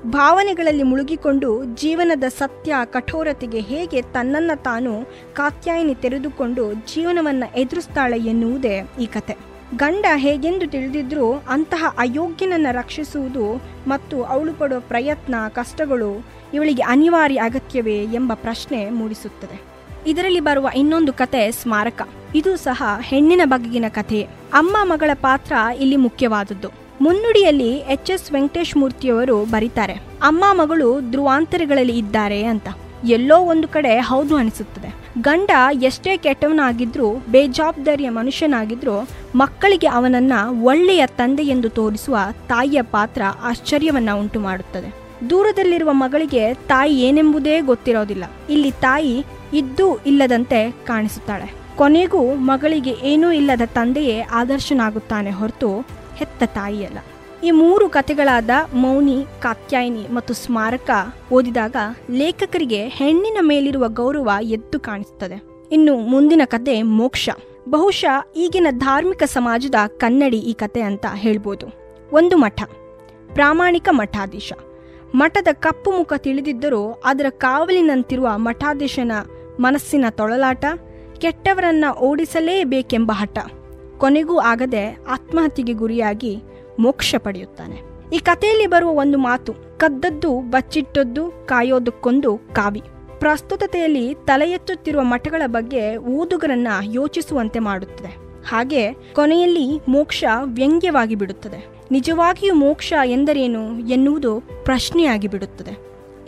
ಭಾವನೆಗಳಲ್ಲಿ 0.07 0.83
ಮುಳುಗಿಕೊಂಡು 0.83 1.65
ಜೀವನದ 1.65 2.25
ಸತ್ಯ 2.39 2.75
ಕಠೋರತೆಗೆ 2.85 3.61
ಹೇಗೆ 3.61 4.03
ತನ್ನನ್ನು 4.03 4.63
ತಾನು 4.63 5.05
ಕಾತ್ಯಾಯಿನಿ 5.35 5.95
ತೆರೆದುಕೊಂಡು 5.95 6.73
ಜೀವನವನ್ನು 6.73 7.61
ಎದುರಿಸ್ತಾಳೆ 7.61 8.19
ಎನ್ನುವುದೇ 8.19 8.91
ಈ 9.01 9.07
ಕತೆ. 9.07 9.37
ಗಂಡ 9.77 10.07
ಹೇಗೆಂದು 10.17 10.71
ತಿಳಿದಿದ್ರೂ 10.71 11.45
ಅಂತಹ 11.49 11.95
ಅಯೋಗ್ಯನನ್ನು 11.99 12.75
ರಕ್ಷಿಸುವುದು 12.75 13.63
ಮತ್ತು 13.87 14.25
ಅವಳು 14.25 14.55
ಪಡುವ 14.55 14.81
ಪ್ರಯತ್ನ, 14.81 15.35
ಕಷ್ಟಗಳು 15.49 16.27
ಇವಳಿಗೆ 16.55 16.83
ಅನಿವಾರ್ಯ 16.83 17.39
ಅಗತ್ಯವೇ 17.39 18.05
ಎಂಬ 18.05 18.33
ಪ್ರಶ್ನೆ 18.35 18.91
ಮೂಡಿಸುತ್ತದೆ. 18.91 19.61
ಇದರಲ್ಲಿ 20.07 20.41
ಬರುವ 20.41 20.69
ಇನ್ನೊಂದು 20.77 21.13
ಕತೆ 21.13 21.51
ಸ್ಮಾರಕ. 21.51 22.09
ಇದು 22.35 22.57
ಸಹ 22.57 22.83
ಹೆಣ್ಣಿನ 23.03 23.41
ಬಗೆಗಿನ 23.45 23.85
ಕಥೆಯೇ 23.89 24.29
ಅಮ್ಮ 24.53 24.77
ಮಗಳ 24.83 25.11
ಪಾತ್ರ 25.15 25.53
ಇಲ್ಲಿ 25.79 25.97
ಮುಖ್ಯವಾದದ್ದು. 25.97 26.69
ಮುನ್ನುಡಿಯಲ್ಲಿ 27.01 27.71
ಎಚ್ 27.71 28.11
ಎಸ್ 28.11 28.33
ವೆಂಕಟೇಶ್ 28.33 28.77
ಮೂರ್ತಿಯವರು 28.77 29.45
ಬರೀತಾರೆ. 29.45 29.93
ಅಮ್ಮ 30.23 30.45
ಮಗಳು 30.53 31.11
ಧ್ರುವಾಂತರಗಳಲ್ಲಿ 31.11 31.99
ಇದ್ದಾರೆ 31.99 32.45
ಅಂತ. 32.45 32.69
ಎಲ್ಲೋ 33.05 33.39
ಒಂದು 33.39 33.69
ಕಡೆ 33.69 33.99
ಹೌದು 33.99 34.37
ಅನಿಸುತ್ತದೆ. 34.37 34.95
ಗಂಡ 35.21 35.51
ಎಷ್ಟೇ 35.83 36.17
ಕೆಟ್ಟವನಾಗಿದ್ರೂ 36.17 37.13
ಬೇಜವಾಬ್ದಾರಿಯ 37.31 38.11
ಮನುಷ್ಯನಾಗಿದ್ರೂ, 38.11 39.09
ಮಕ್ಕಳಿಗೆ 39.35 39.87
ಅವನನ್ನ 39.87 40.33
ಒಳ್ಳೆಯ 40.63 41.07
ತಂದೆ 41.07 41.43
ಎಂದು 41.43 41.69
ತೋರಿಸುವ 41.69 42.17
ತಾಯಿಯ 42.49 42.83
ಪಾತ್ರ 42.83 43.23
ಆಶ್ಚರ್ಯವನ್ನ 43.43 44.11
ಉಂಟು 44.15 44.41
ಮಾಡುತ್ತದೆ 44.41 44.95
ದೂರದಲ್ಲಿರುವ 45.31 45.93
ಮಗಳಿಗೆ 45.93 46.55
ತಾಯಿ 46.55 47.01
ಏನೆಂಬುದೇ 47.01 47.61
ಗೊತ್ತಿರೋದಿಲ್ಲ. 47.61 48.25
ಇಲ್ಲಿ 48.51 48.71
ತಾಯಿ 48.71 49.25
ಇದ್ದು 49.55 50.03
ಇಲ್ಲದಂತೆ 50.07 50.71
ಕಾಣಿಸುತ್ತಾಳೆ. 50.71 51.63
ಕೊನೆಗೂ 51.77 52.35
ಮಗಳಿಗೆ 52.35 52.91
ಏನೂ 52.91 53.33
ಇಲ್ಲದ 53.33 53.61
ತಂದೆಯೇ 53.65 54.21
ಆದರ್ಶನಾಗುತ್ತಾನೆ 54.21 55.31
ಹೊರತು 55.31 56.02
ಹೆತ್ತ 56.23 56.43
ತಾಯಿಯಲ್ಲ. 56.55 56.99
ಈ 57.45 57.51
ಮೂರು 57.51 57.89
ಕಥೆಗಳಾದ 57.89 58.51
ಮೌನಿ, 58.75 59.27
ಕಾತ್ಯಾಯಿನಿ 59.41 60.07
ಮತ್ತು 60.15 60.35
ಸ್ಮಾರಕ 60.35 60.91
ಓದಿದಾಗ 61.33 61.77
ಲೇಖಕರಿಗೆ 62.11 62.89
ಹೆಣ್ಣಿನ 62.89 63.39
ಮೇಲಿರುವ 63.41 63.89
ಗೌರವ 63.89 64.31
ಎದ್ದು 64.43 64.81
ಕಾಣಿಸುತ್ತದೆ 64.81 65.43
ಇನ್ನು 65.73 65.97
ಮುಂದಿನ 65.97 66.43
ಕತೆ 66.45 66.83
ಮೋಕ್ಷ. 66.83 67.29
ಬಹುಶಃ 67.69 68.33
ಈಗಿನ 68.37 68.67
ಧಾರ್ಮಿಕ 68.71 69.23
ಸಮಾಜದ 69.23 69.75
ಕನ್ನಡಿ 69.99 70.39
ಈ 70.39 70.53
ಕತೆ 70.53 70.81
ಅಂತ 70.81 71.07
ಹೇಳ್ಬೋದು. 71.15 71.67
ಒಂದು 72.13 72.37
ಮಠ. 72.37 72.63
ಪ್ರಾಮಾಣಿಕ 73.33 73.89
ಮಠಾಧೀಶ. 73.91 74.53
ಮಠದ 75.15 75.49
ಕಪ್ಪು 75.53 75.91
ಮುಖ 75.91 76.13
ತಿಳಿದಿದ್ದರೂ 76.17 77.03
ಅದರ 77.05 77.27
ಕಾವಲಿನಂತಿರುವ 77.31 78.29
ಮಠಾಧೀಶನ 78.35 79.13
ಮನಸ್ಸಿನ 79.61 80.05
ತೊಳಲಾಟ, 80.11 80.65
ಕೆಟ್ಟವರನ್ನ 81.19 81.85
ಓಡಿಸಲೇಬೇಕೆಂಬ 82.01 83.13
ಹಠ. 83.15 83.39
ಕೊನೆಗೂ 84.03 84.39
ಆಗದೆ 84.39 84.99
ಆತ್ಮಹತ್ಯೆಗೆ 85.09 85.73
ಗುರಿಯಾಗಿ 85.73 86.39
ಮೋಕ್ಷ 86.79 87.15
ಪಡೆಯುತ್ತಾನೆ. 87.19 87.81
ಈ 88.13 88.19
ಕಥೆಯಲ್ಲಿ 88.19 88.67
ಬರುವ 88.67 88.91
ಒಂದು 88.91 89.19
ಮಾತು, 89.19 89.53
ಕದ್ದದ್ದು, 89.79 90.41
ಬಚ್ಚಿಟ್ಟದ್ದು, 90.41 91.47
ಕಾಯೋದಕ್ಕೊಂದು 91.47 92.41
ಕಾವಿ. 92.53 92.83
ಪ್ರಸ್ತುತತೆಯಲ್ಲಿ 93.19 94.15
ತಲೆ 94.15 94.51
ಎತ್ತುತ್ತಿರುವ 94.51 95.03
ಮಠಗಳ 95.03 95.43
ಬಗ್ಗೆ 95.47 95.97
ಓದುಗರನ್ನ 95.97 96.69
ಯೋಚಿಸುವಂತೆ 96.83 97.59
ಮಾಡುತ್ತದೆ. 97.59 98.17
ಹಾಗೆ 98.49 98.93
ಕೊನೆಯಲ್ಲಿ 98.93 99.81
ಮೋಕ್ಷ 99.89 100.25
ವ್ಯಂಗ್ಯವಾಗಿ 100.45 101.15
ಬಿಡುತ್ತದೆ. 101.15 101.67
ನಿಜವಾಗಿಯೂ 101.91 102.55
ಮೋಕ್ಷ 102.55 102.93
ಎಂದರೇನು 103.05 103.79
ಎನ್ನುವುದು 103.79 104.43
ಪ್ರಶ್ನೆಯಾಗಿ 104.65 105.29
ಬಿಡುತ್ತದೆ. 105.29 105.79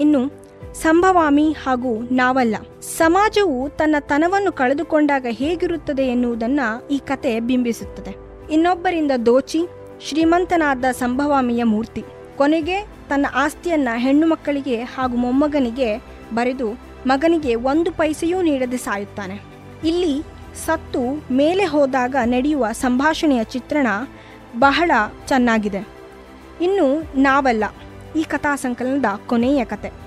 ಇನ್ನು 0.01 0.44
ಸಂಭವಾಮಿ 0.75 1.57
ಹಾಗೂ 1.65 2.01
ನಾವಲ್ಲ. 2.01 2.57
ಸಮಾಜವು 2.81 3.69
ತನ್ನ 3.69 3.97
ತನವನ್ನು 4.01 4.53
ಕಳೆದುಕೊಂಡಾಗ 4.53 5.27
ಹೇಗಿರುತ್ತದೆ 5.29 6.03
ಎನ್ನುವುದನ್ನ 6.03 6.61
ಈ 6.91 6.99
ಕತೆ 6.99 7.41
ಬಿಂಬಿಸುತ್ತದೆ. 7.41 8.15
ಇನ್ನೊಬ್ಬರಿಂದ 8.53 9.13
ದೋಚಿ, 9.27 9.67
ಶ್ರೀಮಂತನಾದ 10.01 10.85
ಸಂಭವಾಮಿಯ 10.93 11.65
ಮೂರ್ತಿ. 11.65 12.05
ಕೊನೆಗೆ 12.37 12.81
ತನ್ನ 12.83 13.27
ಆಸ್ತಿಯನ್ನ 13.35 13.89
ಹೆಣ್ಣು 13.97 14.27
ಮಕ್ಕಳಿಗೆ 14.27 14.83
ಹಾಗೂ 14.83 15.17
ಮೊಮ್ಮಗನಿಗೆ 15.17 16.03
ಬರೆದು 16.35 16.81
ಮಗನಿಗೆ 17.07 17.55
ಒಂದು 17.55 17.93
ಪೈಸೆಯೂ 17.93 18.43
ನೀಡದೆ 18.43 18.77
ಸಾಯುತ್ತಾನೆ. 18.77 19.41
ಇಲ್ಲಿ 19.85 20.23
ಸತ್ತು 20.67 21.35
ಮೇಲೆ 21.35 21.65
ಹೋದಾಗ 21.65 22.17
ನಡೆಯುವ 22.25 22.67
ಸಂಭಾಷಣೆಯ 22.73 23.45
ಚಿತ್ರಣ 23.45 23.87
ಬಹಳ 24.59 24.91
ಚೆನ್ನಾಗಿದೆ. 25.27 25.89
ಇನ್ನು 26.61 27.21
ನಾವಲ್ಲ. 27.21 27.65
ಈ 28.17 28.23
ಕಥಾ 28.23 28.57
ಸಂಕಲನದ 28.57 29.21
ಕೊನೆಯ 29.27 29.65
ಕತೆ. 29.65 30.04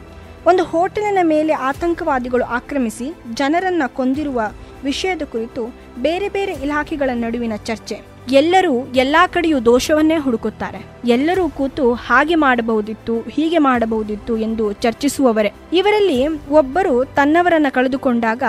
ಒಂದು 0.47 0.63
ಹೋಟೆಲಿನ 0.63 1.17
ಮೇಲೆ 1.23 1.53
ಆತಂಕವಾದಿಗಳು 1.53 2.43
ಆಕ್ರಮಿಸಿ 2.43 3.13
ಜನರನ್ನ 3.33 3.83
ಕೊಂದಿರುವ 3.87 4.41
ವಿಷಯದ 4.83 5.21
ಕುರಿತು 5.31 5.75
ಬೇರೆ 6.01 6.29
ಬೇರೆ 6.29 6.51
ಇಲಾಖೆಗಳ 6.51 7.09
ನಡುವಿನ 7.13 7.53
ಚರ್ಚೆ. 7.65 8.01
ಎಲ್ಲರೂ 8.31 8.87
ಎಲ್ಲಾ 8.95 9.27
ಕಡೆಯೂ 9.27 9.59
ದೋಷವನ್ನೇ 9.59 10.17
ಹುಡುಕುತ್ತಾರೆ. 10.17 10.85
ಎಲ್ಲರೂ 11.05 11.49
ಕೂತು 11.49 11.93
ಹಾಗೆ 11.93 12.35
ಮಾಡಬಹುದಿತ್ತು, 12.35 13.19
ಹೀಗೆ 13.19 13.57
ಮಾಡಬಹುದಿತ್ತು 13.57 14.37
ಎಂದು 14.37 14.73
ಚರ್ಚಿಸುವವರೇ. 14.73 15.53
ಇವರಲ್ಲಿ 15.73 16.27
ಒಬ್ಬರು 16.49 17.05
ತನ್ನವರನ್ನ 17.05 17.67
ಕಳೆದುಕೊಂಡಾಗ, 17.69 18.43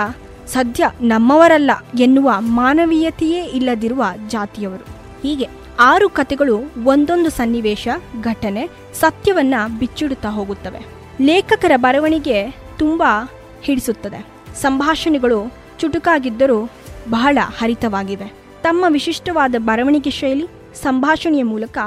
ಸದ್ಯ 0.47 0.91
ನಮ್ಮವರಲ್ಲ 1.01 1.71
ಎನ್ನುವ 1.99 2.31
ಮಾನವೀಯತೆಯೇ 2.39 3.43
ಇಲ್ಲದಿರುವ 3.43 4.03
ಜಾತಿಯವರು. 4.27 4.85
ಹೀಗೆ 5.23 5.47
ಆರು 5.79 6.09
ಕಥೆಗಳು 6.09 6.57
ಒಂದೊಂದು 6.85 7.29
ಸನ್ನಿವೇಶ, 7.29 7.87
ಘಟನೆ, 8.21 8.69
ಸತ್ಯವನ್ನ 8.99 9.53
ಬಿಚ್ಚಿಡುತ್ತಾ 9.79 10.29
ಹೋಗುತ್ತವೆ. 10.29 10.98
ಲೇಖಕರ 11.21 11.71
ಬರವಣಿಗೆ 11.75 12.59
ತುಂಬ 12.77 13.03
ಹಿಡಿಸುತ್ತದೆ. 13.61 14.25
ಸಂಭಾಷಣೆಗಳು 14.61 15.53
ಚುಟುಕಾಗಿದ್ದರೂ 15.79 16.69
ಬಹಳ 17.09 17.37
ಹರಿತವಾಗಿವೆ. 17.57 18.33
ತಮ್ಮ 18.61 18.85
ವಿಶಿಷ್ಟವಾದ 18.89 19.55
ಬರವಣಿಗೆ 19.57 20.09
ಶೈಲಿ 20.09 20.47
ಸಂಭಾಷಣೆಯ 20.81 21.43
ಮೂಲಕ 21.43 21.77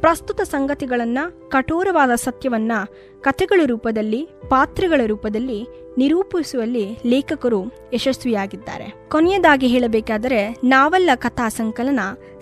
ಪ್ರಸ್ತುತ 0.00 0.40
ಸಂಗತಿಗಳನ್ನು, 0.40 1.50
ಕಠೋರವಾದ 1.50 2.14
ಸತ್ಯವನ್ನ 2.14 2.72
ಕಥೆಗಳ 3.20 3.60
ರೂಪದಲ್ಲಿ, 3.66 4.28
ಪಾತ್ರಗಳ 4.48 5.00
ರೂಪದಲ್ಲಿ 5.06 5.66
ನಿರೂಪಿಸುವಲ್ಲಿ 5.98 6.96
ಲೇಖಕರು 7.06 7.64
ಯಶಸ್ವಿಯಾಗಿದ್ದಾರೆ. 7.94 9.08
ಕೊನೆಯದಾಗಿ 9.08 9.66
ಹೇಳಬೇಕಾದರೆ 9.66 10.56
ನಾವಲ್ಲ 10.64 11.10
ಕಥಾ 11.14 11.48
ಸಂಕಲನ 11.48 12.00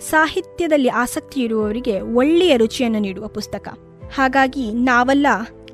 ಸಾಹಿತ್ಯದಲ್ಲಿ 0.09 0.89
ಆಸಕ್ತಿ 0.89 1.41
ಇರುವವರಿಗೆ 1.41 2.01
ಒಳ್ಳೆಯ 2.01 2.57
ರುಚಿಯನ್ನು 2.57 2.99
ನೀಡುವ 2.99 3.27
ಪುಸ್ತಕ. 3.27 3.67
ಹಾಗಾಗಿ 4.15 4.73
ನಾವಲ್ಲ 4.73 5.27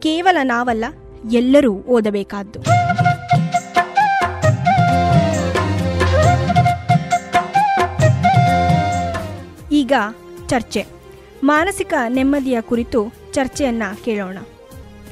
ಕೇವಲ 0.05 0.37
ನಾವಲ್ಲ, 0.43 0.85
ಎಲ್ಲರೂ 1.31 1.73
ಓದಬೇಕಾದ್ದು. 1.73 2.59
ಈಗ 9.71 9.93
ಚರ್ಚೆ. 10.47 10.85
ಮಾನಸಿಕ 11.43 11.93
ನೆಮ್ಮದಿಯ 12.07 12.61
ಕುರಿತು 12.61 13.13
ಚರ್ಚೆಯನ್ನ 13.31 13.83
ಕೇಳೋಣ. 14.05 14.37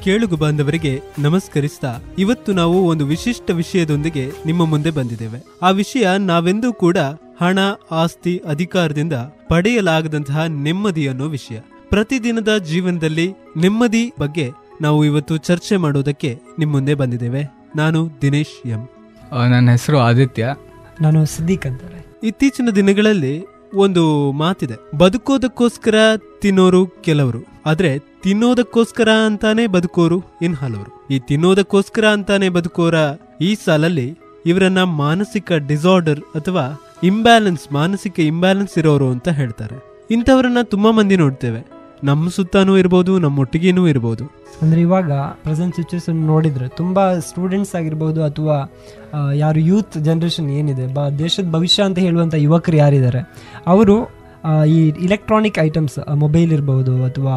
ಕೇಳುಗು 0.04 0.36
ಬಾಂಧವರಿಗೆ 0.36 1.02
ನಮಸ್ಕರಿಸ್ತಾ, 1.18 1.98
ಇವತ್ತು 2.18 2.52
ನಾವು 2.52 2.88
ಒಂದು 2.88 3.06
ವಿಶಿಷ್ಟ 3.06 3.50
ವಿಷಯದೊಂದಿಗೆ 3.50 4.32
ನಿಮ್ಮ 4.46 4.64
ಮುಂದೆ 4.64 4.90
ಬಂದಿದ್ದೇವೆ. 4.90 5.42
ಆ 5.62 5.70
ವಿಷಯ 5.70 6.08
ನಾವೆಂದೂ 6.18 6.72
ಕೂಡ 6.72 6.98
ಹಣ, 7.40 7.58
ಆಸ್ತಿ, 7.90 8.42
ಅಧಿಕಾರದಿಂದ 8.48 9.12
ಪಡೆಯಲಾಗದಂತಹ 9.48 10.44
ನೆಮ್ಮದಿ 10.44 11.08
ಅನ್ನೋ 11.08 11.24
ವಿಷಯ. 11.24 11.60
ಪ್ರತಿದಿನದ 11.88 12.56
ಜೀವನದಲ್ಲಿ 12.56 13.32
ನೆಮ್ಮದಿ 13.56 14.12
ಬಗ್ಗೆ 14.18 14.63
ನಾವು 14.80 15.04
ಇವತ್ತು 15.04 15.36
ಚರ್ಚೆ 15.36 15.76
ಮಾಡೋದಕ್ಕೆ 15.76 16.38
ನಿಮ್ಮ 16.58 16.72
ಮುಂದೆ 16.72 16.94
ಬಂದಿದ್ದೇವೆ. 16.94 17.54
ನಾನು 17.76 18.10
ದಿನೇಶ್ 18.22 18.68
ಎಂ. 18.68 18.88
ನನ್ನ 19.50 19.70
ಹೆಸರು 19.70 19.98
ಆದಿತ್ಯ. 19.98 20.54
ನಾನು 21.00 21.26
ಸಿದ್ದೀಕ್ 21.26 21.66
ಅಂತಾರೆ 21.66 22.06
ಇತ್ತೀಚಿನ 22.22 22.68
ದಿನಗಳಲ್ಲಿ 22.70 23.44
ಒಂದು 23.74 24.32
ಮಾತಿದೆ. 24.32 24.96
ಬದುಕೋದಕ್ಕೋಸ್ಕರ 24.96 25.94
ತಿನ್ನೋರು 26.40 26.86
ಕೆಲವರು 26.86 27.38
ಆದ್ರೆ 27.66 27.98
ತಿನ್ನೋದಕ್ಕೋಸ್ಕರ 27.98 29.08
ಅಂತಾನೆ 29.08 29.66
ಬದುಕೋರು 29.66 30.22
ಇನ್ 30.42 30.54
ಹಲವರು 30.54 31.06
ಈ 31.10 31.18
ತಿನ್ನೋದಕ್ಕೋಸ್ಕರ 31.18 32.04
ಅಂತಾನೆ 32.08 32.48
ಬದುಕೋರ 32.48 32.94
ಈ 33.40 33.56
ಸಾಲಲ್ಲಿ 33.64 34.18
ಇವರನ್ನ 34.46 34.82
ಮಾನಸಿಕ 34.82 35.52
ಡಿಸಾರ್ಡರ್ 35.52 36.20
ಅಥವಾ 36.20 36.82
ಇಂಬ್ಯಾಲೆನ್ಸ್ 37.02 37.72
ಮಾನಸಿಕ 37.72 38.20
ಇಂಬ್ಯಾಲೆನ್ಸ್ 38.20 38.78
ಇರೋರು 38.78 39.10
ಅಂತ 39.10 39.28
ಹೇಳ್ತಾರೆ. 39.28 40.06
ಇಂಥವರನ್ನ 40.10 40.58
ತುಂಬಾ 40.62 40.90
ಮಂದಿ 40.90 41.16
ನೋಡ್ತೇವೆ. 41.16 41.66
ನಮ್ಮ 42.08 42.30
ಸುತ್ತಾನೂ 42.36 42.72
ಇರ್ಬೋದು, 42.80 43.12
ನಮ್ಮೊಟ್ಟಿಗೇನೂ 43.24 43.82
ಇರ್ಬೋದು. 43.92 44.24
ಅಂದರೆ 44.62 44.80
ಇವಾಗ 44.86 45.12
ಪ್ರೆಸೆಂಟ್ 45.44 45.76
ಸಿಚುವೇಶನ್ 45.78 46.18
ನೋಡಿದರೆ 46.32 46.66
ತುಂಬ 46.80 46.98
ಸ್ಟೂಡೆಂಟ್ಸ್ 47.28 47.72
ಆಗಿರ್ಬೋದು 47.78 48.20
ಅಥವಾ 48.28 48.56
ಯಾರು 49.42 49.60
ಯೂತ್ 49.70 49.94
ಜನ್ರೇಷನ್ 50.08 50.48
ಏನಿದೆ, 50.58 50.86
ಬ, 50.96 51.06
ದೇಶದ 51.24 51.46
ಭವಿಷ್ಯ 51.56 51.88
ಅಂತ 51.88 51.98
ಹೇಳುವಂಥ 52.06 52.34
ಯುವಕರು 52.46 52.78
ಯಾರಿದ್ದಾರೆ, 52.82 53.22
ಅವರು 53.74 53.96
ಈ 54.74 54.78
ಇಲೆಕ್ಟ್ರಾನಿಕ್ 55.06 55.58
ಐಟಮ್ಸ್ 55.68 55.98
ಮೊಬೈಲ್ 56.24 56.50
ಇರ್ಬೋದು 56.56 56.94
ಅಥವಾ 57.08 57.36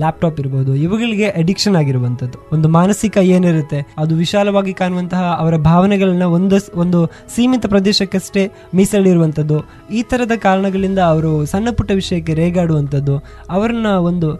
ಲ್ಯಾಪ್ಟಾಪ್ 0.00 0.38
ಇರ್ಬೋದು, 0.42 0.72
ಇವುಗಳಿಗೆ 0.84 1.28
ಅಡಿಕ್ಷನ್ 1.40 1.76
ಆಗಿರುವಂಥದ್ದು. 1.80 2.38
ಒಂದು 2.54 2.68
ಮಾನಸಿಕ 2.78 3.16
ಏನಿರುತ್ತೆ, 3.36 3.80
ಅದು 4.02 4.12
ವಿಶಾಲವಾಗಿ 4.22 4.74
ಕಾಣುವಂತಹ 4.80 5.22
ಅವರ 5.42 5.54
ಭಾವನೆಗಳನ್ನ 5.70 6.26
ಒಂದು 6.38 6.58
ಒಂದು 6.84 7.00
ಸೀಮಿತ 7.34 7.66
ಪ್ರದೇಶಕ್ಕಷ್ಟೇ 7.74 8.44
ಮೀಸಲಿರುವಂಥದ್ದು. 8.78 9.58
ಈ 9.98 10.02
ಥರದ 10.10 10.34
ಕಾರಣಗಳಿಂದ 10.46 11.00
ಅವರು 11.12 11.32
ಸಣ್ಣ 11.52 11.68
ಪುಟ್ಟ 11.78 11.90
ವಿಷಯಕ್ಕೆ 12.00 12.34
ರೇಗಾಡುವಂಥದ್ದು. 12.42 13.16
ಅವರನ್ನ 13.56 13.88
ಒಂದು 14.10 14.30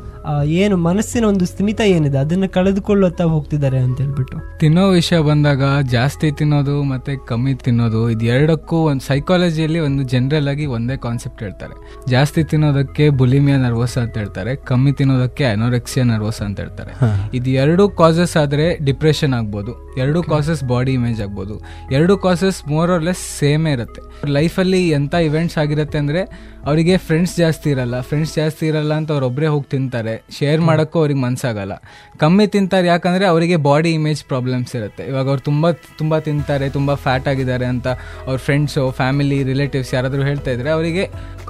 ಏನು 0.63 0.77
ಮನಸ್ಸಿನ 0.87 1.25
ಒಂದು 1.33 1.45
ಸ್ಥಿಮಿತ 1.51 1.81
ಏನಿದೆ, 1.97 2.19
ಅದನ್ನ 2.25 2.47
ಕಳೆದುಕೊಳ್ಳುತ್ತಾ 2.57 3.25
ಹೋಗ್ತಿದ್ದಾರೆ 3.35 3.79
ಅಂತ 3.87 3.97
ಹೇಳ್ಬಿಟ್ಟು. 4.05 4.37
ತಿನ್ನೋ 4.63 4.85
ವಿಷಯ 4.99 5.19
ಬಂದಾಗ 5.29 5.63
ಜಾಸ್ತಿ 5.97 6.29
ತಿನ್ನೋದು 6.39 6.77
ಮತ್ತೆ 6.93 7.13
ಕಮ್ಮಿ 7.29 7.53
ತಿನ್ನೋದು 7.67 8.01
ಇದೆರಡಕ್ಕೂ 8.15 8.79
ಒಂದು 8.91 9.05
ಸೈಕಾಲಜಿಯಲ್ಲಿ 9.11 9.81
ಒಂದು 9.89 10.03
ಜನರಲ್ 10.15 10.49
ಆಗಿ 10.53 10.67
ಒಂದೇ 10.77 10.97
ಕಾನ್ಸೆಪ್ಟ್ 11.07 11.43
ಹೇಳ್ತಾರೆ. 11.47 11.75
ಜಾಸ್ತಿ 12.15 12.43
ತಿನ್ನೋದಕ್ಕೆ 12.53 13.07
ಬುಲಿಮಿಯಾ 13.21 13.59
ನರ್ವಸ್ 13.65 13.97
ಅಂತ 14.05 14.15
ಹೇಳ್ತಾರೆ, 14.23 14.55
ಕಮ್ಮಿ 14.71 14.93
ತಿನ್ನೋದಕ್ಕೆ 14.99 15.25
ಅನೋರೆಕ್ಸಿಯಾ 15.45 16.07
ನರ್ವಸ್ 16.07 16.43
ಅಂತ 16.43 16.61
ಹೇಳ್ತಾರೆ. 16.61 16.93
ಇದು 17.35 17.51
ಎರಡು 17.51 17.89
ಕಾಸಸ್ 17.89 18.37
ಆದ್ರೆ 18.37 18.79
ಡಿಪ್ರೆಷನ್ 18.79 19.35
ಆಗ್ಬೋದು 19.35 19.86
ಎರಡು 19.97 20.21
ಕಾಸಸ್ 20.23 20.65
ಬಾಡಿ 20.65 20.93
ಇಮೇಜ್ 20.93 21.21
ಆಗ್ಬೋದು. 21.21 21.55
ಎರಡು 21.91 22.15
ಕಾಸಸ್ 22.19 22.59
ಮೋರ್ 22.69 22.91
ಆರ್ 22.91 23.05
ಲೆಸ್ 23.05 23.25
ಸೇಮೇ 23.39 23.73
ಇರುತ್ತೆ. 23.73 24.01
ಲೈಫಲ್ಲಿ 24.37 24.89
ಎಂಥ 24.91 25.15
ಇವೆಂಟ್ಸ್ 25.27 25.59
ಆಗಿರುತ್ತೆ 25.59 25.99
ಅಂದರೆ 25.99 26.21
ಅವರಿಗೆ 26.65 26.97
ಫ್ರೆಂಡ್ಸ್ 27.07 27.37
ಜಾಸ್ತಿ 27.37 27.69
ಇರಲ್ಲ. 27.71 28.01
ಫ್ರೆಂಡ್ಸ್ 28.01 28.35
ಜಾಸ್ತಿ 28.35 28.65
ಇರಲ್ಲ 28.67 28.93
ಅಂತ 28.95 29.11
ಅವ್ರೊಬ್ಬರೇ 29.11 29.47
ಹೋಗಿ 29.47 29.69
ತಿಂತಾರೆ. 29.69 30.15
ಶೇರ್ 30.39 30.61
ಮಾಡೋಕ್ಕೂ 30.61 30.99
ಅವ್ರಿಗೆ 30.99 31.21
ಮನಸ್ಸಾಗಲ್ಲ 31.21 31.75
ಕಮ್ಮಿ 32.19 32.47
ತಿಂತಾರೆ 32.47 32.87
ಯಾಕಂದರೆ 32.87 33.27
ಅವರಿಗೆ 33.27 33.57
ಬಾಡಿ 33.67 33.91
ಇಮೇಜ್ 33.91 34.25
ಪ್ರಾಬ್ಲಮ್ಸ್ 34.25 34.75
ಇರುತ್ತೆ. 34.77 35.03
ಇವಾಗ 35.09 35.27
ಅವ್ರು 35.29 35.43
ತುಂಬ 35.43 35.65
ತುಂಬ 35.99 36.19
ತಿಂತಾರೆ 36.19 36.69
ತುಂಬ 36.69 36.95
ಫ್ಯಾಟ್ 37.05 37.29
ಆಗಿದ್ದಾರೆ 37.29 37.67
ಅಂತ 37.67 37.87
ಅವ್ರ 38.27 38.39
ಫ್ರೆಂಡ್ಸು 38.39 38.85
ಫ್ಯಾಮಿಲಿ 38.93 39.43
ರಿಲೇಟಿವ್ಸ್ 39.45 39.95
ಯಾರಾದರೂ 39.95 40.23
ಹೇಳ್ತಾ 40.23 40.51
ಇದ್ರೆ 40.51 40.71
ಅವರಿಗೆ 40.71 41.05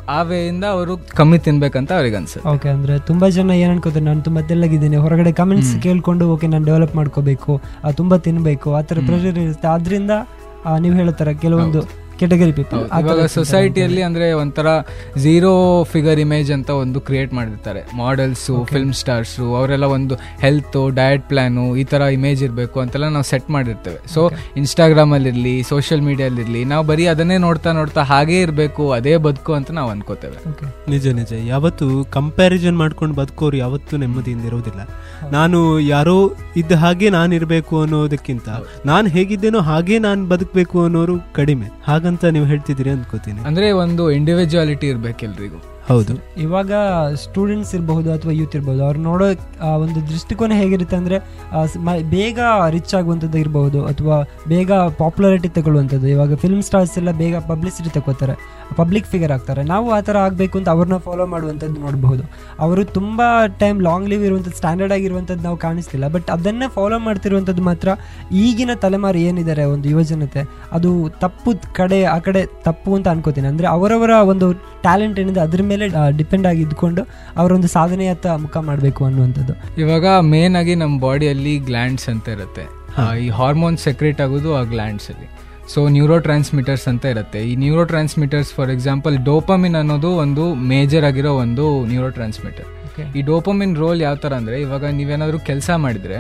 ಆ 0.09 0.23
ವೇಯಿಂದ 0.23 0.65
ಅವರು 0.75 0.93
ಕಮ್ಮಿ 1.19 1.39
ತಿನ್ಬೇಕಂತ 1.39 1.91
ಅವ್ರಿಗೆ 1.93 2.17
ಅನ್ಸುತ್ತೆ. 2.17 2.45
ಓಕೆ 2.51 2.69
ಅಂದರೆ 2.69 2.95
ತುಂಬ 3.09 3.29
ಜನ 3.29 3.51
ಏನು 3.57 3.73
ಅನ್ಕೋತಾರೆ 3.73 4.05
ನಾನು 4.05 4.23
ತುಂಬ 4.23 4.41
ತೆಳ್ಳಗಿದ್ದೀನಿ. 4.49 4.97
ಹೊರಗಡೆ 4.97 5.33
ಕಮೆಂಟ್ಸ್ 5.33 5.73
ಕೇಳ್ಕೊಂಡು 5.83 6.25
ಓಕೆ 6.35 6.47
ನಾನು 6.47 6.65
ಡೆವಲಪ್ 6.65 6.95
ಮಾಡ್ಕೋಬೇಕು. 6.95 7.53
ಆ, 7.83 7.91
ತುಂಬಾ 7.93 8.17
ತಿನ್ಬೇಕು 8.37 8.75
ಆ 8.75 8.83
ಥರ 8.83 8.99
ಪ್ರೆಷರ್ 9.07 9.39
ಇರುತ್ತೆ. 9.39 9.69
ಆದ್ರಿಂದ 9.69 10.13
ಆ, 10.65 10.79
ನೀವು 10.79 10.95
ಹೇಳ್ತಾರೆ 10.97 11.35
ಕೆಲವೊಂದು 11.37 11.81
ಕೆಟಗರಿ 12.21 12.53
ಪೀಪಲ್ 12.53 12.83
ಇವಾಗ 13.03 13.25
ಸೊಸೈಟಿಯಲ್ಲಿ 13.27 14.03
ಅಂದ್ರೆ 14.03 14.27
ಒಂಥರ 14.33 14.69
ಝೀರೋ 15.17 15.53
ಫಿಗರ್ 15.93 16.21
ಇಮೇಜ್ 16.21 16.53
ಅಂತ 16.53 16.71
ಒಂದು 16.83 17.01
ಕ್ರಿಯೇಟ್ 17.01 17.33
ಮಾಡಿರ್ತಾರೆ 17.35 17.83
ಮಾಡೆಲ್ಸು 17.95 18.55
ಫಿಲ್ಮ್ 18.65 18.93
ಸ್ಟಾರ್ಸು 18.93 19.45
ಅವರೆಲ್ಲ 19.55 19.85
ಒಂದು 19.97 20.15
ಹೆಲ್ತು 20.41 20.83
ಡಯಟ್ 20.91 21.25
ಪ್ಲಾನು 21.29 21.65
ಈ 21.77 21.85
ತರ 21.85 22.03
ಇಮೇಜ್ 22.17 22.43
ಇರಬೇಕು 22.43 22.81
ಅಂತೆಲ್ಲ 22.81 23.09
ನಾವು 23.09 23.25
ಸೆಟ್ 23.25 23.51
ಮಾಡಿರ್ತೇವೆ. 23.51 23.99
ಸೊ 24.15 24.31
ಇನ್ಸ್ಟಾಗ್ರಾಮಲ್ಲಿರಲಿ 24.57 25.55
ಸೋಷಿಯಲ್ 25.63 26.03
ಮೀಡಿಯಾಲಿರಲಿ 26.03 26.65
ನಾವು 26.65 26.85
ಬರೀ 26.87 27.07
ಅದನ್ನೇ 27.07 27.39
ನೋಡ್ತಾ 27.39 27.73
ನೋಡ್ತಾ 27.73 28.03
ಹಾಗೇ 28.03 28.41
ಇರಬೇಕು 28.41 28.85
ಅದೇ 28.93 29.17
ಬದುಕು 29.17 29.53
ಅಂತ 29.53 29.71
ನಾವು 29.71 29.91
ಅನ್ಕೋತೇವೆ. 29.91 30.39
ನಿಜ 30.91 31.07
ನಿಜ. 31.07 31.33
ಯಾವತ್ತು 31.47 32.05
ಕಂಪ್ಯಾರಿಸನ್ 32.11 32.77
ಮಾಡ್ಕೊಂಡು 32.77 33.15
ಬದುಕೋರು 33.15 33.57
ಯಾವತ್ತೂ 33.57 33.97
ನೆಮ್ಮದಿಯಿಂದ 33.97 34.45
ಇರೋದಿಲ್ಲ 34.45 34.81
ನಾನು 35.31 35.81
ಯಾರೋ 35.81 36.17
ಇದ್ದ 36.57 36.73
ಹಾಗೆ 36.73 37.11
ನಾನು 37.11 37.35
ಇರಬೇಕು 37.35 37.75
ಅನ್ನೋದಕ್ಕಿಂತ 37.83 38.49
ನಾನು 38.87 39.07
ಹೇಗಿದ್ದೇನೋ 39.09 39.61
ಹಾಗೆ 39.61 39.99
ನಾನು 39.99 40.27
ಬದುಕಬೇಕು 40.27 40.85
ಅನ್ನೋರು 40.85 41.17
ಕಡಿಮೆ. 41.35 41.67
ಹಾಗಂತ 42.07 42.27
ನೀವು 42.35 42.47
ಹೇಳ್ತಿದ್ದೀರಿ 42.47 42.91
ಅನ್ಕೋತೀನಿ 42.91 43.41
ಅಂದ್ರೆ 43.47 43.69
ಒಂದು 43.77 44.03
ಇಂಡಿವಿಜುವಾಲಿಟಿ 44.11 44.87
ಇರ್ಬೇಕು 44.87 45.23
ಎಲ್ರಿಗೂ 45.25 45.59
ಹೌದು. 45.91 46.15
ಇವಾಗ 46.45 46.73
ಸ್ಟೂಡೆಂಟ್ಸ್ 47.25 47.73
ಇರಬಹುದು 47.77 48.09
ಅಥವಾ 48.15 48.33
ಯೂತ್ 48.39 48.55
ಇರಬಹುದು, 48.57 48.81
ಅವ್ರು 48.87 49.01
ನೋಡೋ 49.09 49.27
ಒಂದು 49.85 50.01
ದೃಷ್ಟಿಕೋನ 50.11 50.55
ಹೇಗಿರುತ್ತೆ 50.61 50.97
ಅಂದರೆ 51.01 51.17
ಬೇಗ 52.15 52.39
ರಿಚ್ 52.75 52.95
ಆಗುವಂಥದ್ದು 52.99 53.39
ಇರಬಹುದು 53.43 53.81
ಅಥವಾ 53.91 54.17
ಬೇಗ 54.53 54.71
ಪಾಪ್ಯುಲಾರಿಟಿ 55.03 55.51
ತಗೊಳ್ಳುವಂಥದ್ದು. 55.59 56.09
ಇವಾಗ 56.15 56.35
ಫಿಲ್ಮ್ 56.45 56.65
ಸ್ಟಾರ್ಸ್ 56.69 56.95
ಎಲ್ಲ 57.01 57.13
ಬೇಗ 57.23 57.37
ಪಬ್ಲಿಸಿಟಿ 57.51 57.93
ತಗೋತಾರೆ 57.97 58.37
ಪಬ್ಲಿಕ್ 58.79 59.09
ಫಿಗರ್ 59.13 59.33
ಆಗ್ತಾರೆ. 59.35 59.63
ನಾವು 59.73 59.87
ಆ 59.97 59.99
ಥರ 60.07 60.17
ಆಗಬೇಕು 60.27 60.55
ಅಂತ 60.61 60.69
ಅವ್ರನ್ನ 60.75 60.97
ಫಾಲೋ 61.07 61.25
ಮಾಡುವಂಥದ್ದು 61.35 61.79
ನೋಡಬಹುದು. 61.85 62.25
ಅವರು 62.65 62.83
ತುಂಬ 62.99 63.21
ಟೈಮ್ 63.63 63.79
ಲಾಂಗ್ 63.89 64.09
ಲಿವ್ 64.13 64.25
ಇರುವಂಥದ್ದು 64.29 64.59
ಸ್ಟ್ಯಾಂಡರ್ಡ್ 64.61 64.95
ಆಗಿರುವಂಥದ್ದು 64.97 65.45
ನಾವು 65.49 65.59
ಕಾಣಿಸ್ತಿಲ್ಲ. 65.67 66.07
ಬಟ್ 66.17 66.29
ಅದನ್ನೇ 66.37 66.69
ಫಾಲೋ 66.79 66.99
ಮಾಡ್ತಿರುವಂಥದ್ದು 67.07 67.65
ಮಾತ್ರ 67.71 67.89
ಈಗಿನ 68.45 68.75
ತಲೆಮಾರು 68.87 69.21
ಏನಿದ್ದಾರೆ, 69.29 69.67
ಒಂದು 69.75 69.87
ಯುವಜನತೆ, 69.93 70.45
ಅದು 70.79 70.91
ತಪ್ಪು 71.25 71.53
ಕಡೆ, 71.79 72.01
ಆ 72.17 72.19
ಕಡೆ 72.29 72.43
ತಪ್ಪು 72.69 72.91
ಅಂತ 72.99 73.09
ಅನ್ಕೋತೀನಿ. 73.15 73.51
ಅಂದರೆ 73.53 73.69
ಅವರವರ 73.77 74.13
ಒಂದು 74.35 74.49
ಟ್ಯಾಲೆಂಟ್ 74.87 75.17
ಏನಿದೆ, 75.25 75.41
ಅದ್ರ 75.47 75.63
ಮೇಲೆ 75.71 75.76
ಡಿಪೆಂಡ್ 76.17 76.47
ಆಗಿ 76.47 76.63
ಇದ್ಕೊಂಡು 76.63 77.03
ಅವರೊಂದು 77.37 77.67
ಸಾಧನೆಯತ್ತ 77.67 78.27
ಮುಖ 78.27 78.57
ಮಾಡಬೇಕು 78.57 79.05
ಅನ್ನುವಂಥದ್ದು. 79.05 79.81
ಇವಾಗ 79.81 80.07
ಮೇನ್ 80.07 80.57
ಆಗಿ 80.57 80.75
ನಮ್ಮ 80.75 81.01
ಬಾಡಿಯಲ್ಲಿ 81.01 81.59
ಗ್ಲ್ಯಾಂಡ್ಸ್ 81.59 82.09
ಅಂತ 82.09 82.29
ಇರುತ್ತೆ. 82.29 82.63
ಆ, 82.99 83.15
ಈ 83.15 83.29
ಹಾರ್ಮೋನ್ 83.29 83.79
ಸೆಕ್ರೇಟ್ 83.79 84.21
ಆಗೋದು 84.21 84.57
ಆ 84.57 84.63
ಗ್ಲ್ಯಾಂಡ್ಸ್ 84.63 85.11
ಅಲ್ಲಿ. 85.11 85.27
ಸೊ 85.69 85.89
ನ್ಯೂರೋ 85.89 86.19
ಟ್ರಾನ್ಸ್ಮಿಟರ್ಸ್ 86.19 86.89
ಅಂತ 86.89 87.05
ಇರುತ್ತೆ. 87.05 87.49
ಈ 87.51 87.57
neuro 87.57 87.85
transmitters 87.85 88.55
for 88.55 88.71
example 88.71 89.19
dopamine 89.19 89.77
ಅನ್ನೋದು 89.77 90.17
ಒಂದು 90.17 90.55
ಮೇಜರ್ 90.55 91.05
ಆಗಿರೋ 91.05 91.33
ಒಂದು 91.33 91.85
ನ್ಯೂರೋ 91.87 92.11
ಟ್ರಾನ್ಸ್ಮಿಟರ್ 92.11 92.65
ಈ 93.15 93.21
ಡೋಪಮಿನ್ 93.21 93.77
ರೋಲ್ 93.77 94.03
ಯಾವ 94.03 94.15
ಥರ 94.15 94.35
ಅಂದರೆ 94.35 94.61
ಇವಾಗ 94.61 94.85
ನೀವೇನಾದರೂ 94.85 95.39
ಕೆಲಸ 95.39 95.71
ಮಾಡಿದರೆ 95.71 96.19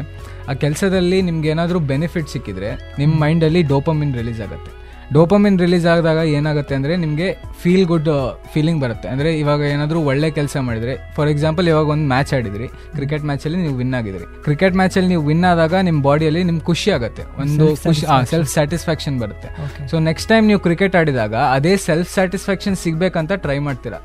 ಆ 0.48 0.52
ಕೆಲಸದಲ್ಲಿ 0.52 1.22
ನಿಮ್ಗೆ 1.22 1.48
ಏನಾದರೂ 1.48 1.78
ಬೆನಿಫಿಟ್ 1.78 2.28
ಸಿಕ್ಕಿದ್ರೆ 2.28 2.94
ನಿಮ್ಮ 2.98 3.20
ಮೈಂಡಲ್ಲಿ 3.20 3.62
ಡೋಪಮಿನ್ 3.62 4.14
ರಿಲೀಸ್ 4.14 4.40
ಆಗುತ್ತೆ. 4.40 4.85
ಡೋಪಮಿನ್ 5.14 5.58
ರಿಲೀಸ್ 5.62 5.84
ಆದಾಗ 5.92 6.20
ಏನಾಗುತ್ತೆ 6.36 6.74
ಅಂದರೆ 6.78 6.94
ನಿಮಗೆ 7.02 7.28
ಫೀಲ್ 7.60 7.84
ಗುಡ್ 7.90 8.08
ಫೀಲಿಂಗ್ 8.52 8.80
ಬರುತ್ತೆ. 8.84 9.06
ಅಂದರೆ 9.12 9.30
ಇವಾಗ 9.42 9.60
ಏನಾದರೂ 9.74 9.98
ಒಳ್ಳೆ 10.10 10.28
ಕೆಲಸ 10.38 10.56
ಮಾಡಿದರೆ 10.66 10.94
ಫಾರ್ 11.16 11.28
ಎಕ್ಸಾಂಪಲ್ 11.32 11.66
ಇವಾಗ 11.72 11.86
ಒಂದು 11.94 12.06
ಮ್ಯಾಚ್ 12.12 12.32
ಆಡಿದ್ರಿ. 12.36 12.66
ಕ್ರಿಕೆಟ್ 12.96 13.24
ಮ್ಯಾಚಲ್ಲಿ 13.30 13.58
ನೀವು 13.64 13.76
ವಿನ್ 13.82 13.94
ಆಗಿದ್ರಿ. 13.98 14.26
ಕ್ರಿಕೆಟ್ 14.46 14.76
ಮ್ಯಾಚಲ್ಲಿ 14.80 15.10
ನೀವು 15.12 15.24
ವಿನ್ 15.30 15.44
ಆದಾಗ 15.52 15.74
ನಿಮ್ಮ 15.88 16.00
ಬಾಡಿಯಲ್ಲಿ 16.08 16.42
ನಿಮ್ಗೆ 16.48 16.64
ಖುಷಿ 16.70 16.90
ಆಗುತ್ತೆ. 16.96 17.24
ಒಂದು 17.44 17.68
ಖುಷಿ 17.86 18.04
ಸೆಲ್ಫ್ 18.32 18.50
ಸ್ಯಾಟಿಸ್ಫ್ಯಾಕ್ಷನ್ 18.56 19.16
ಬರುತ್ತೆ. 19.22 19.48
ಸೊ 19.92 19.98
ನೆಕ್ಸ್ಟ್ 20.08 20.30
ಟೈಮ್ 20.32 20.44
ನೀವು 20.50 20.62
ಕ್ರಿಕೆಟ್ 20.66 20.96
ಆಡಿದಾಗ 21.02 21.34
ಅದೇ 21.56 21.74
ಸೆಲ್ಫ್ 21.86 22.10
ಸ್ಯಾಟಿಸ್ಫ್ಯಾಕ್ಷನ್ 22.16 22.78
ಸಿಗಬೇಕಂತ 22.84 23.32
ಟ್ರೈ 23.46 23.58
ಮಾಡ್ತೀರಾ. 23.68 24.00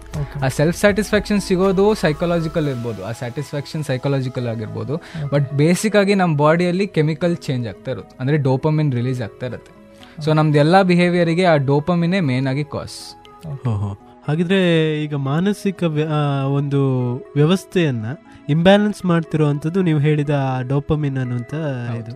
ಆ 0.45 0.49
ಸೆಲ್ಫ್ 0.60 0.80
ಸ್ಯಾಟಿಸ್ಫ್ಯಾಕ್ಷನ್ 0.84 1.43
ಸಿಗೋದು 1.49 1.88
ಸೈಕಾಲಜಿಕಲ್ 2.06 2.70
ಇರ್ಬೋದು. 2.74 3.02
ಆ 3.10 3.14
ಸ್ಯಾಟಿಸ್ಫ್ಯಾಕ್ಷನ್ 3.24 3.86
ಸೈಕಲಾಜಿಕಲ್ 3.91 4.49
ಆಗಿರ್ಬೋದು. 4.56 4.95
ಬಟ್ 5.36 5.49
ಬೇಸಿಕ್ 5.62 5.99
ಆಗಿ 6.04 6.16
ನಮ್ಮ 6.24 6.34
ಬಾಡಿಯಲ್ಲಿ 6.45 6.88
ಕೆಮಿಕಲ್ 6.97 7.38
ಚೇಂಜ್ 7.47 7.68
ಆಗ್ತಾ 7.74 7.91
ಇರುತ್ತೆ. 7.95 8.16
ಅಂದರೆ 8.24 8.39
ಡೋಪಮಿನ್ 8.49 8.91
ರಿಲೀಸ್ 9.02 9.22
ಆಗ್ತಾ 9.28 9.47
ಇರುತ್ತೆ. 9.52 9.72
ಸೊ 10.26 10.34
ನಮ್ದು 10.34 10.57
ಎಲ್ಲ 10.57 10.82
ಬಿಹೇವಿಯರಿಗೆ 10.82 11.45
ಆ 11.45 11.55
ಡೋಪಮಿನೇ 11.65 12.19
ಮೇನ್ 12.19 12.47
ಆಗಿ 12.47 12.63
ಕಾಸ್ 12.72 12.97
ಹಾಗಿದ್ರೆ 14.28 14.59
ಈಗ 15.03 15.15
ಮಾನಸಿಕ 15.15 15.84
ಒಂದು 16.53 16.82
ವ್ಯವಸ್ಥೆಯನ್ನ 17.36 18.07
ಇಂಬ್ಯಾಲೆನ್ಸ್ 18.50 19.06
ಮಾಡ್ತಿರುವಂಥದ್ದು 19.06 19.82
ನೀವು 19.82 20.00
ಹೇಳಿದ 20.00 20.30
ಡೋಪಮಿನ್ 20.68 21.18
ಅನ್ನುವಂಥ 21.18 21.54
ಇದು. 22.00 22.14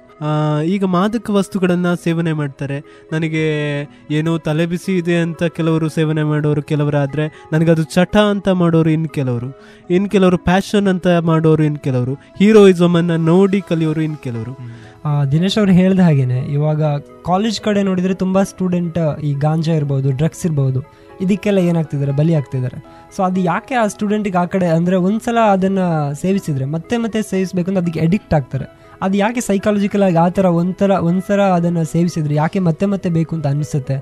ಈಗ 0.64 0.84
ಮಾದಕ 0.86 1.30
ವಸ್ತುಗಳನ್ನು 1.30 2.04
ಸೇವನೆ 2.04 2.34
ಮಾಡ್ತಾರೆ. 2.34 2.84
ನನಗೆ 3.12 3.44
ಏನೋ 4.12 4.38
ತಲೆ 4.38 4.66
ಬಿಸಿ 4.66 4.98
ಇದೆ 4.98 5.16
ಅಂತ 5.18 5.44
ಕೆಲವರು 5.44 5.90
ಸೇವನೆ 5.90 6.24
ಮಾಡೋರು 6.24 6.62
ಕೆಲವರಾದರೆ 6.62 7.48
ನನಗದು 7.54 7.84
ಚಟ 7.84 8.18
ಅಂತ 8.18 8.48
ಮಾಡೋರು 8.50 8.90
ಇನ್ನು 8.90 9.10
ಕೆಲವರು 9.10 9.50
ಇನ್ನು 9.90 10.10
ಕೆಲವರು 10.10 10.38
ಪ್ಯಾಷನ್ 10.38 10.88
ಅಂತ 10.88 11.08
ಮಾಡೋರು 11.08 11.64
ಇನ್ನು 11.64 11.80
ಕೆಲವರು 11.80 12.14
ಹೀರೋಯಿಸಮ್ 12.40 12.96
ಅನ್ನ 12.96 13.16
ನೋಡಿ 13.16 13.62
ಕಲಿಯೋರು 13.62 14.02
ಇನ್ನು 14.02 14.18
ಕೆಲವರು. 14.18 14.54
ದಿನೇಶ್ 15.32 15.58
ಅವರು 15.58 15.72
ಹೇಳ್ದ 15.72 16.00
ಹಾಗೇನೆ 16.00 16.40
ಇವಾಗ 16.40 16.84
ಕಾಲೇಜ್ 17.26 17.62
ಕಡೆ 17.62 17.84
ನೋಡಿದರೆ 17.84 18.14
ತುಂಬ 18.14 18.42
ಸ್ಟೂಡೆಂಟ್ 18.44 19.22
ಈ 19.24 19.34
ಗಾಂಜಾ 19.34 19.74
ಇರ್ಬೋದು 19.74 20.12
ಡ್ರಗ್ಸ್ 20.12 20.46
ಇರ್ಬೋದು 20.46 20.80
ಇದಕ್ಕೆಲ್ಲ 21.22 21.60
ಏನಾಗ್ತಿದ್ದಾರೆ 21.60 22.12
ಬಲಿ 22.12 22.34
ಆಗ್ತಿದ್ದಾರೆ 22.34 22.78
ಸೊ 23.16 23.22
ಅದು 23.24 23.40
ಯಾಕೆ 23.52 23.76
ಆ 23.82 23.86
ಸ್ಟೂಡೆಂಟಿಗೆ 23.88 24.38
ಆ 24.44 24.46
ಕಡೆ 24.54 24.68
ಅಂದರೆ 24.78 24.96
ಒಂದ್ಸಲ 25.08 25.40
ಅದನ್ನು 25.56 25.86
ಸೇವಿಸಿದರೆ, 26.24 26.66
ಮತ್ತೆ 26.76 26.96
ಮತ್ತೆ 27.04 27.20
ಸೇವಿಸಬೇಕು 27.34 27.70
ಅಂತ 27.72 27.82
ಅದಕ್ಕೆ 27.84 28.02
ಅಡಿಕ್ಟ್ 28.06 28.34
ಆಗ್ತಾರೆ. 28.40 28.68
ಅದು 29.06 29.16
ಯಾಕೆ 29.18 29.42
ಸೈಕಾಲಜಿಕಲ್ 29.42 30.04
ಆಗಿ 30.08 30.18
ಆ 30.24 30.28
ಥರ 30.30 30.48
ಒಂಥರ, 30.60 30.92
ಒಂದ್ಸಲ 31.10 31.42
ಅದನ್ನು 31.58 31.84
ಸೇವಿಸಿದ್ರೆ, 31.94 32.34
ಯಾಕೆ 32.36 32.60
ಮತ್ತೆ 32.68 32.86
ಮತ್ತೆ 32.86 33.10
ಬೇಕು 33.10 33.32
ಅಂತ 33.36 33.48
ಅನಿಸುತ್ತೆ? 33.48 33.98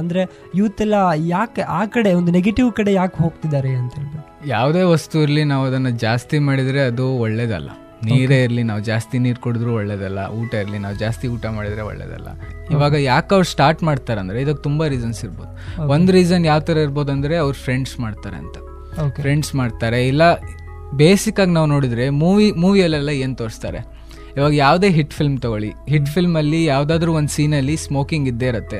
ಅಂದರೆ 0.00 0.22
ಯೂತ್ 0.60 0.80
ಎಲ್ಲ 0.84 0.96
ಯಾಕೆ 1.36 1.62
ಆ 1.80 1.82
ಕಡೆ, 1.94 2.12
ಒಂದು 2.20 2.32
ನೆಗೆಟಿವ್ 2.38 2.70
ಕಡೆ 2.72 2.92
ಯಾಕೆ 2.92 3.16
ಹೋಗ್ತಿದ್ದಾರೆ 3.24 3.72
ಅಂತ 3.80 3.92
ಹೇಳ್ಬಿಟ್ಟು 3.98 4.48
ಯಾವುದೇ 4.48 4.82
ವಸ್ತು 4.94 5.22
ಇರಲಿ 5.26 5.44
ನಾವು 5.52 5.64
ಅದನ್ನು 5.64 5.92
ಜಾಸ್ತಿ 6.04 6.38
ಮಾಡಿದರೆ 6.48 6.82
ಅದು 6.90 7.06
ಒಳ್ಳೇದಲ್ಲ. 7.26 7.70
ನೀರೇ 8.06 8.38
ಇರಲಿ 8.44 8.62
ನಾವು 8.62 8.80
ಜಾಸ್ತಿ 8.88 9.18
ನೀರು 9.24 9.40
ಕುಡಿದ್ರೂ 9.44 9.72
ಒಳ್ಳೇದಲ್ಲ 9.80 10.20
ಊಟ 10.40 10.52
ಇರಲಿ 10.54 10.78
ನಾವು 10.84 10.96
ಜಾಸ್ತಿ 11.04 11.28
ಊಟ 11.28 11.46
ಮಾಡಿದ್ರೆ 11.56 11.82
ಒಳ್ಳೇದಲ್ಲ. 11.90 12.28
ಇವಾಗ 12.74 12.94
ಯಾಕೆ 13.10 13.34
ಅವ್ರು 13.36 13.48
ಸ್ಟಾರ್ಟ್ 13.54 13.82
ಮಾಡ್ತಾರೆ 13.88 14.20
ಅಂದರೆ 14.20 14.38
ಇದಕ್ಕೆ 14.44 14.62
ತುಂಬ 14.62 14.86
ರೀಸನ್ಸ್ 14.94 15.20
ಇರ್ಬೋದು. 15.24 15.52
ಒಂದು 15.94 16.12
ರೀಸನ್ 16.18 16.46
ಯಾವ 16.46 16.60
ಥರ 16.68 16.76
ಇರ್ಬೋದು 16.86 17.12
ಅಂದರೆ 17.16 17.36
ಅವ್ರ 17.44 17.54
ಫ್ರೆಂಡ್ಸ್ 17.66 18.00
ಮಾಡ್ತಾರೆ 18.00 18.36
ಅಂತ. 18.44 18.56
ಫ್ರೆಂಡ್ಸ್ 19.24 19.52
ಮಾಡ್ತಾರೆ 19.60 20.00
ಇಲ್ಲ 20.08 20.22
ಬೇಸಿಕ್ 21.02 21.40
ಆಗಿ 21.40 21.52
ನಾವು 21.58 21.66
ನೋಡಿದ್ರೆ 21.66 22.10
ಮೂವಿ 22.22 22.46
ಮೂವಿಯಲ್ಲೆಲ್ಲ 22.64 23.08
ಏನು 23.24 23.36
ತೋರಿಸ್ತಾರೆ? 23.42 23.80
ಇವಾಗ 24.38 24.54
ಯಾವುದೇ 24.54 24.88
ಹಿಟ್ 24.90 25.10
ಫಿಲ್ಮ್ 25.10 25.38
ತಗೊಳ್ಳಿ. 25.38 25.70
ಹಿಟ್ 25.88 26.06
ಫಿಲ್ಮ್ 26.06 26.36
ಅಲ್ಲಿ 26.36 26.64
ಯಾವ್ದಾದ್ರು 26.64 27.12
ಒಂದು 27.12 27.56
ಅಲ್ಲಿ 27.56 27.76
ಸ್ಮೋಕಿಂಗ್ 27.76 28.28
ಇದ್ದೇ 28.28 28.46
ಇರುತ್ತೆ. 28.46 28.78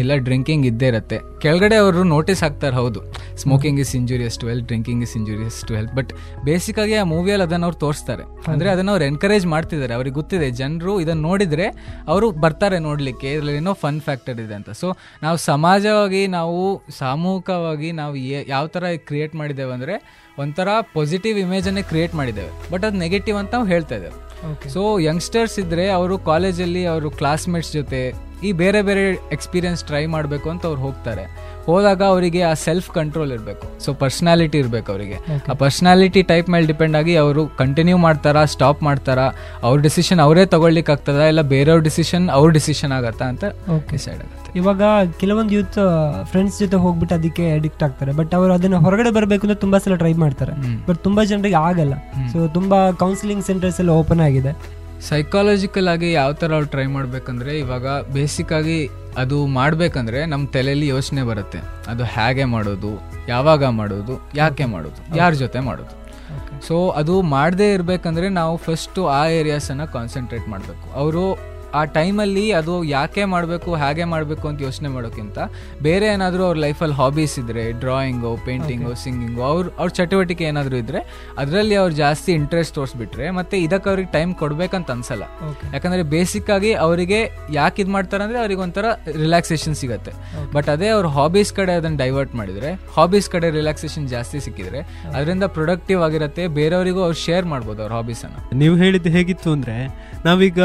ಇಲ್ಲ 0.00 0.14
ಡ್ರಿಂಕಿಂಗ್ 0.14 0.66
ಇದ್ದೇ 0.66 0.86
ಇರುತ್ತೆ. 0.86 1.18
ಕೆಳಗಡೆ 1.40 1.76
ಅವರು 1.76 2.04
ನೋಟಿಸ್ 2.04 2.42
ಹಾಕ್ತಾರೆ 2.42 2.76
ಹೌದು. 2.76 3.00
Smoking 3.36 3.80
is 3.80 3.96
injurious 3.96 4.38
to 4.38 4.48
health 4.48 4.66
drinking 4.66 5.02
is 5.02 5.16
injurious 5.16 5.60
to 5.68 5.74
health 5.74 5.94
but 5.94 6.12
basic 6.44 6.78
ಆಗಿ 6.78 6.94
ಆ 6.94 7.02
ಮೂವಿಯಲ್ಲಿ 7.02 7.46
ಅದನ್ನ 7.46 7.64
ಅವ್ರು 7.64 7.78
ತೋರಿಸ್ತಾರೆ. 7.78 8.22
ಅಂದ್ರೆ 8.52 8.70
ಅದನ್ನ 8.70 8.90
ಅವ್ರು 8.90 9.04
ಎನ್ಕರೇಜ್ 9.04 9.46
ಮಾಡ್ತಿದ್ದಾರೆ. 9.46 9.94
ಅವ್ರಿಗೆ 9.94 10.14
ಗೊತ್ತಿದೆ 10.14 10.50
ಜನರು 10.50 11.00
ಇದನ್ನ 11.00 11.22
ನೋಡಿದ್ರೆ 11.22 11.66
ಅವರು 12.06 12.30
ಬರ್ತಾರೆ 12.30 12.78
ನೋಡ್ಲಿಕ್ಕೆ. 12.78 13.32
ಇದ್ರಲ್ಲಿ 13.32 13.56
ಏನೋ 13.56 13.72
ಫನ್ 13.72 14.00
ಫ್ಯಾಕ್ಟರ್ 14.00 14.40
ಇದೆ 14.40 14.54
ಅಂತ. 14.54 14.70
ಸೊ 14.70 14.96
ನಾವು 15.22 15.36
ಸಮಾಜವಾಗಿ 15.36 16.26
ನಾವು 16.26 16.82
ಸಾಮೂಹಿಕವಾಗಿ 16.98 17.92
ನಾವು 17.92 18.16
ಯಾವ 18.48 18.66
ತರ 18.66 18.84
ಕ್ರಿಯೇಟ್ 18.96 19.34
ಮಾಡಿದ್ದೇವೆ 19.34 19.72
ಅಂದ್ರೆ 19.72 20.27
ಒಂಥರ 20.38 20.68
ಪಾಸಿಟಿವ್ 20.94 21.38
ಇಮೇಜನ್ನೇ 21.38 21.82
ಕ್ರಿಯೇಟ್ 21.82 22.14
ಮಾಡಿದ್ದೇವೆ. 22.14 22.70
ಬಟ್ 22.70 22.84
ಅದು 22.84 22.98
ನೆಗೆಟಿವ್ 22.98 23.36
ಅಂತ 23.36 23.54
ನಾವು 23.54 23.66
ಹೇಳ್ತಾ 23.66 23.94
ಇದ್ದೇವೆ. 23.94 24.68
ಸೊ 24.68 24.98
ಯಂಗ್ಸ್ಟರ್ಸ್ 24.98 25.58
ಇದ್ರೆ 25.58 25.90
ಅವರು 25.90 26.18
ಕಾಲೇಜಲ್ಲಿ 26.18 26.86
ಅವರು 26.86 27.10
ಕ್ಲಾಸ್ಮೇಟ್ಸ್ 27.10 27.72
ಜೊತೆ 27.72 28.12
ಈ 28.42 28.52
ಬೇರೆ 28.52 28.82
ಬೇರೆ 28.82 29.10
ಎಕ್ಸ್ಪೀರಿಯನ್ಸ್ 29.32 29.84
ಟ್ರೈ 29.84 30.06
ಮಾಡಬೇಕು 30.06 30.50
ಅಂತ 30.50 30.66
ಅವ್ರು 30.66 30.82
ಹೋಗ್ತಾರೆ. 30.82 31.24
ಹೋದಾಗ 31.68 32.02
ಅವರಿಗೆ 32.12 32.40
ಆ 32.50 32.52
ಸೆಲ್ಫ್ 32.64 32.88
ಕಂಟ್ರೋಲ್ 32.98 33.32
ಇರಬೇಕು. 33.36 33.66
ಸೊ 33.84 33.92
ಪರ್ಸ್ನಾಲಿಟಿ 34.02 34.56
ಇರಬೇಕು 34.62 34.88
ಅವರಿಗೆ. 34.94 35.16
ಆ 35.50 35.56
ಪರ್ಸ್ನಾಲಿಟಿ 35.62 36.22
ಟೈಪ್ 36.30 36.48
ಮೇಲೆ 36.54 36.66
ಡಿಪೆಂಡ್ 36.72 36.96
ಆಗಿ 37.00 37.14
ಅವರು 37.24 37.44
ಕಂಟಿನ್ಯೂ 37.62 37.98
ಮಾಡ್ತಾರಾ 38.06 38.42
ಸ್ಟಾಪ್ 38.54 38.82
ಮಾಡ್ತಾರಾ 38.88 39.26
ಅವ್ರ 39.68 39.76
ಡಿಸಿಷನ್ 39.88 40.22
ಅವರೇ 40.26 40.44
ತಗೊಳ್ಲಿಕ್ಕೆ 40.54 40.92
ಆಗ್ತದ 40.96 41.22
ಇಲ್ಲ 41.32 41.44
ಬೇರೆಯವ್ರ 41.54 41.82
ಡಿಸಿಷನ್ 41.88 42.26
ಅವ್ರ 42.38 42.48
ಡಿಸಿಷನ್ 42.58 42.94
ಆಗತ್ತಾ 42.98 43.26
ಅಂತ 43.32 43.44
ಡಿಸೈಡ್ 43.92 44.20
ಆಗುತ್ತೆ. 44.24 44.52
ಇವಾಗ 44.60 44.82
ಕೆಲವೊಂದು 45.20 45.52
ಯೂತ್ 45.56 45.78
ಫ್ರೆಂಡ್ಸ್ 46.30 46.56
ಜೊತೆ 46.62 46.76
ಹೋಗ್ಬಿಟ್ಟು 46.84 47.14
ಅದಕ್ಕೆ 47.18 47.44
ಅಡಿಕ್ಟ್ 47.58 47.82
ಆಗ್ತಾರೆ. 47.86 48.12
ಬಟ್ 48.20 48.32
ಅವರು 48.38 48.52
ಅದನ್ನ 48.58 48.76
ಹೊರಗಡೆ 48.86 49.10
ಬರಬೇಕು 49.18 49.44
ಅಂತ 49.46 49.56
ತುಂಬಾ 49.64 49.78
ಸಲ 49.84 49.96
ಟ್ರೈ 50.02 50.14
ಮಾಡ್ತಾರೆ. 50.24 50.54
ಬಟ್ 50.88 51.00
ತುಂಬಾ 51.06 51.24
ಜನರಿಗೆ 51.32 51.58
ಆಗಲ್ಲ. 51.68 51.94
ಸೊ 52.32 52.38
ತುಂಬಾ 52.58 52.78
ಕೌನ್ಸಿಲಿಂಗ್ 53.04 53.44
ಸೆಂಟರ್ಸ್ 53.50 53.80
ಎಲ್ಲ 53.84 53.94
ಓಪನ್ 54.02 54.22
ಆಗಿದೆ. 54.28 54.52
ಸೈಕಾಲಜಿಕಲ್ 55.08 55.88
ಆಗಿ 55.92 56.08
ಯಾವ 56.12 56.30
ಥರ 56.40 56.50
ಅವ್ರು 56.58 56.68
ಟ್ರೈ 56.72 56.86
ಮಾಡ್ಬೇಕಂದ್ರೆ 56.94 57.52
ಇವಾಗ 57.64 57.86
ಬೇಸಿಕ್ 58.14 58.52
ಆಗಿ 58.56 58.78
ಅದು 59.18 59.46
ಮಾಡಬೇಕಂದ್ರೆ 59.46 60.26
ನಮ್ಮ 60.26 60.46
ತಲೆಯಲ್ಲಿ 60.46 60.88
ಯೋಚನೆ 60.88 61.22
ಬರುತ್ತೆ. 61.22 61.58
ಅದು 61.88 62.04
ಹೇಗೆ 62.04 62.44
ಮಾಡೋದು 62.44 63.02
ಯಾವಾಗ 63.28 63.64
ಮಾಡೋದು 63.64 64.30
ಯಾಕೆ 64.34 64.64
ಮಾಡೋದು 64.64 65.16
ಯಾರ 65.16 65.32
ಜೊತೆ 65.32 65.60
ಮಾಡೋದು. 65.60 65.98
ಸೊ 66.66 66.88
ಅದು 66.88 67.22
ಮಾಡದೇ 67.22 67.74
ಇರಬೇಕಂದ್ರೆ 67.74 68.28
ನಾವು 68.28 68.56
ಫಸ್ಟು 68.56 69.08
ಆ 69.08 69.26
ಏರಿಯಾಸನ್ನು 69.26 69.92
ಕಾನ್ಸಂಟ್ರೇಟ್ 69.92 70.48
ಮಾಡಬೇಕು. 70.48 70.92
ಅವರು 70.94 71.38
ಆ 71.72 71.82
ಟೈಮಲ್ಲಿ 71.96 72.52
ಅದು 72.52 72.74
ಯಾಕೆ 72.90 73.24
ಮಾಡಬೇಕು 73.24 73.70
ಹೇಗೆ 73.74 74.04
ಮಾಡಬೇಕು 74.04 74.48
ಅಂತ 74.48 74.60
ಯೋಚನೆ 74.62 74.88
ಮಾಡೋಕ್ಕಿಂತ 74.88 75.38
ಬೇರೆ 75.82 76.06
ಏನಾದರೂ 76.06 76.42
ಅವ್ರ 76.44 76.58
ಲೈಫಲ್ಲಿ 76.58 76.94
ಹಾಬೀಸ್ 76.94 77.38
ಇದ್ದರೆ 77.38 77.64
ಡ್ರಾಯಿಂಗು 77.80 78.32
ಪೇಂಟಿಂಗು 78.46 78.92
ಸಿಂಗಿಂಗು 79.02 79.42
ಅವ್ರ 79.42 79.64
ಅವ್ರ 79.78 79.90
ಚಟುವಟಿಕೆ 79.98 80.44
ಏನಾದರೂ 80.44 80.76
ಇದ್ದರೆ 80.76 81.00
ಅದರಲ್ಲಿ 81.38 81.76
ಅವ್ರು 81.82 81.94
ಜಾಸ್ತಿ 81.94 82.32
ಇಂಟ್ರೆಸ್ಟ್ 82.32 82.74
ತೋರಿಸ್ಬಿಟ್ರೆ 82.74 83.30
ಮತ್ತೆ 83.30 83.58
ಇದಕ್ಕೆ 83.66 83.90
ಅವ್ರಿಗೆ 83.90 84.10
ಟೈಮ್ 84.12 84.34
ಕೊಡಬೇಕಂತ 84.34 84.90
ಅನ್ಸಲ್ಲ. 84.90 85.24
ಯಾಕಂದರೆ 85.74 86.02
ಬೇಸಿಕ್ 86.14 86.50
ಆಗಿ 86.50 86.72
ಅವರಿಗೆ 86.86 87.20
ಯಾಕೆ 87.50 87.82
ಇದು 87.82 87.92
ಮಾಡ್ತಾರೆ 87.96 88.22
ಅಂದರೆ 88.24 88.38
ಅವ್ರಿಗೆ 88.38 88.62
ಒಂಥರ 88.66 88.86
ರಿಲ್ಯಾಕ್ಸೇಷನ್ 89.22 89.74
ಸಿಗುತ್ತೆ. 89.74 90.12
ಬಟ್ 90.54 90.68
ಅದೇ 90.68 90.88
ಅವ್ರ 90.88 91.06
ಹಾಬೀಸ್ 91.16 91.52
ಕಡೆ 91.52 91.74
ಅದನ್ನು 91.74 91.98
ಡೈವರ್ಟ್ 91.98 92.34
ಮಾಡಿದರೆ 92.34 92.70
ಹಾಬೀಸ್ 92.96 93.28
ಕಡೆ 93.30 93.50
ರಿಲ್ಯಾಕ್ಸೇಷನ್ 93.50 94.08
ಜಾಸ್ತಿ 94.08 94.40
ಸಿಕ್ಕಿದ್ರೆ 94.46 94.80
ಅದರಿಂದ 95.14 95.44
ಪ್ರೊಡಕ್ಟಿವ್ 95.56 96.02
ಆಗಿರುತ್ತೆ 96.02 96.46
ಬೇರೆಯವರಿಗೂ 96.58 97.02
ಅವ್ರು 97.02 97.18
ಶೇರ್ 97.26 97.46
ಮಾಡ್ಬೋದು 97.52 97.82
ಅವ್ರ 97.82 97.92
ಹಾಬೀಸನ್ನು 97.98 98.40
ನೀವು 98.58 98.76
ಹೇಳಿದ್ದು 98.76 99.10
ಹೇಗಿತ್ತು 99.16 99.52
ಅಂದ್ರೆ 99.52 99.76
ನಾವೀಗ 100.24 100.60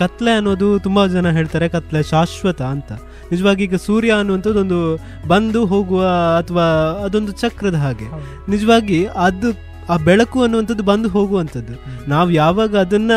ಕತ್ಲೆ 0.00 0.32
ಅನ್ನೋದು 0.44 0.78
ತುಂಬಾ 0.78 1.06
ಜನ 1.06 1.30
ಹೇಳ್ತಾರೆ 1.30 1.68
ಕತ್ಲೆ 1.68 2.02
ಶಾಶ್ವತ 2.02 2.62
ಅಂತ. 2.62 2.92
ನಿಜವಾಗಿ 3.30 3.64
ಈಗ 3.64 3.74
ಸೂರ್ಯ 3.74 4.12
ಅನ್ನುವಂಥದ್ದು 4.12 4.60
ಒಂದು 4.60 4.98
ಬಂದು 5.28 5.66
ಹೋಗುವ 5.66 6.06
ಅಥವಾ 6.38 6.64
ಅದೊಂದು 7.04 7.32
ಚಕ್ರದ 7.32 7.74
ಹಾಗೆ. 7.74 8.08
ನಿಜವಾಗಿ 8.50 9.04
ಅದು 9.04 9.74
ಆ 9.88 9.96
ಬೆಳಕು 9.96 10.42
ಅನ್ನುವಂಥದ್ದು 10.42 10.82
ಬಂದು 10.82 11.08
ಹೋಗುವಂಥದ್ದು. 11.08 11.74
ನಾವು 12.10 12.30
ಯಾವಾಗ 12.30 12.76
ಅದನ್ನ 12.76 13.10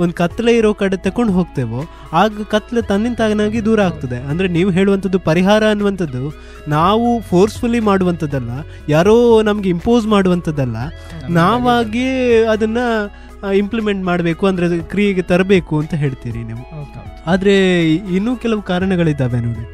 ಒಂದು 0.00 0.14
ಕತ್ಲೆ 0.14 0.56
ಇರೋ 0.56 0.74
ಕಡೆ 0.74 0.96
ತಕೊಂಡು 0.96 1.32
ಹೋಗ್ತೇವೋ 1.32 1.80
ಆಗ 2.12 2.32
ಕತ್ಲೆ 2.50 2.82
ತನ್ನಿಂತಾಗನಾಗಿ 2.82 3.64
ದೂರ 3.64 3.80
ಆಗ್ತದೆ. 3.80 4.16
ಅಂದ್ರೆ 4.16 4.48
ನೀವು 4.48 4.70
ಹೇಳುವಂಥದ್ದು 4.70 5.18
ಪರಿಹಾರ 5.18 5.68
ಅನ್ನುವಂಥದ್ದು 5.70 6.22
ನಾವು 6.68 7.20
ಫೋರ್ಸ್ಫುಲಿ 7.20 7.80
ಮಾಡುವಂಥದ್ದಲ್ಲ 7.80 8.50
ಯಾರೋ 8.88 9.42
ನಮ್ಗೆ 9.42 9.68
ಇಂಪೋಸ್ 9.68 10.06
ಮಾಡುವಂಥದ್ದಲ್ಲ 10.06 10.76
ನಾವಾಗಿ 11.28 12.08
ಅದನ್ನ 12.44 12.78
ಇಂಪ್ಲಿಮೆಂಟ್ 13.54 14.04
ಮಾಡಬೇಕು 14.04 14.46
ಅಂದ್ರೆ 14.46 14.66
ಅದು 14.66 14.84
ಕ್ರಿಯೆಗೆ 14.84 15.22
ತರಬೇಕು 15.22 15.78
ಅಂತ 15.78 15.94
ಹೇಳ್ತೀರಿ 15.94 16.38
ನೀವು. 16.38 16.64
ಆದರೆ 17.26 17.56
ಇನ್ನೂ 17.94 18.36
ಕೆಲವು 18.36 18.62
ಕಾರಣಗಳಿದ್ದಾವೆ 18.62 19.40
ನೋಡಿ. 19.40 19.64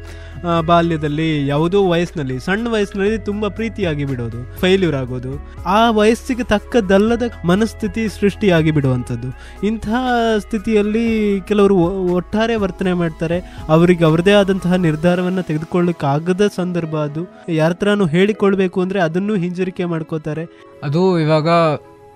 ಬಾಲ್ಯದಲ್ಲಿ 0.65 1.47
ಯಾವುದೋ 1.47 1.89
ವಯಸ್ಸಿನಲ್ಲಿ 1.89 2.39
ಸಣ್ಣ 2.39 2.67
ವಯಸ್ಸಿನಲ್ಲಿ 2.67 3.17
ತುಂಬ 3.17 3.47
ಪ್ರೀತಿಯಾಗಿ 3.47 4.05
ಬಿಡೋದು 4.05 4.59
ಫೇಲ್ಯೂರ್ 4.59 4.95
ಆಗೋದು 4.95 5.31
ಆ 5.65 5.91
ವಯಸ್ಸಿಗೆ 5.91 6.43
ತಕ್ಕದಲ್ಲದ 6.43 7.23
ಮನಸ್ಥಿತಿ 7.45 8.07
ಸೃಷ್ಟಿಯಾಗಿ 8.07 8.71
ಬಿಡುವಂಥದ್ದು. 8.71 9.29
ಇಂತಹ 9.67 9.95
ಸ್ಥಿತಿಯಲ್ಲಿ 10.37 11.05
ಕೆಲವರು 11.47 11.75
ಒಟ್ಟಾರೆ 12.13 12.55
ವರ್ತನೆ 12.55 12.93
ಮಾಡ್ತಾರೆ. 12.93 13.39
ಅವರಿಗೆ 13.67 14.05
ಅವರದೇ 14.05 14.31
ಆದಂತಹ 14.31 14.73
ನಿರ್ಧಾರವನ್ನು 14.73 15.43
ತೆಗೆದುಕೊಳ್ಳಕ್ಕೆ 15.43 16.05
ಆಗದ 16.05 16.41
ಸಂದರ್ಭ 16.55 16.95
ಅದು. 16.95 17.43
ಯಾರ 17.49 17.69
ಹತ್ರನೂ 17.69 18.05
ಹೇಳಿಕೊಳ್ಬೇಕು 18.05 18.81
ಅಂದರೆ 18.81 19.01
ಅದನ್ನು 19.01 19.35
ಹಿಂಜರಿಕೆ 19.35 19.85
ಮಾಡ್ಕೋತಾರೆ. 19.85 20.45
ಅದು 20.83 21.19
ಇವಾಗ 21.19 21.49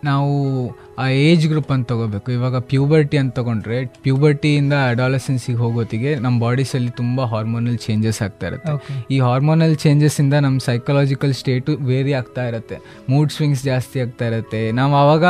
ನಾವು 0.03 0.35
ಆ 1.03 1.05
ಏಜ್ 1.27 1.45
ಗ್ರೂಪ್ 1.51 1.71
ಅಂತ 1.75 1.85
ತಗೋಬೇಕು. 1.91 2.29
ಇವಾಗ 2.37 2.59
ಪ್ಯೂಬರ್ಟಿ 2.71 3.17
ಅಂತ 3.21 3.33
ತಗೊಂಡ್ರೆ 3.39 3.77
ಪ್ಯೂಬರ್ಟಿಯಿಂದ 4.05 4.75
ಅಡಾಲಸೆನ್ಸಿಗೆ 4.91 5.59
ಹೋಗೋತಿಗೆ 5.63 6.11
ನಮ್ಮ 6.23 6.35
ಬಾಡೀಸಲ್ಲಿ 6.45 6.91
ತುಂಬ 7.01 7.25
ಹಾರ್ಮೋನಲ್ 7.33 7.77
ಚೇಂಜಸ್ 7.85 8.19
ಆಗ್ತಾ 8.25 8.47
ಇರುತ್ತೆ. 8.51 8.73
ಈ 9.15 9.19
ಹಾರ್ಮೋನಲ್ 9.27 9.75
ಚೇಂಜಸ್ಸಿಂದ 9.83 10.35
ನಮ್ಮ 10.45 10.57
ಸೈಕಲಾಜಿಕಲ್ 10.69 11.35
ಸ್ಟೇಟು 11.41 11.73
ವೇರಿ 11.91 12.15
ಆಗ್ತಾ 12.21 12.45
ಇರುತ್ತೆ. 12.51 12.77
ಮೂಡ್ 13.13 13.31
ಸ್ವಿಂಗ್ಸ್ 13.37 13.63
ಜಾಸ್ತಿ 13.71 13.97
ಆಗ್ತಾ 14.05 14.27
ಇರುತ್ತೆ. 14.31 14.61
ನಾವು 14.79 14.95
ಆವಾಗ 15.03 15.25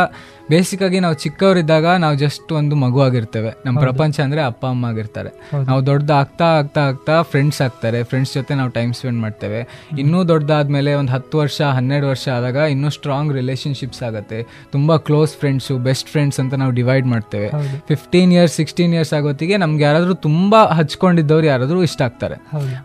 ಬೇಸಿಕ್ಕಾಗಿ 0.52 1.00
ನಾವು 1.06 1.16
ಚಿಕ್ಕವರಿದ್ದಾಗ 1.22 1.86
ನಾವು 2.04 2.16
ಜಸ್ಟ್ 2.24 2.52
ಒಂದು 2.60 2.76
ಮಗು 2.84 3.00
ಆಗಿರ್ತೇವೆ. 3.06 3.52
ನಮ್ಮ 3.66 3.78
ಪ್ರಪಂಚ 3.86 4.16
ಅಂದರೆ 4.26 4.42
ಅಪ್ಪ 4.52 4.64
ಅಮ್ಮ 4.74 4.92
ಆಗಿರ್ತಾರೆ. 4.92 5.32
ನಾವು 5.70 5.82
ದೊಡ್ಡ 5.92 6.10
ಆಗ್ತಾ 6.22 6.48
ಆಗ್ತಾ 6.60 6.82
ಆಗ್ತಾ 6.92 7.16
ಫ್ರೆಂಡ್ಸ್ 7.32 7.60
ಆಗ್ತಾರೆ. 7.66 8.00
ಫ್ರೆಂಡ್ಸ್ 8.12 8.34
ಜೊತೆ 8.38 8.56
ನಾವು 8.60 8.72
ಟೈಮ್ 8.78 8.94
ಸ್ಪೆಂಡ್ 9.00 9.20
ಮಾಡ್ತೇವೆ. 9.26 9.62
ಇನ್ನೂ 10.04 10.22
ದೊಡ್ಡದಾದ್ಮೇಲೆ 10.32 10.94
ಒಂದು 11.02 11.12
ಹತ್ತು 11.16 11.38
ವರ್ಷ 11.44 11.60
ಹನ್ನೆರಡು 11.78 12.08
ವರ್ಷ 12.14 12.28
ಆದಾಗ 12.38 12.56
ಇನ್ನೂ 12.76 12.90
ಸ್ಟ್ರಾಂಗ್ 12.98 13.34
ರಿಲೇಷನ್ಶಿಪ್ಸ್ 13.40 14.02
ಆಗುತ್ತೆ. 14.10 14.40
ತುಂಬ 14.76 14.98
ಕ್ಲೋಸ್ 15.10 15.34
ಫ್ರೆಂಡ್ಸು 15.42 15.56
ಬೆಸ್ಟ್ 15.88 16.10
ಫ್ರೆಂಡ್ಸ್ 16.14 16.40
ಅಂತ 16.44 16.54
ನಾವು 16.62 16.74
ಡಿವೈಡ್ 16.80 17.08
ಮಾಡ್ತೇವೆ. 17.14 17.50
ಫಿಫ್ಟೀನ್ 17.90 18.32
ಇಯರ್ಸ್ 18.36 18.56
ಸಿಕ್ಸ್ಟೀನ್ 18.60 18.94
ಇಯರ್ಸ್ 18.98 19.14
ಆಗೋತ್ತಿಗೆ 19.18 19.58
ನಮ್ಗೆ 19.64 19.84
ಯಾರಾದರೂ 19.88 20.16
ತುಂಬ 20.28 20.56
ಹಚ್ಕೊಂಡಿದ್ದವ್ರು 20.80 21.48
ಯಾರಾದರೂ 21.52 21.80
ಇಷ್ಟ 21.88 22.02
ಆಗ್ತಾರೆ. 22.08 22.38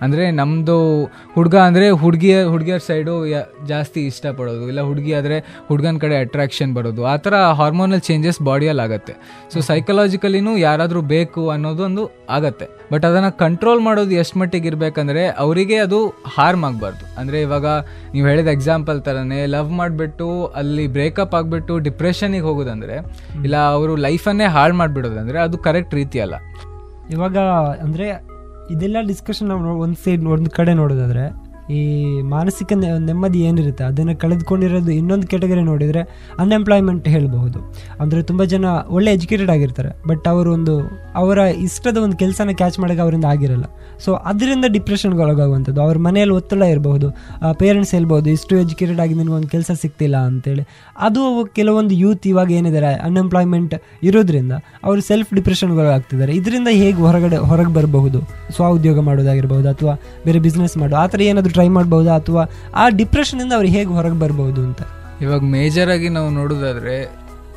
ಅಂದರೆ 0.06 0.24
ನಮ್ಮದು 0.40 0.76
ಹುಡುಗ 1.36 1.56
ಅಂದರೆ 1.68 1.88
ಹುಡುಗಿಯ 2.02 2.36
ಹುಡುಗಿಯರ್ 2.52 2.82
ಸೈಡು 2.88 3.14
ಜಾಸ್ತಿ 3.72 4.00
ಇಷ್ಟಪಡೋದು. 4.10 4.64
ಇಲ್ಲ 4.72 4.82
ಹುಡುಗಿ 4.90 5.14
ಆದರೆ 5.20 5.38
ಹುಡುಗನ 5.70 5.98
ಕಡೆ 6.04 6.16
ಅಟ್ರಾಕ್ಷನ್ 6.24 6.72
ಬರೋದು. 6.78 7.02
ಆ 7.12 7.16
ಥರ 7.26 7.34
ಹಾರ್ಮೋನಲ್ 7.60 8.02
ಚೇಂಜಸ್ 8.08 8.40
ಬಾಡಿಯಲ್ಲಿ 8.50 8.84
ಆಗುತ್ತೆ. 8.86 9.14
ಸೊ 9.54 9.60
ಸೈಕಲಾಜಿಕಲಿನೂ 9.70 10.54
ಯಾರಾದರೂ 10.66 11.02
ಬೇಕು 11.14 11.42
ಅನ್ನೋದು 11.56 11.84
ಒಂದು 11.88 12.04
ಆಗತ್ತೆ. 12.38 12.66
ಬಟ್ 12.92 13.04
ಅದನ್ನು 13.08 13.30
ಕಂಟ್ರೋಲ್ 13.44 13.80
ಮಾಡೋದು 13.86 14.14
ಎಷ್ಟು 14.22 14.36
ಮಟ್ಟಿಗೆ 14.40 14.66
ಇರಬೇಕಂದ್ರೆ 14.70 15.22
ಅವರಿಗೆ 15.44 15.76
ಅದು 15.86 15.98
ಹಾರ್ಮ್ 16.36 16.64
ಆಗಬಾರ್ದು. 16.68 17.04
ಅಂದರೆ 17.20 17.38
ಇವಾಗ 17.46 17.66
ನೀವು 18.14 18.26
ಹೇಳಿದ 18.30 18.48
ಎಕ್ಸಾಂಪಲ್ 18.56 18.98
ಥರನೇ 19.06 19.40
ಲವ್ 19.54 19.70
ಮಾಡಿಬಿಟ್ಟು 19.80 20.28
ಅಲ್ಲಿ 20.60 20.84
ಬ್ರೇಕಪ್ 20.96 21.34
ಆಗಿಬಿಟ್ಟು 21.38 21.74
ಡಿಪ್ರೆಷನಿಗೆ 21.86 22.46
ಹೋಗೋದಂದ್ರೆ 22.62 22.96
ಇಲ್ಲ 23.44 23.56
ಅವರು 23.70 23.92
ಲೈಫನ್ನೇ 23.96 24.46
ಹಾಳು 24.46 24.74
ಮಾಡಿಬಿಡೋದಂದ್ರೆ 24.74 25.38
ಅದು 25.38 25.58
ಕರೆಕ್ಟ್ 25.58 25.94
ರೀತಿ 25.94 26.20
ಅಲ್ಲ 26.20 26.36
ಇವಾಗ 27.10 27.38
ಅಂದರೆ 27.82 28.06
ಇದೆಲ್ಲ 28.70 28.98
ಡಿಸ್ಕಷನ್ 29.06 29.48
ನಾವು 29.48 29.80
ಒಂದು 29.80 29.98
ಸೈಡ್ 30.04 30.22
ಒಂದು 30.28 30.50
ಕಡೆ 30.50 30.72
ನೋಡೋದಾದ್ರೆ 30.74 31.24
ಈ 31.78 31.82
ಮಾನಸಿಕ 32.34 32.72
ನೆಮ್ಮದಿ 33.08 33.40
ಏನಿರುತ್ತೆ? 33.48 33.84
ಅದನ್ನು 33.84 34.14
ಕಳೆದುಕೊಂಡಿರೋದು 34.22 34.90
ಇನ್ನೊಂದು 34.90 35.26
ಕೆಟಗರಿ 35.26 35.62
ನೋಡಿದರೆ 35.70 36.02
ಅನ್ಎಂಪ್ಲಾಯ್ಮೆಂಟ್ 36.38 37.06
ಹೇಳಬಹುದು. 37.14 37.58
ಅಂದರೆ 38.00 38.22
ತುಂಬ 38.30 38.44
ಜನ 38.52 38.64
ಒಳ್ಳೆ 38.96 39.10
ಎಜುಕೇಟೆಡ್ 39.18 39.50
ಆಗಿರ್ತಾರೆ. 39.56 39.90
ಬಟ್ 40.08 40.26
ಅವರು 40.32 40.50
ಒಂದು, 40.56 40.74
ಅವರ 41.14 41.38
ಇಷ್ಟದ 41.66 41.98
ಒಂದು 42.06 42.16
ಕೆಲಸನ 42.22 42.50
ಕ್ಯಾಚ್ 42.60 42.78
ಮಾಡೋಕೆ 42.80 43.02
ಅವರಿಂದ 43.06 43.26
ಆಗಿರಲ್ಲ. 43.34 43.66
ಸೊ 44.04 44.12
ಅದರಿಂದ 44.30 44.66
ಡಿಪ್ರೆಷನ್ಗೆ 44.76 45.22
ಒಳಗಾಗುವಂಥದ್ದು. 45.26 45.80
ಅವ್ರ 45.86 45.96
ಮನೆಯಲ್ಲಿ 46.06 46.34
ಒತ್ತಡ 46.34 46.62
ಇರಬಹುದು. 46.74 47.08
ಪೇರೆಂಟ್ಸ್ 47.58 47.92
ಹೇಳ್ಬೋದು 47.96 48.30
ಇಷ್ಟು 48.36 48.54
ಎಜುಕೇಟೆಡ್ 48.64 49.00
ಆಗಿ 49.00 49.14
ಒಂದು 49.38 49.48
ಕೆಲಸ 49.48 49.70
ಸಿಗ್ತಿಲ್ಲ 49.82 50.16
ಅಂತೇಳಿ. 50.30 50.64
ಅದು 51.08 51.22
ಕೆಲವೊಂದು 51.58 51.94
ಯೂತ್ 52.02 52.26
ಇವಾಗ 52.32 52.50
ಏನಿದ್ದಾರೆ 52.60 52.92
ಅನ್ಎಂಪ್ಲಾಯ್ಮೆಂಟ್ 53.08 53.74
ಇರೋದ್ರಿಂದ 54.08 54.54
ಅವರು 54.84 55.00
ಸೆಲ್ಫ್ 55.10 55.30
ಡಿಪ್ರೆಷನ್ಗೆ 55.34 55.88
ಆಗ್ತಿದ್ದಾರೆ 55.96 56.32
ಇದರಿಂದ 56.40 56.70
ಹೇಗೆ 56.82 56.98
ಹೊರಗಡೆ, 57.06 57.38
ಹೊರಗೆ 57.50 57.72
ಬರಬಹುದು? 57.78 58.20
ಸ್ವ 58.56 58.68
ಉದ್ಯೋಗ 58.78 58.98
ಮಾಡೋದಾಗಿರ್ಬೋದು 59.08 59.68
ಅಥವಾ 59.74 59.92
ಬೇರೆ 60.24 60.38
ಬಿಸ್ನೆಸ್ 60.46 60.76
ಮಾಡೋ. 60.82 60.96
ಆ 61.02 61.06
ಥರ 61.12 61.20
ಏನಾದರೂ 61.30 61.54
ಟ್ರೈ 61.62 61.70
ಮಾಡ್ಬೋದಾ 61.78 62.12
ಅಥವಾ 62.20 62.42
ಆ 62.82 62.84
ಡಿಪ್ರೆಷನಿಂದ 63.00 63.52
ಅವ್ರು 63.58 63.68
ಹೇಗೆ 63.74 63.90
ಹೊರಗೆ 63.98 64.18
ಬರ್ಬೋದು 64.22 64.60
ಅಂತ? 64.68 64.82
ಇವಾಗ 65.24 65.42
ಮೇಜರ್ 65.56 65.90
ಆಗಿ 65.94 66.08
ನಾವು 66.16 66.30
ನೋಡೋದಾದ್ರೆ 66.38 66.96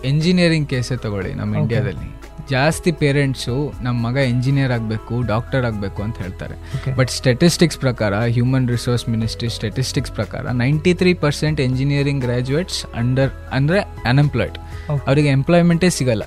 ಎಂಜಿನಿಯರಿಂಗ್ 0.10 0.68
ಕೇಸೇ 0.74 0.96
ತಗೊಳ್ಳಿ 1.06 1.32
ನಮ್ಮ 1.40 1.62
ಇಂಡಿಯಾದಲ್ಲಿ 1.62 2.08
ಜಾಸ್ತಿ 2.52 2.92
ಪೇರೆಂಟ್ಸು 3.00 3.56
ನಮ್ಮ 3.86 3.96
ಮಗ 4.08 4.18
ಇಂಜಿನಿಯರ್ 4.34 4.74
ಆಗಬೇಕು 4.76 5.14
ಡಾಕ್ಟರ್ 5.32 5.64
ಆಗಬೇಕು 5.70 6.00
ಅಂತ 6.06 6.18
ಹೇಳ್ತಾರೆ. 6.24 6.56
ಬಟ್ 7.00 7.12
ಸ್ಟೆಟಿಸ್ಟಿಕ್ಸ್ 7.20 7.80
ಪ್ರಕಾರ 7.86 8.14
ಹ್ಯೂಮನ್ 8.36 8.68
ರಿಸೋರ್ಸ್ 8.74 9.06
ಮಿನಿಸ್ಟ್ರಿ 9.14 9.50
ಸ್ಟೆಟಿಸ್ಟಿಕ್ಸ್ 9.58 10.14
ಪ್ರಕಾರ 10.20 10.46
ninety 10.62 10.94
three 11.00 11.14
percent 11.26 11.60
engineering 11.68 12.22
graduates 12.26 12.80
under 13.02 13.34
ಅಂದರೆ 13.58 13.80
ಅನ್ಎಂಪ್ಲಾಯ್ಡ್. 14.12 14.60
ಅವರಿಗೆ 15.08 15.32
ಎಂಪ್ಲಾಯ್ಮೆಂಟೇ 15.38 15.90
ಸಿಗಲ್ಲ. 16.00 16.24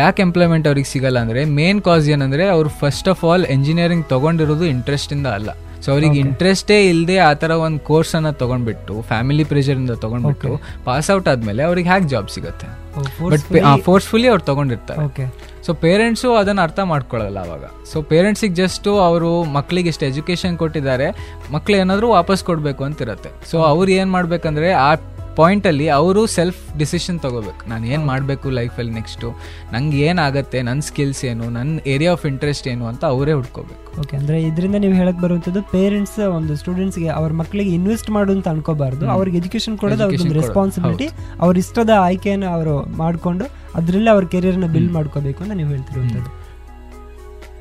ಯಾಕೆ 0.00 0.20
ಎಂಪ್ಲಾಯ್ಮೆಂಟ್ 0.26 0.66
ಅವ್ರಿಗೆ 0.70 0.88
ಸಿಗಲ್ಲ 0.94 1.18
ಅಂದರೆ 1.24 1.42
ಮೇನ್ 1.58 1.82
ಕಾಸ್ 1.88 2.08
ಏನಂದರೆ 2.16 2.46
ಅವ್ರು 2.56 2.70
ಫಸ್ಟ್ 2.82 3.08
ಆಫ್ 3.14 3.24
ಆಲ್ 3.30 3.46
ಎಂಜಿನಿಯರಿಂಗ್ 3.56 4.06
ತೊಗೊಂಡಿರೋದು 4.14 4.66
ಇಂಟ್ರೆಸ್ಟಿಂದ 4.76 5.26
ಅಲ್ಲ. 5.38 5.50
ಸೊ 5.84 5.88
ಅವ್ರಿಗೆ. 5.92 6.18
ಇಂಟ್ರೆಸ್ಟೇ 6.24 6.76
ಇಲ್ಲದೆ 6.90 7.16
ಆ 7.28 7.32
ಥರ 7.42 7.52
ಒಂದು 7.66 7.80
ಕೋರ್ಸನ್ನು 7.90 8.32
ತೊಗೊಂಡ್ಬಿಟ್ಟು 8.42 8.94
ಫ್ಯಾಮಿಲಿ 9.10 9.44
ಪ್ರೆಷರಿಂದ 9.52 9.94
ತೊಗೊಂಡ್ಬಿಟ್ಟು 10.04 10.52
ಪಾಸ್ 10.88 11.10
ಔಟ್ 11.16 11.28
ಆದಮೇಲೆ 11.32 11.62
ಅವ್ರಿಗೆ 11.68 11.88
ಹ್ಯಾಕ್ 11.92 12.08
ಜಾಬ್ 12.14 12.30
ಸಿಗುತ್ತೆ. 12.36 12.68
Oh, 12.98 13.02
ಬಟ್ 13.30 13.42
ಫೋರ್ಸ್ಫುಲಿ 13.86 14.28
ಅವ್ರು 14.32 14.44
ತೊಗೊಂಡಿರ್ತಾರೆ. 14.50 15.26
ಸೊ 15.66 15.70
ಪೇರೆಂಟ್ಸು 15.82 16.28
ಅದನ್ನು 16.40 16.62
ಅರ್ಥ 16.62 16.80
ಮಾಡ್ಕೊಳ್ಳಲ್ಲ 16.92 17.38
ಅವಾಗ. 17.46 17.64
ಸೊ 17.92 17.96
ಪೇರೆಂಟ್ಸಿಗೆ 18.12 18.54
ಜಸ್ಟು 18.54 18.90
ಅವರು 19.08 19.30
ಮಕ್ಕಳಿಗೆ 19.56 19.88
ಇಷ್ಟು 19.92 20.04
ಎಜುಕೇಷನ್ 20.12 20.54
ಕೊಟ್ಟಿದ್ದಾರೆ 20.62 21.08
ಮಕ್ಳು 21.56 21.76
ಏನಾದರೂ 21.82 22.08
ವಾಪಸ್ 22.18 22.44
ಕೊಡಬೇಕು 22.44 22.84
ಅಂತಿರುತ್ತೆ. 22.88 23.32
ಸೊ 23.50 23.58
ಅವ್ರು 23.72 23.90
ಏನು 23.98 24.10
ಮಾಡ್ಬೇಕಂದ್ರೆ 24.16 24.70
ಆ 24.88 24.90
ಪಾಯಿಂಟಲ್ಲಿ 25.38 25.86
ಅವರು 25.96 26.20
ಸೆಲ್ಫ್ 26.34 26.60
ಡಿಸಿಷನ್ 26.80 27.18
ತಗೋಬೇಕು. 27.24 27.62
ನಾನು 27.70 27.84
ಏನು 27.94 28.04
ಮಾಡಬೇಕು 28.10 28.46
ಲೈಫಲ್ಲಿ 28.58 28.92
ನೆಕ್ಸ್ಟು 28.98 29.28
ನಂಗೆ 29.74 29.98
ಏನಾಗುತ್ತೆ? 30.08 30.58
ನನ್ನ 30.68 30.86
ಸ್ಕಿಲ್ಸ್ 30.88 31.20
ಏನು? 31.30 31.46
ನನ್ನ 31.56 31.74
ಏರಿಯಾ 31.94 32.12
ಆಫ್ 32.16 32.24
ಇಂಟ್ರೆಸ್ಟ್ 32.30 32.66
ಏನು 32.72 32.84
ಅಂತ 32.90 33.02
ಅವರೇ 33.14 33.34
ಹುಡ್ಕೋಬೇಕು. 33.38 33.82
ಓಕೆ 34.02 34.14
ಅಂದರೆ 34.20 34.38
ಇದರಿಂದ 34.48 34.76
ನೀವು 34.84 34.94
ಹೇಳಕ್ಕೆ 35.00 35.22
ಬರುವಂಥದ್ದು 35.26 35.62
ಪೇರೆಂಟ್ಸ್ 35.74 36.16
ಒಂದು 36.38 36.56
ಸ್ಟೂಡೆಂಟ್ಸ್ಗೆ 36.62 37.10
ಅವ್ರ 37.18 37.30
ಮಕ್ಕಳಿಗೆ 37.40 37.70
ಇನ್ವೆಸ್ಟ್ 37.78 38.10
ಮಾಡು 38.16 38.32
ಅಂತ 38.36 38.48
ಅನ್ಕೋಬಾರ್ದು. 38.54 39.04
ಅವ್ರಿಗೆ 39.16 39.38
ಎಜುಕೇಶನ್ 39.42 39.76
ಕೊಡೋದು 39.82 40.04
ಅವ್ರದ್ದು 40.06 40.24
ಕೊಡೋದು, 40.24 40.40
ರೆಸ್ಪಾನ್ಸಿಬಿಲಿಟಿ 40.40 41.08
ಅವ್ರ 41.44 41.54
ಇಷ್ಟದ 41.64 41.92
ಆಯ್ಕೆಯನ್ನು 42.08 42.48
ಅವರು 42.56 42.74
ಮಾಡಿಕೊಂಡು 43.02 43.46
ಅದರಲ್ಲೇ 43.80 44.10
ಅವ್ರ 44.16 44.24
ಕೆರಿಯರ್ನ 44.34 44.68
ಬಿಲ್ಡ್ 44.74 44.92
ಮಾಡ್ಕೋಬೇಕು 44.98 45.40
ಅಂತ 45.44 45.54
ನೀವು 45.60 45.70
ಹೇಳ್ತಿರುವಂಥದ್ದು 45.76 46.32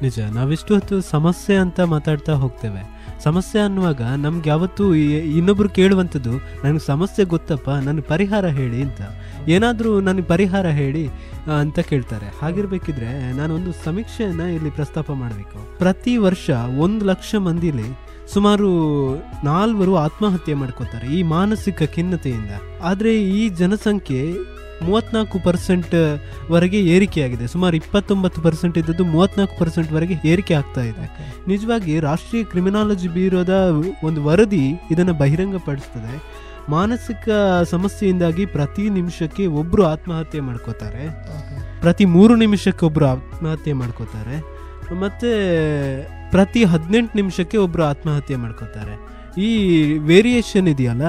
ನಿಜ. 0.04 0.18
ನಾವಿಷ್ಟು 0.38 0.72
ಹೊತ್ತು 0.76 0.96
ಸಮಸ್ಯೆ 1.16 1.56
ಅಂತ 1.66 1.80
ಮಾತಾಡ್ತಾ 1.96 2.34
ಹೋಗ್ತೇವೆ. 2.42 2.82
ಸಮಸ್ಯೆ 3.24 3.62
ಅನ್ನುವಾಗ 3.62 4.02
ನಮ್ಗೆ 4.02 4.50
ಯಾವತ್ತೂ 4.50 4.94
ಇನ್ನೊಬ್ರು 5.38 5.70
ಕೇಳುವಂಥದ್ದು, 5.70 6.34
ನನಗೆ 6.64 6.80
ಸಮಸ್ಯೆ 6.80 7.26
ಗೊತ್ತಪ್ಪ 7.26 7.70
ನನಗೆ 7.70 8.02
ಪರಿಹಾರ 8.02 8.46
ಹೇಳಿ 8.48 8.82
ಅಂತ. 8.82 9.02
ಏನಾದರೂ 9.48 10.00
ನನಗೆ 10.00 10.26
ಪರಿಹಾರ 10.26 10.68
ಹೇಳಿ 10.68 11.06
ಅಂತ 11.60 11.80
ಕೇಳ್ತಾರೆ. 11.80 12.28
ಹಾಗಿರ್ಬೇಕಿದ್ರೆ 12.42 13.32
ನಾನು 13.32 13.56
ಒಂದು 13.56 13.72
ಸಮೀಕ್ಷೆಯನ್ನು 13.86 14.48
ಇಲ್ಲಿ 14.56 14.70
ಪ್ರಸ್ತಾಪ 14.70 15.12
ಮಾಡಬೇಕು. 15.12 15.78
ಪ್ರತಿ 15.78 16.18
ವರ್ಷ 16.18 16.50
ಒಂದು 16.78 17.06
ಲಕ್ಷ 17.06 17.36
ಮಂದಿಲಿ 17.36 17.88
ಸುಮಾರು 18.34 18.70
ನಾಲ್ವರು 19.44 19.96
ಆತ್ಮಹತ್ಯೆ 19.96 20.54
ಮಾಡ್ಕೋತಾರೆ 20.54 21.08
ಈ 21.08 21.24
ಮಾನಸಿಕ 21.24 21.84
ಖಿನ್ನತೆಯಿಂದ. 21.84 22.52
ಆದರೆ 22.82 23.24
ಈ 23.24 23.50
ಜನಸಂಖ್ಯೆ 23.50 24.22
ಮೂವತ್ನಾಲ್ಕು 24.84 25.40
ಪರ್ಸೆಂಟ್ 25.40 26.22
ವರೆಗೆ 26.52 26.80
ಏರಿಕೆಯಾಗಿದೆ. 26.80 27.48
ಸುಮಾರು 27.48 27.76
ಇಪ್ಪತ್ತೊಂಬತ್ತು 27.76 28.42
ಪರ್ಸೆಂಟ್ 28.42 28.78
ಇದ್ದದ್ದು 28.78 29.06
ಮೂವತ್ನಾಲ್ಕು 29.06 29.60
ಪರ್ಸೆಂಟ್ 29.60 29.92
ವರೆಗೆ 29.92 30.28
ಏರಿಕೆ 30.28 30.54
ಆಗ್ತಾ 30.54 30.82
ಇದೆ. 30.82 31.34
ನಿಜವಾಗಿ 31.48 32.00
ರಾಷ್ಟ್ರೀಯ 32.00 32.44
ಕ್ರಿಮಿನಾಲಜಿ 32.44 33.08
ಬ್ಯೂರೋದ 33.08 33.50
ಒಂದು 34.04 34.24
ವರದಿ 34.24 34.82
ಇದನ್ನು 34.92 35.14
ಬಹಿರಂಗಪಡಿಸ್ತದೆ. 35.14 36.46
ಮಾನಸಿಕ 36.70 37.30
ಸಮಸ್ಯೆಯಿಂದಾಗಿ 37.70 38.46
ಪ್ರತಿ 38.46 38.90
ನಿಮಿಷಕ್ಕೆ 38.90 39.46
ಒಬ್ಬರು 39.46 39.86
ಆತ್ಮಹತ್ಯೆ 39.86 40.42
ಮಾಡ್ಕೋತಾರೆ. 40.42 41.26
ಪ್ರತಿ 41.82 42.06
ಮೂರು 42.06 42.36
ನಿಮಿಷಕ್ಕೆ 42.36 42.86
ಒಬ್ಬರು 42.86 43.06
ಆತ್ಮಹತ್ಯೆ 43.06 43.74
ಮಾಡ್ಕೋತಾರೆ. 43.74 44.56
ಮತ್ತು 44.94 45.30
ಪ್ರತಿ 46.32 46.64
ಹದಿನೆಂಟು 46.64 47.16
ನಿಮಿಷಕ್ಕೆ 47.16 47.58
ಒಬ್ಬರು 47.58 47.84
ಆತ್ಮಹತ್ಯೆ 47.84 48.36
ಮಾಡ್ಕೋತಾರೆ. 48.36 49.16
ಈ 49.42 49.84
ವೇರಿಯೇಷನ್ 49.98 50.68
ಇದೆಯಲ್ಲ? 50.68 51.02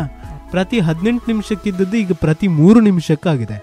ಪ್ರತಿ 0.57 0.79
ಹದಿನೆಂಟು 0.87 1.27
ನಿಮಿಷಕ್ಕಿದ್ದದ್ದು 1.33 1.97
ಈಗ 2.03 2.13
ಪ್ರತಿ 2.25 2.47
ಮೂರು 2.61 2.79
ನಿಮಿಷಕ್ಕಾಗಿದೆ. 2.89 3.57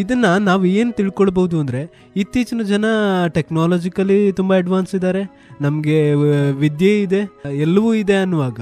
ಇದನ್ನ 0.00 0.26
ನಾವು 0.48 0.64
ಏನು 0.80 0.92
ತಿಳ್ಕೊಳ್ಬಹುದು 0.98 1.56
ಅಂದರೆ, 1.62 1.80
ಇತ್ತೀಚಿನ 2.22 2.62
ಜನ 2.72 2.84
ಟೆಕ್ನಾಲಜಿಕಲಿ 3.36 4.18
ತುಂಬ 4.38 4.52
ಅಡ್ವಾನ್ಸ್ 4.62 4.92
ಇದ್ದಾರೆ. 4.98 5.22
ನಮಗೆ 5.60 5.98
ವಿದ್ಯೆ 6.64 6.92
ಇದೆ, 7.06 7.22
ಎಲ್ಲವೂ 7.64 7.90
ಇದೆ 8.02 8.16
ಅನ್ನುವಾಗ 8.24 8.60